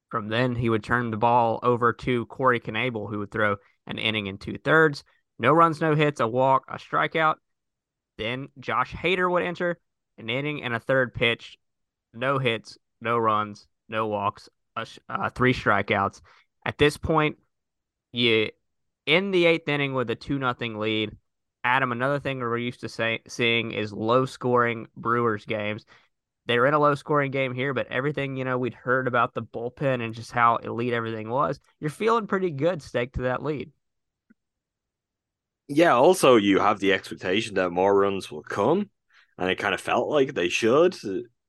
From 0.09 0.29
then, 0.29 0.55
he 0.55 0.69
would 0.69 0.83
turn 0.83 1.11
the 1.11 1.17
ball 1.17 1.59
over 1.61 1.93
to 1.93 2.25
Corey 2.25 2.59
Knebel, 2.59 3.07
who 3.09 3.19
would 3.19 3.31
throw 3.31 3.57
an 3.85 3.99
inning 3.99 4.27
and 4.27 4.41
two 4.41 4.57
thirds. 4.57 5.03
No 5.37 5.51
runs, 5.51 5.79
no 5.79 5.93
hits, 5.93 6.19
a 6.21 6.27
walk, 6.27 6.65
a 6.67 6.77
strikeout. 6.77 7.35
Then 8.17 8.49
Josh 8.59 8.93
Hader 8.93 9.29
would 9.29 9.43
enter 9.43 9.79
an 10.17 10.29
inning 10.29 10.63
and 10.63 10.73
a 10.73 10.79
third 10.79 11.13
pitch, 11.13 11.57
no 12.13 12.37
hits, 12.37 12.77
no 13.01 13.17
runs, 13.17 13.67
no 13.89 14.07
walks, 14.07 14.49
uh, 14.75 15.29
three 15.29 15.53
strikeouts. 15.53 16.21
At 16.65 16.77
this 16.77 16.97
point, 16.97 17.37
you 18.11 18.49
in 19.05 19.31
the 19.31 19.45
eighth 19.45 19.67
inning 19.67 19.93
with 19.93 20.09
a 20.09 20.15
two 20.15 20.39
nothing 20.39 20.79
lead. 20.79 21.15
Adam, 21.65 21.91
another 21.91 22.19
thing 22.19 22.39
we're 22.39 22.57
used 22.57 22.81
to 22.81 22.89
say, 22.89 23.21
seeing 23.27 23.71
is 23.71 23.93
low 23.93 24.25
scoring 24.25 24.87
Brewers 24.97 25.45
games. 25.45 25.85
They're 26.45 26.65
in 26.65 26.73
a 26.73 26.79
low 26.79 26.95
scoring 26.95 27.31
game 27.31 27.53
here, 27.53 27.73
but 27.73 27.87
everything 27.87 28.35
you 28.35 28.43
know 28.43 28.57
we'd 28.57 28.73
heard 28.73 29.07
about 29.07 29.33
the 29.33 29.43
bullpen 29.43 30.03
and 30.03 30.13
just 30.13 30.31
how 30.31 30.57
elite 30.57 30.91
everything 30.91 31.29
was, 31.29 31.59
you're 31.79 31.89
feeling 31.89 32.27
pretty 32.27 32.51
good 32.51 32.81
staked 32.81 33.15
to 33.15 33.23
that 33.23 33.41
lead. 33.41 33.71
Yeah, 35.67 35.93
also 35.93 36.35
you 36.35 36.59
have 36.59 36.79
the 36.79 36.93
expectation 36.93 37.55
that 37.55 37.71
more 37.71 37.97
runs 37.97 38.29
will 38.29 38.43
come, 38.43 38.89
and 39.37 39.49
it 39.49 39.57
kind 39.57 39.73
of 39.73 39.81
felt 39.81 40.09
like 40.09 40.33
they 40.33 40.49
should, 40.49 40.95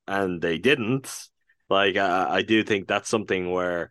and 0.07 0.41
they 0.41 0.59
didn't. 0.59 1.11
Like 1.69 1.97
I, 1.97 2.37
I 2.37 2.43
do 2.43 2.63
think 2.63 2.87
that's 2.87 3.09
something 3.09 3.51
where 3.51 3.91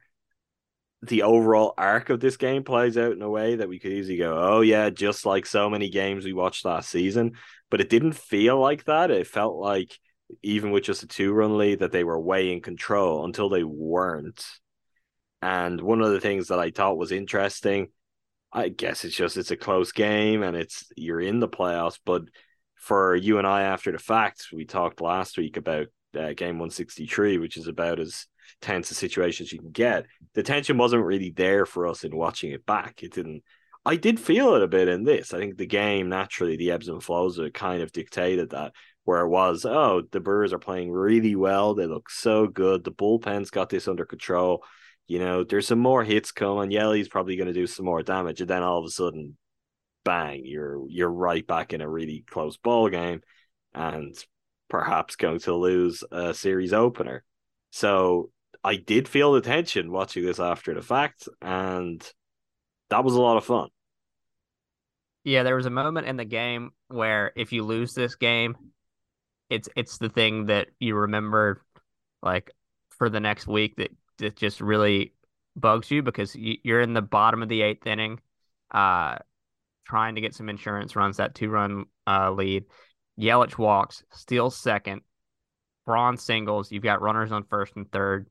the 1.02 1.24
overall 1.24 1.74
arc 1.78 2.10
of 2.10 2.22
this 2.22 2.38
game 2.38 2.64
plays 2.64 2.98
out 2.98 3.12
in 3.12 3.22
a 3.22 3.30
way 3.30 3.56
that 3.56 3.68
we 3.68 3.78
could 3.78 3.92
easily 3.92 4.18
go, 4.18 4.38
oh 4.38 4.62
yeah, 4.62 4.90
just 4.90 5.26
like 5.26 5.46
so 5.46 5.70
many 5.70 5.90
games 5.90 6.24
we 6.24 6.34
watched 6.34 6.64
last 6.64 6.90
season. 6.90 7.34
But 7.70 7.82
it 7.82 7.90
didn't 7.90 8.14
feel 8.14 8.58
like 8.60 8.86
that. 8.86 9.12
It 9.12 9.28
felt 9.28 9.58
like 9.58 10.00
even 10.42 10.72
with 10.72 10.84
just 10.84 11.04
a 11.04 11.08
two 11.08 11.34
run 11.34 11.58
lead 11.58 11.80
that 11.80 11.92
they 11.92 12.06
were 12.06 12.20
way 12.20 12.54
in 12.54 12.62
control 12.62 13.26
until 13.26 13.50
they 13.50 13.64
weren't. 13.64 14.46
And 15.42 15.82
one 15.82 16.02
of 16.02 16.12
the 16.12 16.22
things 16.22 16.48
that 16.48 16.60
I 16.60 16.72
thought 16.72 16.98
was 16.98 17.12
interesting 17.12 17.90
I 18.54 18.70
guess 18.70 19.04
it's 19.04 19.16
just 19.16 19.36
it's 19.36 19.52
a 19.52 19.58
close 19.58 19.92
game 19.92 20.44
and 20.44 20.56
it's 20.56 20.86
you're 20.96 21.20
in 21.20 21.40
the 21.40 21.48
playoffs. 21.48 22.00
But 22.06 22.24
for 22.76 23.16
you 23.16 23.40
and 23.40 23.48
I, 23.48 23.64
after 23.64 23.92
the 23.92 23.98
fact, 23.98 24.48
we 24.54 24.66
talked 24.66 25.02
last 25.02 25.38
week 25.38 25.58
about 25.58 25.88
uh, 26.16 26.34
game 26.34 26.60
163, 26.60 27.40
which 27.40 27.58
is 27.58 27.68
about 27.68 28.00
as 28.00 28.28
tense 28.62 28.92
a 28.92 28.94
situation 28.94 29.46
as 29.46 29.52
you 29.52 29.60
can 29.60 29.72
get. 29.72 30.06
The 30.36 30.44
tension 30.44 30.78
wasn't 30.78 31.06
really 31.06 31.32
there 31.32 31.66
for 31.66 31.88
us 31.88 32.04
in 32.04 32.16
watching 32.16 32.52
it 32.52 32.66
back. 32.66 33.02
It 33.02 33.14
didn't. 33.14 33.44
I 33.86 33.96
did 33.96 34.20
feel 34.20 34.56
it 34.56 34.64
a 34.64 34.68
bit 34.68 34.88
in 34.88 35.04
this. 35.04 35.34
I 35.34 35.40
think 35.40 35.58
the 35.58 35.66
game 35.66 36.08
naturally, 36.08 36.56
the 36.56 36.72
ebbs 36.72 36.88
and 36.88 37.04
flows 37.04 37.38
of 37.40 37.52
kind 37.54 37.82
of 37.82 37.92
dictated 37.92 38.52
that. 38.52 38.74
Where 39.06 39.26
it 39.26 39.28
was, 39.28 39.66
oh, 39.66 40.04
the 40.12 40.22
Brewers 40.22 40.54
are 40.54 40.60
playing 40.60 40.90
really 40.90 41.36
well. 41.36 41.74
They 41.74 41.88
look 41.88 42.10
so 42.10 42.48
good. 42.48 42.86
The 42.86 42.92
bullpen's 42.92 43.50
got 43.50 43.68
this 43.68 43.90
under 43.90 44.06
control 44.06 44.64
you 45.08 45.20
know, 45.20 45.44
there's 45.44 45.68
some 45.68 45.80
more 45.80 46.04
hits 46.04 46.32
coming. 46.32 46.72
Yellie's 46.72 47.10
probably 47.10 47.36
going 47.36 47.48
to 47.48 47.54
do 47.54 47.68
some 47.68 47.86
more 47.86 48.04
damage, 48.04 48.42
and 48.42 48.50
then 48.50 48.64
all 48.64 48.80
of 48.80 48.86
a 48.86 48.90
sudden, 48.90 49.38
bang, 50.06 50.44
you're 50.46 50.82
you're 50.90 51.12
right 51.12 51.46
back 51.46 51.74
in 51.74 51.82
a 51.82 51.90
really 51.90 52.24
close 52.30 52.58
ball 52.58 52.90
game, 52.90 53.22
and 53.74 54.16
perhaps 54.70 55.16
going 55.16 55.40
to 55.40 55.54
lose 55.54 56.04
a 56.12 56.34
series 56.34 56.74
opener. 56.74 57.24
So 57.72 58.32
I 58.64 58.78
did 58.78 59.08
feel 59.08 59.34
the 59.34 59.42
tension 59.42 59.92
watching 59.92 60.26
this 60.26 60.40
after 60.40 60.74
the 60.74 60.82
fact, 60.82 61.28
and 61.42 62.02
that 62.90 63.04
was 63.04 63.16
a 63.16 63.22
lot 63.22 63.38
of 63.38 63.46
fun. 63.46 63.70
Yeah, 65.26 65.44
there 65.44 65.56
was 65.56 65.66
a 65.66 65.72
moment 65.72 66.08
in 66.08 66.18
the 66.18 66.26
game 66.26 66.72
where 66.88 67.32
if 67.36 67.52
you 67.52 67.64
lose 67.64 67.94
this 67.94 68.16
game, 68.16 68.56
it's 69.50 69.70
it's 69.76 69.98
the 69.98 70.10
thing 70.10 70.46
that 70.48 70.68
you 70.80 70.96
remember 70.96 71.62
like 72.22 72.52
for 72.90 73.10
the 73.10 73.20
next 73.20 73.48
week 73.48 73.76
that 73.78 73.92
that 74.18 74.36
just 74.36 74.62
really 74.62 75.14
bugs 75.56 75.92
you 75.92 76.02
because 76.02 76.36
you're 76.36 76.82
in 76.82 76.94
the 76.94 77.02
bottom 77.02 77.44
of 77.44 77.50
the 77.50 77.62
eighth 77.62 77.86
inning, 77.86 78.20
uh, 78.72 79.18
trying 79.86 80.16
to 80.16 80.22
get 80.22 80.34
some 80.34 80.50
insurance 80.50 80.96
runs, 80.96 81.18
that 81.18 81.36
two 81.36 81.50
run 81.50 81.86
uh, 82.08 82.32
lead. 82.32 82.66
Yelich 83.20 83.58
walks, 83.58 84.04
steals 84.12 84.56
second. 84.56 85.02
Braun 85.86 86.18
singles. 86.18 86.72
You've 86.72 86.84
got 86.84 87.02
runners 87.02 87.32
on 87.32 87.44
first 87.44 87.76
and 87.76 87.92
third, 87.92 88.28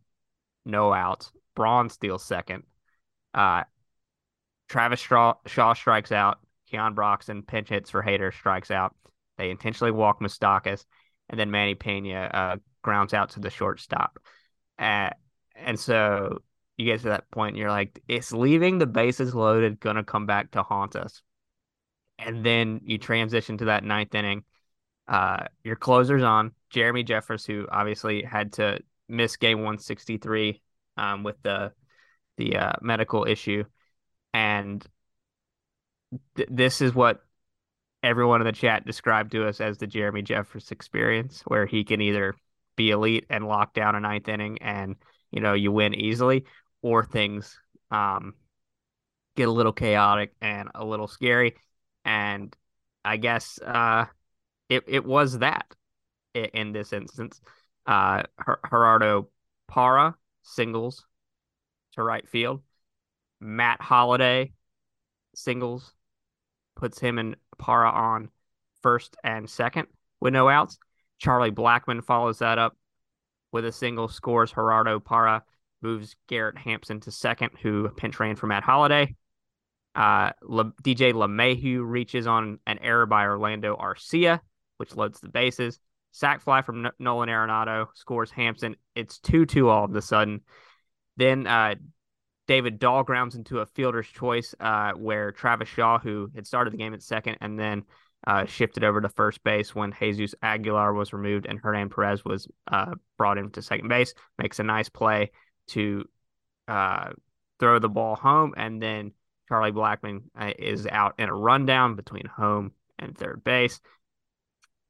no 0.64 0.92
outs. 0.92 1.30
Braun 1.54 1.90
steals 1.90 2.24
second. 2.24 2.64
Uh, 3.34 3.64
Travis 4.68 5.00
Shaw, 5.00 5.34
Shaw 5.46 5.74
strikes 5.74 6.12
out. 6.12 6.38
Keon 6.70 6.94
Broxton 6.94 7.42
pinch 7.42 7.68
hits 7.68 7.90
for 7.90 8.02
Hader, 8.02 8.32
strikes 8.32 8.70
out. 8.70 8.96
They 9.36 9.50
intentionally 9.50 9.90
walk 9.90 10.20
Moustakas, 10.20 10.84
and 11.28 11.38
then 11.38 11.50
Manny 11.50 11.74
Pena 11.74 12.30
uh, 12.32 12.56
grounds 12.80 13.12
out 13.12 13.30
to 13.30 13.40
the 13.40 13.50
shortstop. 13.50 14.18
Uh, 14.78 15.10
and 15.54 15.78
so 15.78 16.42
you 16.76 16.86
get 16.86 17.00
to 17.00 17.08
that 17.08 17.30
point, 17.30 17.50
and 17.50 17.58
you're 17.58 17.70
like, 17.70 18.02
it's 18.08 18.32
leaving 18.32 18.78
the 18.78 18.86
bases 18.86 19.34
loaded, 19.34 19.80
gonna 19.80 20.04
come 20.04 20.26
back 20.26 20.52
to 20.52 20.62
haunt 20.62 20.96
us. 20.96 21.22
And 22.18 22.44
then 22.44 22.80
you 22.84 22.98
transition 22.98 23.58
to 23.58 23.66
that 23.66 23.84
ninth 23.84 24.14
inning. 24.14 24.44
Uh, 25.08 25.46
your 25.64 25.76
closer's 25.76 26.22
on 26.22 26.52
Jeremy 26.70 27.04
Jeffress, 27.04 27.46
who 27.46 27.66
obviously 27.70 28.22
had 28.22 28.54
to 28.54 28.80
miss 29.08 29.36
game 29.36 29.58
163 29.58 30.62
um, 30.96 31.22
with 31.22 31.36
the 31.42 31.72
the 32.38 32.56
uh, 32.56 32.72
medical 32.80 33.26
issue, 33.26 33.64
and 34.32 34.86
th- 36.36 36.48
this 36.50 36.80
is 36.80 36.94
what 36.94 37.20
everyone 38.02 38.40
in 38.40 38.46
the 38.46 38.52
chat 38.52 38.84
described 38.86 39.32
to 39.32 39.46
us 39.46 39.60
as 39.60 39.78
the 39.78 39.86
Jeremy 39.86 40.22
Jeffress 40.22 40.72
experience, 40.72 41.42
where 41.46 41.66
he 41.66 41.84
can 41.84 42.00
either 42.00 42.34
be 42.76 42.90
elite 42.90 43.26
and 43.28 43.46
lock 43.46 43.74
down 43.74 43.94
a 43.94 44.00
ninth 44.00 44.28
inning 44.28 44.58
and 44.62 44.96
you 45.32 45.40
know 45.40 45.54
you 45.54 45.72
win 45.72 45.94
easily, 45.94 46.44
or 46.82 47.04
things 47.04 47.58
um, 47.90 48.34
get 49.36 49.48
a 49.48 49.52
little 49.52 49.72
chaotic 49.72 50.32
and 50.40 50.68
a 50.74 50.84
little 50.84 51.08
scary. 51.08 51.56
And 52.04 52.54
I 53.04 53.16
guess 53.16 53.58
uh, 53.64 54.06
it 54.68 54.84
it 54.86 55.04
was 55.04 55.38
that 55.38 55.66
in 56.34 56.72
this 56.72 56.92
instance. 56.92 57.40
Uh, 57.86 58.22
Gerardo 58.70 59.28
Parra 59.68 60.14
singles 60.42 61.04
to 61.92 62.02
right 62.02 62.28
field. 62.28 62.62
Matt 63.40 63.80
Holliday 63.80 64.52
singles 65.34 65.92
puts 66.76 66.98
him 66.98 67.18
and 67.18 67.36
Parra 67.58 67.90
on 67.90 68.30
first 68.82 69.16
and 69.24 69.48
second 69.48 69.88
with 70.20 70.32
no 70.32 70.48
outs. 70.48 70.78
Charlie 71.18 71.50
Blackmon 71.50 72.04
follows 72.04 72.38
that 72.38 72.58
up 72.58 72.76
with 73.52 73.64
a 73.64 73.72
single, 73.72 74.08
scores 74.08 74.52
Gerardo 74.52 74.98
Parra, 74.98 75.44
moves 75.82 76.16
Garrett 76.28 76.58
Hampson 76.58 77.00
to 77.00 77.10
second, 77.10 77.50
who 77.62 77.88
pinch 77.90 78.18
ran 78.18 78.36
for 78.36 78.46
Matt 78.46 78.62
Holliday. 78.62 79.14
Uh, 79.94 80.32
Le- 80.42 80.72
DJ 80.82 81.12
LeMahieu 81.12 81.82
reaches 81.84 82.26
on 82.26 82.58
an 82.66 82.78
error 82.78 83.06
by 83.06 83.24
Orlando 83.24 83.76
Arcia, 83.76 84.40
which 84.78 84.96
loads 84.96 85.20
the 85.20 85.28
bases. 85.28 85.78
Sac 86.12 86.40
fly 86.40 86.62
from 86.62 86.86
N- 86.86 86.92
Nolan 86.98 87.28
Arenado 87.28 87.88
scores 87.94 88.30
Hampson. 88.30 88.76
It's 88.94 89.18
2 89.18 89.44
2 89.46 89.68
all 89.68 89.84
of 89.84 89.94
a 89.94 90.02
sudden. 90.02 90.40
Then 91.16 91.46
uh, 91.46 91.74
David 92.46 92.78
Dahl 92.78 93.02
grounds 93.02 93.34
into 93.34 93.60
a 93.60 93.66
fielder's 93.66 94.08
choice 94.08 94.54
uh, 94.60 94.92
where 94.92 95.32
Travis 95.32 95.68
Shaw, 95.68 95.98
who 95.98 96.30
had 96.34 96.46
started 96.46 96.72
the 96.72 96.78
game 96.78 96.94
at 96.94 97.02
second 97.02 97.38
and 97.40 97.58
then 97.58 97.84
uh, 98.26 98.44
shifted 98.46 98.84
over 98.84 99.00
to 99.00 99.08
first 99.08 99.42
base 99.42 99.74
when 99.74 99.92
Jesus 99.98 100.34
Aguilar 100.42 100.92
was 100.92 101.12
removed 101.12 101.46
and 101.46 101.58
Hernan 101.58 101.90
Perez 101.90 102.24
was 102.24 102.48
uh, 102.68 102.94
brought 103.18 103.38
into 103.38 103.62
second 103.62 103.88
base, 103.88 104.14
makes 104.38 104.58
a 104.58 104.62
nice 104.62 104.88
play 104.88 105.30
to 105.68 106.04
uh, 106.68 107.10
throw 107.58 107.78
the 107.78 107.88
ball 107.88 108.16
home. 108.16 108.54
And 108.56 108.80
then 108.80 109.12
Charlie 109.48 109.72
Blackmon 109.72 110.22
uh, 110.38 110.52
is 110.58 110.86
out 110.86 111.14
in 111.18 111.28
a 111.28 111.34
rundown 111.34 111.96
between 111.96 112.26
home 112.26 112.72
and 112.98 113.16
third 113.16 113.42
base. 113.44 113.80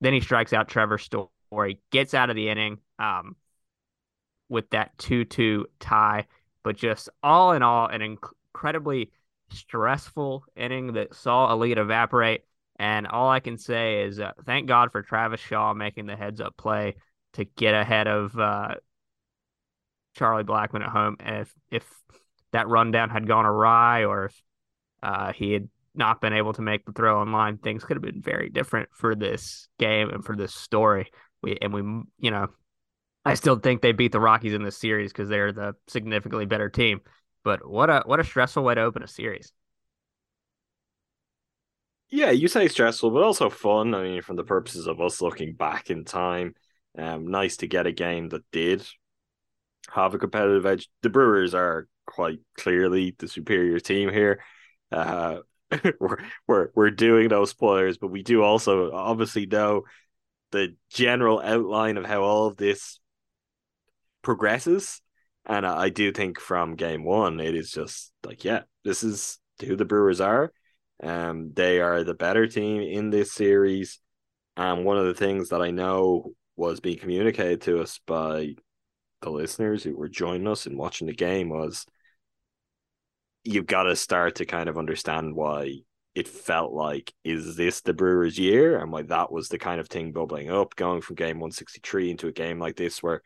Then 0.00 0.12
he 0.12 0.20
strikes 0.20 0.52
out 0.52 0.68
Trevor 0.68 0.98
Story, 0.98 1.80
gets 1.90 2.14
out 2.14 2.30
of 2.30 2.36
the 2.36 2.48
inning 2.48 2.78
um, 2.98 3.36
with 4.48 4.68
that 4.70 4.96
2 4.98 5.24
2 5.24 5.66
tie 5.80 6.26
but 6.62 6.76
just 6.76 7.08
all 7.22 7.52
in 7.52 7.62
all, 7.62 7.88
an 7.88 8.00
inc- 8.00 8.32
incredibly 8.54 9.10
stressful 9.50 10.44
inning 10.56 10.92
that 10.94 11.14
saw 11.14 11.52
a 11.52 11.56
lead 11.56 11.78
evaporate. 11.78 12.44
And 12.82 13.06
all 13.06 13.30
I 13.30 13.38
can 13.38 13.58
say 13.58 14.02
is 14.02 14.18
uh, 14.18 14.32
thank 14.44 14.66
God 14.66 14.90
for 14.90 15.02
Travis 15.02 15.38
Shaw 15.38 15.72
making 15.72 16.06
the 16.06 16.16
heads 16.16 16.40
up 16.40 16.56
play 16.56 16.96
to 17.34 17.44
get 17.44 17.74
ahead 17.74 18.08
of 18.08 18.36
uh, 18.36 18.74
Charlie 20.16 20.42
Blackmon 20.42 20.82
at 20.82 20.88
home. 20.88 21.16
And 21.20 21.42
if, 21.42 21.54
if 21.70 21.88
that 22.50 22.66
rundown 22.66 23.08
had 23.08 23.28
gone 23.28 23.46
awry 23.46 24.04
or 24.04 24.24
if 24.24 24.42
uh, 25.00 25.32
he 25.32 25.52
had 25.52 25.68
not 25.94 26.20
been 26.20 26.32
able 26.32 26.54
to 26.54 26.62
make 26.62 26.84
the 26.84 26.90
throw 26.90 27.20
on 27.20 27.30
line, 27.30 27.56
things 27.56 27.84
could 27.84 27.96
have 27.96 28.02
been 28.02 28.20
very 28.20 28.48
different 28.48 28.88
for 28.92 29.14
this 29.14 29.68
game 29.78 30.10
and 30.10 30.24
for 30.24 30.34
this 30.34 30.52
story. 30.52 31.08
We 31.40 31.58
and 31.62 31.72
we, 31.72 31.82
you 32.18 32.32
know, 32.32 32.48
I 33.24 33.34
still 33.34 33.60
think 33.60 33.80
they 33.80 33.92
beat 33.92 34.10
the 34.10 34.18
Rockies 34.18 34.54
in 34.54 34.64
this 34.64 34.76
series 34.76 35.12
because 35.12 35.28
they're 35.28 35.52
the 35.52 35.76
significantly 35.86 36.46
better 36.46 36.68
team. 36.68 37.00
But 37.44 37.64
what 37.64 37.90
a 37.90 38.02
what 38.06 38.18
a 38.18 38.24
stressful 38.24 38.64
way 38.64 38.74
to 38.74 38.80
open 38.80 39.04
a 39.04 39.08
series. 39.08 39.52
Yeah, 42.12 42.30
you 42.30 42.46
say 42.46 42.68
stressful, 42.68 43.10
but 43.10 43.22
also 43.22 43.48
fun. 43.48 43.94
I 43.94 44.02
mean, 44.02 44.22
from 44.22 44.36
the 44.36 44.44
purposes 44.44 44.86
of 44.86 45.00
us 45.00 45.22
looking 45.22 45.54
back 45.54 45.88
in 45.88 46.04
time, 46.04 46.54
um, 46.98 47.28
nice 47.28 47.56
to 47.58 47.66
get 47.66 47.86
a 47.86 47.92
game 47.92 48.28
that 48.28 48.44
did 48.52 48.86
have 49.90 50.12
a 50.12 50.18
competitive 50.18 50.66
edge. 50.66 50.90
The 51.00 51.08
Brewers 51.08 51.54
are 51.54 51.88
quite 52.06 52.40
clearly 52.58 53.16
the 53.18 53.28
superior 53.28 53.80
team 53.80 54.10
here. 54.10 54.42
Uh, 54.90 55.38
we're 56.00 56.18
we're 56.46 56.68
we're 56.74 56.90
doing 56.90 57.28
those 57.28 57.48
spoilers, 57.48 57.96
but 57.96 58.08
we 58.08 58.22
do 58.22 58.42
also 58.42 58.92
obviously 58.92 59.46
know 59.46 59.84
the 60.50 60.76
general 60.90 61.40
outline 61.40 61.96
of 61.96 62.04
how 62.04 62.24
all 62.24 62.46
of 62.46 62.58
this 62.58 63.00
progresses. 64.20 65.00
And 65.46 65.66
I 65.66 65.88
do 65.88 66.12
think 66.12 66.38
from 66.38 66.76
game 66.76 67.04
one, 67.04 67.40
it 67.40 67.54
is 67.54 67.70
just 67.70 68.12
like, 68.22 68.44
yeah, 68.44 68.64
this 68.84 69.02
is 69.02 69.38
who 69.64 69.76
the 69.76 69.86
Brewers 69.86 70.20
are. 70.20 70.52
Um, 71.02 71.52
they 71.54 71.80
are 71.80 72.04
the 72.04 72.14
better 72.14 72.46
team 72.46 72.82
in 72.82 73.10
this 73.10 73.32
series. 73.32 73.98
And 74.56 74.84
one 74.84 74.98
of 74.98 75.06
the 75.06 75.14
things 75.14 75.48
that 75.48 75.62
I 75.62 75.70
know 75.70 76.32
was 76.56 76.80
being 76.80 76.98
communicated 76.98 77.62
to 77.62 77.80
us 77.80 78.00
by 78.06 78.54
the 79.22 79.30
listeners 79.30 79.82
who 79.82 79.96
were 79.96 80.08
joining 80.08 80.46
us 80.48 80.66
and 80.66 80.76
watching 80.76 81.06
the 81.06 81.14
game 81.14 81.48
was 81.48 81.86
you've 83.44 83.66
got 83.66 83.84
to 83.84 83.96
start 83.96 84.36
to 84.36 84.46
kind 84.46 84.68
of 84.68 84.78
understand 84.78 85.34
why 85.34 85.78
it 86.14 86.28
felt 86.28 86.72
like 86.72 87.12
is 87.24 87.56
this 87.56 87.80
the 87.80 87.94
Brewers 87.94 88.38
year 88.38 88.78
and 88.78 88.92
why 88.92 89.02
that 89.02 89.32
was 89.32 89.48
the 89.48 89.58
kind 89.58 89.80
of 89.80 89.88
thing 89.88 90.12
bubbling 90.12 90.50
up 90.50 90.76
going 90.76 91.00
from 91.00 91.16
game 91.16 91.38
163 91.38 92.10
into 92.10 92.28
a 92.28 92.32
game 92.32 92.58
like 92.58 92.76
this 92.76 93.02
where 93.02 93.22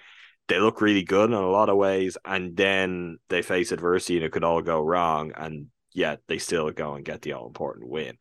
they 0.49 0.61
look 0.61 0.81
really 0.81 1.03
good 1.03 1.31
in 1.31 1.37
a 1.37 1.51
lot 1.51 1.69
of 1.69 1.77
ways, 1.77 2.17
and 2.25 2.57
then 2.57 3.19
they 3.29 3.43
face 3.43 3.73
adversity 3.73 4.17
and 4.17 4.25
it 4.25 4.33
could 4.33 4.45
all 4.45 4.63
go 4.63 4.81
wrong, 4.81 5.33
and 5.35 5.67
yet 5.97 6.21
they 6.29 6.39
still 6.39 6.71
go 6.71 6.95
and 6.95 7.05
get 7.05 7.23
the 7.23 7.33
all 7.33 7.47
important 7.47 7.89
win. 7.89 8.19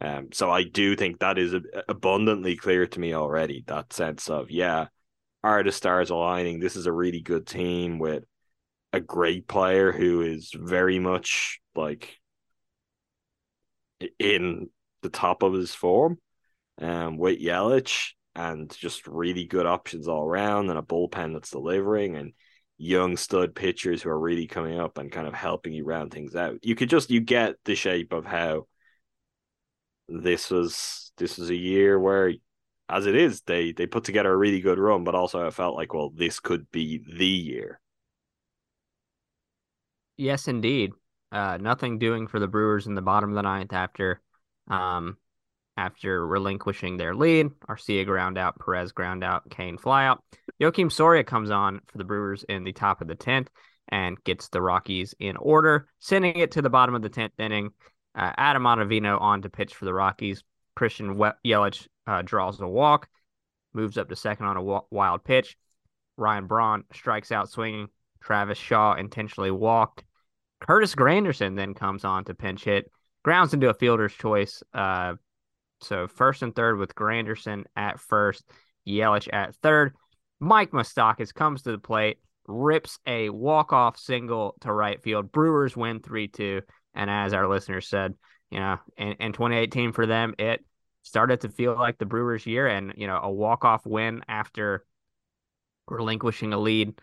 Um, 0.00 0.28
so 0.32 0.50
I 0.50 0.64
do 0.64 0.94
think 0.94 1.20
that 1.20 1.38
is 1.38 1.54
abundantly 1.88 2.56
clear 2.56 2.86
to 2.86 3.00
me 3.00 3.14
already. 3.14 3.64
That 3.66 3.92
sense 3.92 4.28
of 4.28 4.50
yeah, 4.50 4.88
are 5.42 5.64
the 5.64 5.72
stars 5.72 6.10
aligning? 6.10 6.60
This 6.60 6.76
is 6.76 6.86
a 6.86 6.92
really 6.92 7.20
good 7.20 7.46
team 7.46 7.98
with 7.98 8.24
a 8.92 9.00
great 9.00 9.48
player 9.48 9.90
who 9.90 10.20
is 10.20 10.52
very 10.54 10.98
much 10.98 11.60
like 11.74 12.18
in 14.18 14.68
the 15.02 15.08
top 15.08 15.42
of 15.42 15.54
his 15.54 15.74
form. 15.74 16.18
Um, 16.80 17.18
with 17.18 17.40
Yelich, 17.40 18.14
and 18.34 18.68
just 18.76 19.06
really 19.06 19.46
good 19.46 19.64
options 19.64 20.08
all 20.08 20.26
around 20.26 20.68
and 20.68 20.78
a 20.78 20.82
bullpen 20.82 21.32
that's 21.32 21.50
delivering 21.50 22.16
and 22.16 22.32
young 22.76 23.16
stud 23.16 23.54
pitchers 23.54 24.02
who 24.02 24.10
are 24.10 24.18
really 24.18 24.46
coming 24.46 24.78
up 24.80 24.98
and 24.98 25.12
kind 25.12 25.26
of 25.26 25.34
helping 25.34 25.72
you 25.72 25.84
round 25.84 26.12
things 26.12 26.34
out. 26.34 26.58
You 26.62 26.74
could 26.74 26.90
just 26.90 27.10
you 27.10 27.20
get 27.20 27.56
the 27.64 27.74
shape 27.74 28.12
of 28.12 28.24
how 28.24 28.66
this 30.08 30.50
was 30.50 31.12
this 31.16 31.38
was 31.38 31.50
a 31.50 31.54
year 31.54 31.98
where 31.98 32.32
as 32.88 33.06
it 33.06 33.14
is, 33.14 33.40
they 33.42 33.72
they 33.72 33.86
put 33.86 34.04
together 34.04 34.32
a 34.32 34.36
really 34.36 34.60
good 34.60 34.78
run, 34.78 35.04
but 35.04 35.14
also 35.14 35.46
I 35.46 35.50
felt 35.50 35.76
like, 35.76 35.94
well, 35.94 36.10
this 36.10 36.40
could 36.40 36.70
be 36.70 36.98
the 36.98 37.26
year. 37.26 37.80
Yes, 40.16 40.48
indeed. 40.48 40.92
Uh, 41.32 41.58
nothing 41.60 41.98
doing 41.98 42.28
for 42.28 42.38
the 42.38 42.46
Brewers 42.46 42.86
in 42.86 42.94
the 42.94 43.02
bottom 43.02 43.30
of 43.30 43.36
the 43.36 43.42
ninth 43.42 43.72
after 43.72 44.20
um, 44.68 45.16
after 45.76 46.26
relinquishing 46.26 46.96
their 46.96 47.14
lead. 47.14 47.50
Arcia 47.68 48.04
ground 48.04 48.38
out, 48.38 48.58
Perez 48.58 48.92
ground 48.92 49.24
out, 49.24 49.48
Cain 49.50 49.78
fly 49.78 50.06
out. 50.06 50.22
Joakim 50.60 50.90
Soria 50.90 51.24
comes 51.24 51.50
on 51.50 51.80
for 51.86 51.98
the 51.98 52.04
Brewers 52.04 52.44
in 52.44 52.64
the 52.64 52.72
top 52.72 53.00
of 53.00 53.08
the 53.08 53.16
10th 53.16 53.48
and 53.88 54.22
gets 54.24 54.48
the 54.48 54.62
Rockies 54.62 55.14
in 55.18 55.36
order, 55.36 55.88
sending 55.98 56.36
it 56.36 56.52
to 56.52 56.62
the 56.62 56.70
bottom 56.70 56.94
of 56.94 57.02
the 57.02 57.10
10th 57.10 57.38
inning. 57.38 57.70
Uh, 58.14 58.32
Adam 58.36 58.62
Ottavino 58.62 59.20
on 59.20 59.42
to 59.42 59.50
pitch 59.50 59.74
for 59.74 59.84
the 59.84 59.94
Rockies. 59.94 60.42
Christian 60.76 61.16
Yelich 61.44 61.86
uh, 62.06 62.22
draws 62.22 62.60
a 62.60 62.66
walk, 62.66 63.08
moves 63.72 63.98
up 63.98 64.08
to 64.08 64.16
second 64.16 64.46
on 64.46 64.56
a 64.56 64.60
w- 64.60 64.80
wild 64.90 65.24
pitch. 65.24 65.56
Ryan 66.16 66.46
Braun 66.46 66.84
strikes 66.92 67.32
out 67.32 67.50
swinging. 67.50 67.88
Travis 68.22 68.58
Shaw 68.58 68.94
intentionally 68.94 69.50
walked. 69.50 70.04
Curtis 70.60 70.94
Granderson 70.94 71.56
then 71.56 71.74
comes 71.74 72.04
on 72.04 72.24
to 72.24 72.34
pinch 72.34 72.64
hit, 72.64 72.90
grounds 73.22 73.52
into 73.52 73.68
a 73.68 73.74
fielder's 73.74 74.14
choice. 74.14 74.62
Uh, 74.72 75.14
so 75.84 76.08
first 76.08 76.42
and 76.42 76.54
third 76.54 76.78
with 76.78 76.94
Granderson 76.94 77.64
at 77.76 78.00
first, 78.00 78.44
Yelich 78.86 79.28
at 79.32 79.54
third. 79.56 79.94
Mike 80.40 80.72
Moustakas 80.72 81.32
comes 81.32 81.62
to 81.62 81.72
the 81.72 81.78
plate, 81.78 82.18
rips 82.46 82.98
a 83.06 83.30
walk-off 83.30 83.98
single 83.98 84.56
to 84.60 84.72
right 84.72 85.02
field. 85.02 85.32
Brewers 85.32 85.76
win 85.76 86.00
3-2. 86.00 86.62
And 86.94 87.10
as 87.10 87.32
our 87.32 87.48
listeners 87.48 87.88
said, 87.88 88.14
you 88.50 88.60
know, 88.60 88.78
in, 88.96 89.12
in 89.12 89.32
2018 89.32 89.92
for 89.92 90.06
them, 90.06 90.34
it 90.38 90.64
started 91.02 91.40
to 91.42 91.48
feel 91.48 91.74
like 91.74 91.98
the 91.98 92.06
Brewers' 92.06 92.46
year, 92.46 92.66
and 92.66 92.94
you 92.96 93.06
know, 93.06 93.18
a 93.22 93.30
walk 93.30 93.64
off 93.64 93.84
win 93.86 94.22
after 94.28 94.84
relinquishing 95.88 96.52
a 96.52 96.58
lead 96.58 96.98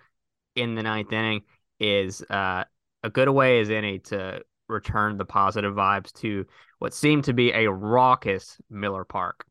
in 0.55 0.75
the 0.75 0.83
ninth 0.83 1.11
inning 1.11 1.41
is 1.79 2.21
uh, 2.29 2.63
a 3.03 3.09
good 3.09 3.29
way 3.29 3.59
as 3.59 3.69
any 3.69 3.99
to 3.99 4.41
return 4.71 5.17
the 5.17 5.25
positive 5.25 5.75
vibes 5.75 6.11
to 6.21 6.45
what 6.79 6.93
seemed 6.93 7.25
to 7.25 7.33
be 7.33 7.51
a 7.51 7.69
raucous 7.69 8.57
Miller 8.69 9.05
Park. 9.05 9.45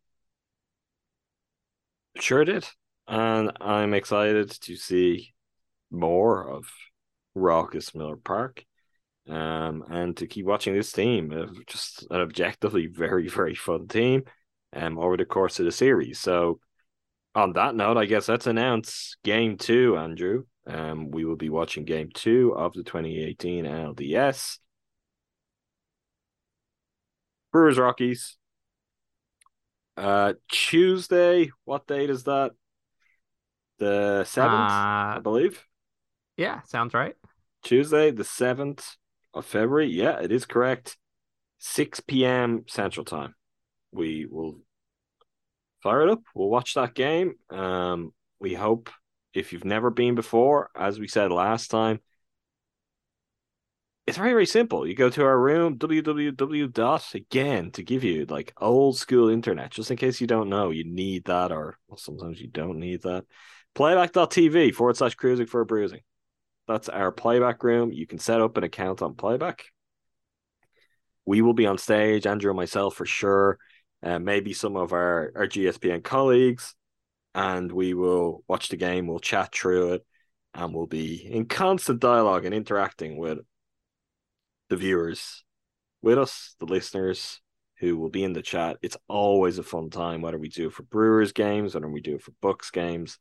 Sure 2.16 2.44
did. 2.44 2.66
And 3.06 3.52
I'm 3.60 3.94
excited 3.94 4.50
to 4.62 4.76
see 4.76 5.32
more 5.90 6.48
of 6.48 6.66
raucous 7.34 7.94
Miller 7.94 8.16
Park. 8.16 8.64
Um, 9.28 9.84
and 9.88 10.16
to 10.16 10.26
keep 10.26 10.46
watching 10.46 10.74
this 10.74 10.90
team, 10.90 11.32
uh, 11.32 11.46
just 11.66 12.06
an 12.10 12.20
objectively 12.20 12.86
very, 12.86 13.28
very 13.28 13.54
fun 13.54 13.86
team 13.86 14.24
um, 14.74 14.98
over 14.98 15.16
the 15.16 15.24
course 15.24 15.60
of 15.60 15.66
the 15.66 15.72
series. 15.72 16.18
So, 16.18 16.60
on 17.34 17.52
that 17.52 17.76
note, 17.76 17.96
I 17.96 18.06
guess 18.06 18.28
let's 18.28 18.48
announce 18.48 19.16
game 19.22 19.56
two, 19.56 19.96
Andrew. 19.96 20.44
Um, 20.66 21.10
we 21.10 21.24
will 21.24 21.36
be 21.36 21.48
watching 21.48 21.84
game 21.84 22.10
two 22.12 22.54
of 22.56 22.72
the 22.74 22.82
2018 22.82 23.66
LDS. 23.66 24.58
Brewers 27.52 27.78
Rockies. 27.78 28.36
Uh, 29.96 30.34
Tuesday. 30.50 31.50
What 31.64 31.86
date 31.86 32.10
is 32.10 32.24
that? 32.24 32.52
The 33.78 34.24
seventh, 34.24 34.70
uh, 34.70 35.16
I 35.16 35.20
believe. 35.22 35.64
Yeah, 36.36 36.60
sounds 36.62 36.94
right. 36.94 37.14
Tuesday, 37.62 38.10
the 38.10 38.24
seventh 38.24 38.96
of 39.34 39.46
February. 39.46 39.88
Yeah, 39.88 40.20
it 40.20 40.32
is 40.32 40.46
correct. 40.46 40.96
Six 41.58 42.00
p.m. 42.00 42.64
Central 42.68 43.04
Time. 43.04 43.34
We 43.92 44.26
will 44.30 44.58
fire 45.82 46.02
it 46.02 46.10
up. 46.10 46.22
We'll 46.34 46.48
watch 46.48 46.74
that 46.74 46.94
game. 46.94 47.34
Um, 47.50 48.12
we 48.38 48.54
hope 48.54 48.90
if 49.34 49.52
you've 49.52 49.64
never 49.64 49.90
been 49.90 50.14
before, 50.14 50.70
as 50.76 50.98
we 50.98 51.08
said 51.08 51.32
last 51.32 51.68
time, 51.68 52.00
it's 54.10 54.18
very 54.18 54.32
very 54.32 54.46
simple. 54.46 54.86
You 54.86 54.94
go 54.94 55.08
to 55.08 55.24
our 55.24 55.38
room 55.38 55.78
www 55.78 56.72
dot 56.72 57.14
again 57.14 57.70
to 57.72 57.82
give 57.82 58.04
you 58.04 58.26
like 58.26 58.52
old 58.60 58.98
school 58.98 59.28
internet, 59.28 59.70
just 59.70 59.90
in 59.90 59.96
case 59.96 60.20
you 60.20 60.26
don't 60.26 60.48
know. 60.48 60.70
You 60.70 60.84
need 60.84 61.24
that, 61.26 61.52
or 61.52 61.78
well, 61.88 61.96
sometimes 61.96 62.40
you 62.40 62.48
don't 62.48 62.78
need 62.78 63.02
that. 63.02 63.24
Playback.tv 63.74 64.74
forward 64.74 64.96
slash 64.96 65.14
Crewsing 65.14 65.46
for 65.46 65.60
a 65.60 65.66
Brewsing. 65.66 66.00
That's 66.66 66.88
our 66.88 67.12
playback 67.12 67.62
room. 67.62 67.92
You 67.92 68.06
can 68.06 68.18
set 68.18 68.40
up 68.40 68.56
an 68.56 68.64
account 68.64 69.00
on 69.00 69.14
playback. 69.14 69.64
We 71.24 71.40
will 71.40 71.54
be 71.54 71.66
on 71.66 71.78
stage, 71.78 72.26
Andrew 72.26 72.50
and 72.50 72.56
myself 72.56 72.96
for 72.96 73.06
sure. 73.06 73.58
Uh, 74.02 74.18
maybe 74.18 74.52
some 74.52 74.76
of 74.76 74.92
our, 74.92 75.32
our 75.36 75.46
GSPN 75.46 76.02
colleagues, 76.02 76.74
and 77.34 77.70
we 77.70 77.94
will 77.94 78.42
watch 78.48 78.70
the 78.70 78.76
game, 78.76 79.06
we'll 79.06 79.18
chat 79.20 79.54
through 79.54 79.92
it, 79.92 80.06
and 80.54 80.74
we'll 80.74 80.86
be 80.86 81.24
in 81.24 81.46
constant 81.46 82.00
dialogue 82.00 82.44
and 82.44 82.54
interacting 82.54 83.16
with 83.18 83.38
the 84.70 84.76
viewers 84.76 85.44
with 86.00 86.18
us, 86.18 86.54
the 86.60 86.64
listeners 86.64 87.40
who 87.78 87.98
will 87.98 88.08
be 88.08 88.24
in 88.24 88.32
the 88.32 88.42
chat. 88.42 88.78
It's 88.82 88.96
always 89.08 89.58
a 89.58 89.62
fun 89.62 89.90
time, 89.90 90.22
whether 90.22 90.38
we 90.38 90.48
do 90.48 90.68
it 90.68 90.72
for 90.72 90.84
Brewers 90.84 91.32
games, 91.32 91.74
whether 91.74 91.88
we 91.88 92.00
do 92.00 92.14
it 92.14 92.22
for 92.22 92.32
Bucks 92.40 92.70
games. 92.70 93.18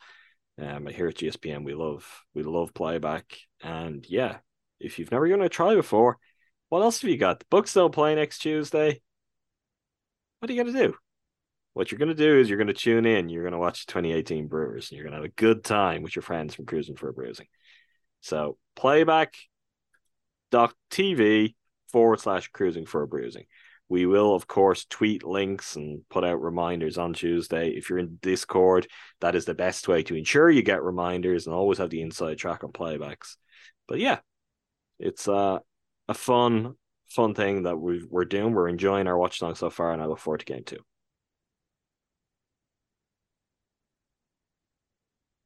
Um, 0.61 0.87
here 0.87 1.07
at 1.07 1.15
GSPN, 1.15 1.63
we 1.63 1.73
love 1.73 2.05
we 2.33 2.43
love 2.43 2.73
playback, 2.73 3.37
and 3.63 4.05
yeah, 4.09 4.39
if 4.79 4.99
you've 4.99 5.11
never 5.11 5.25
it 5.25 5.39
a 5.39 5.47
try 5.47 5.73
before, 5.73 6.17
what 6.67 6.81
else 6.81 7.01
have 7.01 7.09
you 7.09 7.17
got? 7.17 7.39
The 7.39 7.45
Bucks 7.49 7.73
don't 7.73 7.93
play 7.93 8.13
next 8.13 8.39
Tuesday. 8.39 9.01
What 10.39 10.49
are 10.49 10.53
you 10.53 10.61
gonna 10.61 10.77
do? 10.77 10.95
What 11.73 11.91
you're 11.91 11.99
gonna 11.99 12.13
do 12.13 12.37
is 12.39 12.49
you're 12.49 12.57
gonna 12.57 12.73
tune 12.73 13.05
in. 13.05 13.29
You're 13.29 13.45
gonna 13.45 13.57
watch 13.57 13.85
2018 13.85 14.47
Brewers, 14.47 14.89
and 14.89 14.97
you're 14.97 15.05
gonna 15.05 15.15
have 15.15 15.25
a 15.25 15.29
good 15.29 15.63
time 15.63 16.03
with 16.03 16.13
your 16.13 16.23
friends 16.23 16.55
from 16.55 16.65
Crewsing 16.65 16.97
for 16.97 17.07
a 17.07 17.13
Brewsing. 17.13 17.47
So 18.19 18.57
playback 18.75 19.35
dot 20.51 20.73
TV 20.91 21.55
forward 21.91 22.19
slash 22.19 22.49
Crewsing 22.51 22.85
for 22.85 23.01
a 23.01 23.07
Brewsing. 23.07 23.45
We 23.89 24.05
will, 24.05 24.35
of 24.35 24.47
course, 24.47 24.85
tweet 24.85 25.23
links 25.23 25.75
and 25.75 26.07
put 26.09 26.23
out 26.23 26.41
reminders 26.41 26.99
on 26.99 27.13
Tuesday. 27.13 27.69
If 27.69 27.89
you're 27.89 27.97
in 27.97 28.19
Discord, 28.21 28.87
that 29.19 29.35
is 29.35 29.45
the 29.45 29.55
best 29.55 29.87
way 29.87 30.03
to 30.03 30.15
ensure 30.15 30.49
you 30.49 30.61
get 30.61 30.83
reminders 30.83 31.47
and 31.47 31.55
always 31.55 31.79
have 31.79 31.89
the 31.89 32.03
inside 32.03 32.37
track 32.37 32.63
on 32.63 32.71
playbacks. 32.71 33.35
But 33.87 33.97
yeah, 33.99 34.19
it's 34.99 35.27
uh, 35.27 35.59
a 36.07 36.13
fun, 36.13 36.75
fun 37.09 37.33
thing 37.33 37.63
that 37.63 37.77
we 37.77 38.05
we're 38.07 38.25
doing. 38.25 38.53
We're 38.53 38.67
enjoying 38.67 39.07
our 39.07 39.17
watch 39.17 39.41
along 39.41 39.55
so 39.55 39.71
far, 39.71 39.91
and 39.91 40.01
I 40.01 40.05
look 40.05 40.19
forward 40.19 40.41
to 40.41 40.45
game 40.45 40.63
two. 40.63 40.83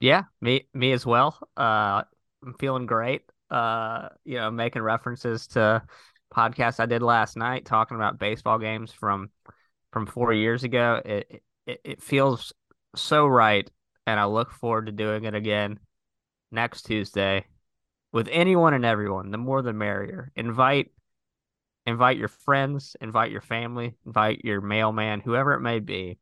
Yeah, 0.01 0.23
me 0.41 0.67
me 0.73 0.91
as 0.91 1.05
well. 1.05 1.39
Uh, 1.55 2.03
I'm 2.45 2.55
feeling 2.59 2.85
great 2.85 3.21
uh, 3.53 4.09
you 4.25 4.37
know, 4.37 4.49
making 4.49 4.81
references 4.81 5.45
to 5.47 5.83
podcasts 6.33 6.79
I 6.79 6.87
did 6.87 7.03
last 7.03 7.37
night 7.37 7.65
talking 7.65 7.95
about 7.95 8.17
baseball 8.17 8.57
games 8.57 8.91
from 8.91 9.29
from 9.91 10.07
four 10.07 10.33
years 10.33 10.63
ago. 10.63 10.99
It 11.05 11.43
it, 11.67 11.81
it 11.83 12.01
feels 12.01 12.51
so 12.95 13.27
right, 13.27 13.69
and 14.07 14.19
I 14.19 14.25
look 14.25 14.51
forward 14.51 14.87
to 14.87 14.91
doing 14.91 15.25
it 15.25 15.35
again 15.35 15.79
next 16.51 16.83
Tuesday 16.83 17.45
with 18.11 18.27
anyone 18.31 18.73
and 18.73 18.85
everyone. 18.85 19.29
The 19.29 19.37
more 19.37 19.61
the 19.61 19.71
merrier. 19.71 20.31
Invite 20.35 20.91
invite 21.85 22.17
your 22.17 22.29
friends, 22.29 22.95
invite 23.01 23.29
your 23.29 23.41
family, 23.41 23.93
invite 24.03 24.41
your 24.43 24.61
mailman, 24.61 25.19
whoever 25.19 25.53
it 25.53 25.61
may 25.61 25.79
be. 25.79 26.17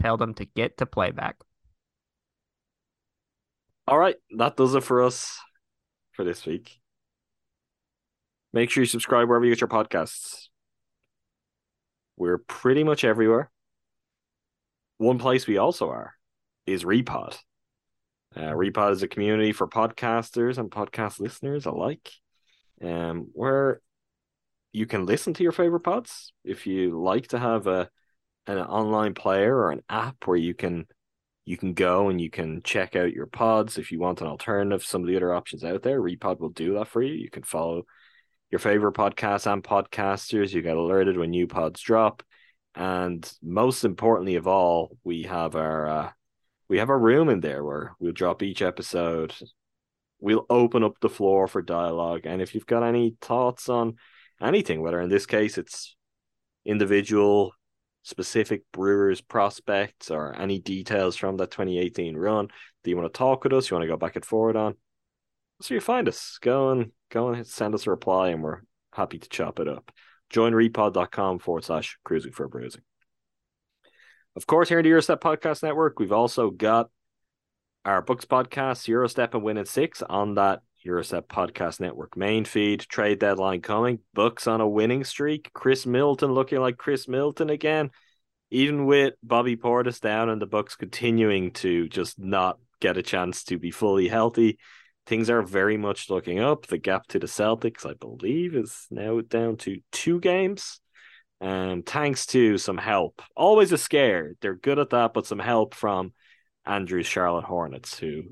Tell 0.00 0.16
them 0.16 0.34
to 0.34 0.44
get 0.44 0.78
to 0.78 0.86
playback. 0.86 1.36
All 3.86 3.98
right, 3.98 4.16
that 4.38 4.56
does 4.56 4.74
it 4.74 4.82
for 4.82 5.04
us 5.04 5.38
for 6.14 6.24
this 6.24 6.46
week. 6.46 6.80
Make 8.52 8.70
sure 8.70 8.82
you 8.82 8.86
subscribe 8.86 9.28
wherever 9.28 9.44
you 9.44 9.52
get 9.52 9.60
your 9.60 9.68
podcasts. 9.68 10.48
We're 12.16 12.38
pretty 12.38 12.84
much 12.84 13.04
everywhere. 13.04 13.50
One 14.98 15.18
place 15.18 15.46
we 15.46 15.58
also 15.58 15.90
are 15.90 16.14
is 16.66 16.84
Repod. 16.84 17.36
Uh, 18.36 18.52
Repod 18.52 18.92
is 18.92 19.02
a 19.02 19.08
community 19.08 19.52
for 19.52 19.66
podcasters 19.66 20.58
and 20.58 20.70
podcast 20.70 21.18
listeners 21.18 21.66
alike, 21.66 22.10
um, 22.82 23.28
where 23.32 23.80
you 24.72 24.86
can 24.86 25.06
listen 25.06 25.34
to 25.34 25.42
your 25.42 25.52
favorite 25.52 25.80
pods. 25.80 26.32
If 26.44 26.66
you 26.66 27.00
like 27.00 27.28
to 27.28 27.38
have 27.38 27.66
a 27.66 27.88
an 28.46 28.58
online 28.58 29.14
player 29.14 29.56
or 29.56 29.70
an 29.70 29.82
app 29.88 30.26
where 30.26 30.36
you 30.36 30.54
can 30.54 30.86
you 31.44 31.56
can 31.56 31.74
go 31.74 32.08
and 32.08 32.20
you 32.20 32.30
can 32.30 32.62
check 32.62 32.96
out 32.96 33.12
your 33.12 33.26
pods 33.26 33.76
if 33.76 33.92
you 33.92 33.98
want 33.98 34.20
an 34.20 34.26
alternative 34.26 34.84
some 34.84 35.02
of 35.02 35.08
the 35.08 35.16
other 35.16 35.32
options 35.32 35.64
out 35.64 35.82
there. 35.82 36.00
Repod 36.00 36.40
will 36.40 36.48
do 36.48 36.74
that 36.74 36.88
for 36.88 37.02
you. 37.02 37.12
You 37.12 37.30
can 37.30 37.42
follow 37.42 37.84
your 38.50 38.58
favorite 38.58 38.94
podcasts 38.94 39.50
and 39.50 39.62
podcasters. 39.62 40.52
You 40.52 40.62
get 40.62 40.76
alerted 40.76 41.16
when 41.16 41.30
new 41.30 41.46
pods 41.46 41.80
drop. 41.80 42.22
And 42.74 43.30
most 43.42 43.84
importantly 43.84 44.36
of 44.36 44.48
all 44.48 44.96
we 45.04 45.24
have 45.24 45.54
our 45.54 45.86
uh, 45.86 46.10
we 46.68 46.78
have 46.78 46.88
a 46.88 46.96
room 46.96 47.28
in 47.28 47.40
there 47.40 47.62
where 47.62 47.94
we'll 48.00 48.12
drop 48.12 48.42
each 48.42 48.62
episode. 48.62 49.34
We'll 50.18 50.46
open 50.48 50.82
up 50.82 50.98
the 51.00 51.10
floor 51.10 51.46
for 51.46 51.60
dialogue. 51.60 52.22
And 52.24 52.40
if 52.40 52.54
you've 52.54 52.66
got 52.66 52.82
any 52.82 53.16
thoughts 53.20 53.68
on 53.68 53.96
anything 54.42 54.82
whether 54.82 55.00
in 55.00 55.08
this 55.08 55.26
case 55.26 55.58
it's 55.58 55.96
individual 56.64 57.52
specific 58.04 58.62
Brewers 58.72 59.20
prospects 59.20 60.10
or 60.10 60.34
any 60.36 60.60
details 60.60 61.16
from 61.16 61.36
that 61.38 61.50
2018 61.50 62.16
run 62.16 62.48
do 62.84 62.90
you 62.90 62.96
want 62.96 63.12
to 63.12 63.18
talk 63.18 63.42
with 63.42 63.52
us, 63.52 63.70
you 63.70 63.74
want 63.74 63.82
to 63.82 63.88
go 63.88 63.96
back 63.96 64.14
and 64.14 64.24
forward 64.24 64.56
on, 64.56 64.76
so 65.60 65.74
you 65.74 65.80
find 65.80 66.06
us. 66.06 66.38
Go 66.40 66.70
and 66.70 66.92
go 67.10 67.28
and 67.28 67.46
send 67.46 67.74
us 67.74 67.86
a 67.86 67.90
reply, 67.90 68.28
and 68.28 68.42
we're 68.42 68.60
happy 68.92 69.18
to 69.18 69.28
chop 69.28 69.58
it 69.58 69.66
up. 69.66 69.90
Join 70.28 70.52
repod.com 70.52 71.38
forward 71.38 71.64
slash 71.64 71.98
Crewsing 72.04 72.34
for 72.34 72.46
Brewsing. 72.46 72.82
Of 74.36 74.46
course, 74.46 74.68
here 74.68 74.78
in 74.78 74.84
the 74.84 74.90
Gyro 74.90 75.00
Step 75.00 75.22
Podcast 75.22 75.62
Network, 75.62 75.98
we've 75.98 76.12
also 76.12 76.50
got 76.50 76.90
our 77.84 78.02
books 78.02 78.26
podcast, 78.26 78.84
Gyro 78.84 79.06
Step 79.06 79.34
and 79.34 79.42
Win 79.42 79.56
in 79.56 79.64
Six, 79.64 80.02
on 80.02 80.34
that 80.34 80.60
Gyro 80.84 81.02
Step 81.02 81.28
Podcast 81.28 81.80
Network 81.80 82.16
main 82.16 82.44
feed. 82.44 82.80
Trade 82.80 83.18
deadline 83.18 83.62
coming. 83.62 84.00
Bucks 84.12 84.46
on 84.46 84.60
a 84.60 84.68
winning 84.68 85.04
streak. 85.04 85.50
Khris 85.54 85.86
Middleton 85.86 86.32
looking 86.32 86.60
like 86.60 86.76
Khris 86.76 87.08
Middleton 87.08 87.48
again. 87.48 87.90
Even 88.50 88.84
with 88.84 89.14
Bobby 89.22 89.56
Portis 89.56 90.00
down 90.00 90.28
and 90.28 90.40
the 90.40 90.46
Bucks 90.46 90.76
continuing 90.76 91.52
to 91.52 91.88
just 91.88 92.18
not 92.18 92.58
get 92.80 92.98
a 92.98 93.02
chance 93.02 93.44
to 93.44 93.58
be 93.58 93.70
fully 93.70 94.08
healthy, 94.08 94.58
things 95.06 95.30
are 95.30 95.42
very 95.42 95.78
much 95.78 96.10
looking 96.10 96.38
up. 96.38 96.66
The 96.66 96.78
gap 96.78 97.06
to 97.08 97.18
the 97.18 97.26
Celtics, 97.26 97.86
I 97.86 97.94
believe, 97.94 98.54
is 98.54 98.86
now 98.90 99.20
down 99.22 99.56
to 99.58 99.80
two 99.90 100.20
games. 100.20 100.80
Um, 101.40 101.82
thanks 101.82 102.26
to 102.26 102.58
some 102.58 102.78
help. 102.78 103.22
Always 103.34 103.72
a 103.72 103.78
scare. 103.78 104.34
They're 104.40 104.54
good 104.54 104.78
at 104.78 104.90
that, 104.90 105.14
but 105.14 105.26
some 105.26 105.38
help 105.38 105.74
from 105.74 106.12
Andrew's 106.66 107.06
Charlotte 107.06 107.44
Hornets, 107.44 107.98
who 107.98 108.22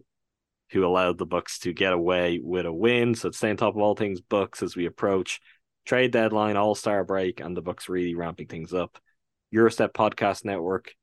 who 0.73 0.85
allowed 0.87 1.19
the 1.19 1.27
Bucks 1.27 1.59
to 1.61 1.73
get 1.73 1.93
away 1.93 2.41
with 2.43 2.67
a 2.67 2.73
win. 2.73 3.15
So 3.15 3.31
stay 3.31 3.51
on 3.51 3.57
top 3.57 3.77
of 3.77 3.81
all 3.81 3.95
things 3.95 4.21
Bucks 4.21 4.63
as 4.63 4.75
we 4.75 4.87
approach 4.87 5.41
trade 5.85 6.13
deadline, 6.13 6.57
All 6.57 6.75
Star 6.75 7.05
break, 7.05 7.41
and 7.41 7.57
the 7.57 7.63
Bucks 7.63 7.89
really 7.89 8.15
ramping 8.15 8.47
things 8.47 8.73
up. 8.73 8.99
Gyro 9.53 9.69
Step 9.69 9.93
Podcast 9.93 10.45
Network. 10.45 10.95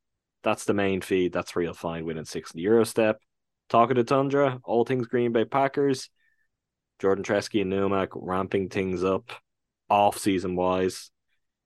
That's 0.43 0.65
the 0.65 0.73
main 0.73 1.01
feed. 1.01 1.33
That's 1.33 1.53
where 1.53 1.63
you'll 1.63 1.73
find 1.73 2.05
Win 2.05 2.17
in 2.17 2.25
Six 2.25 2.51
in 2.51 2.61
Gyro 2.61 2.83
Step. 2.83 3.19
Talking 3.69 3.95
to 3.95 4.03
Tundra, 4.03 4.59
all 4.63 4.85
things 4.85 5.07
Green 5.07 5.31
Bay 5.31 5.45
Packers. 5.45 6.09
Jordan 6.99 7.23
Tresky 7.23 7.61
and 7.61 7.71
Numac 7.71 8.09
ramping 8.13 8.69
things 8.69 9.03
up 9.03 9.31
off 9.89 10.17
season 10.17 10.55
wise. 10.55 11.11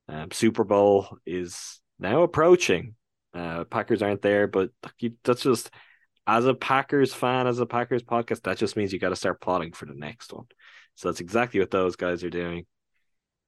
Um, 0.08 0.32
Super 0.32 0.64
Bowl 0.64 1.18
is 1.26 1.82
now 1.98 2.22
approaching. 2.24 2.96
Uh, 3.34 3.64
Packers 3.64 4.04
aren't 4.04 4.22
there, 4.22 4.48
but 4.48 4.70
that's 5.24 5.42
just 5.42 5.72
as 6.26 6.46
a 6.46 6.54
Packers 6.54 7.14
fan, 7.14 7.48
as 7.48 7.60
a 7.60 7.66
Packers 7.66 8.04
podcast, 8.04 8.44
that 8.44 8.58
just 8.58 8.78
means 8.78 8.94
you 8.94 9.00
got 9.00 9.10
to 9.10 9.16
start 9.16 9.42
plotting 9.42 9.74
for 9.74 9.86
the 9.86 9.94
next 9.94 10.34
one. 10.34 10.46
So 10.96 11.10
that's 11.10 11.20
exactly 11.20 11.60
what 11.60 11.72
those 11.72 11.96
guys 11.96 12.24
are 12.24 12.30
doing. 12.30 12.66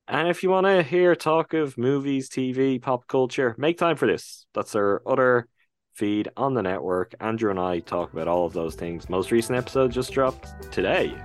And 0.08 0.28
if 0.28 0.44
you 0.44 0.50
want 0.50 0.68
to 0.68 0.84
hear 0.84 1.16
talk 1.16 1.54
of 1.54 1.78
movies, 1.78 2.30
TV, 2.30 2.82
pop 2.82 3.08
culture, 3.08 3.56
make 3.58 3.78
time 3.78 3.96
for 3.96 4.08
this. 4.08 4.46
That's 4.54 4.76
our 4.76 5.02
other 5.06 5.48
feed 5.94 6.30
on 6.38 6.54
the 6.54 6.62
network. 6.62 7.16
Andrew 7.20 7.50
and 7.50 7.60
I 7.60 7.80
talk 7.80 8.14
about 8.14 8.28
all 8.28 8.46
of 8.46 8.54
those 8.54 8.76
things. 8.76 9.10
Most 9.10 9.32
recent 9.32 9.58
episode 9.58 9.92
just 9.92 10.12
dropped 10.12 10.72
today. 10.72 11.16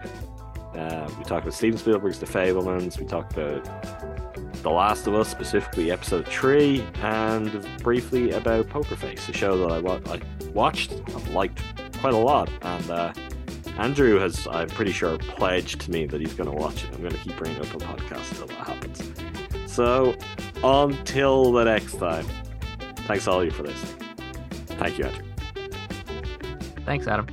Uh, 0.75 1.11
we 1.19 1.25
talked 1.25 1.45
about 1.45 1.55
Steven 1.55 1.79
Spielberg's 1.79 2.21
The 2.21 2.27
Fabelmans. 2.27 2.99
We 2.99 3.05
talked 3.05 3.33
about 3.37 3.67
The 4.63 4.71
Last 4.71 5.07
of 5.07 5.15
Us, 5.15 5.29
specifically 5.29 5.91
episode 5.91 6.27
three, 6.29 6.85
and 6.97 7.67
briefly 7.83 8.33
about 8.33 8.69
Poker 8.69 8.95
Face, 8.95 9.27
a 9.29 9.33
show 9.33 9.57
that 9.57 9.73
I, 9.73 9.79
wa- 9.79 10.01
I 10.07 10.21
watched, 10.53 10.93
I've 10.93 11.29
liked 11.29 11.63
quite 11.99 12.13
a 12.13 12.19
lot, 12.19 12.51
and 12.61 12.91
uh, 12.91 13.13
Andrew 13.79 14.19
has, 14.19 14.47
I'm 14.51 14.69
pretty 14.69 14.93
sure, 14.93 15.17
pledged 15.17 15.81
to 15.83 15.91
me 15.91 16.05
that 16.07 16.21
he's 16.21 16.35
going 16.35 16.51
to 16.51 16.55
watch 16.55 16.85
it. 16.85 16.91
I'm 16.93 17.01
going 17.01 17.13
to 17.13 17.19
keep 17.19 17.37
bringing 17.39 17.59
up 17.59 17.73
a 17.73 17.79
podcast 17.79 18.31
until 18.33 18.47
that 18.49 18.67
happens. 18.67 19.73
So, 19.73 20.15
until 20.63 21.53
the 21.53 21.65
next 21.65 21.95
time, 21.95 22.27
thanks 23.07 23.27
all 23.27 23.41
of 23.41 23.47
you 23.47 23.51
for 23.51 23.63
listening. 23.63 23.95
Thank 24.67 24.99
you, 24.99 25.07
Andrew. 25.07 25.25
Thanks, 26.85 27.07
Adam. 27.07 27.27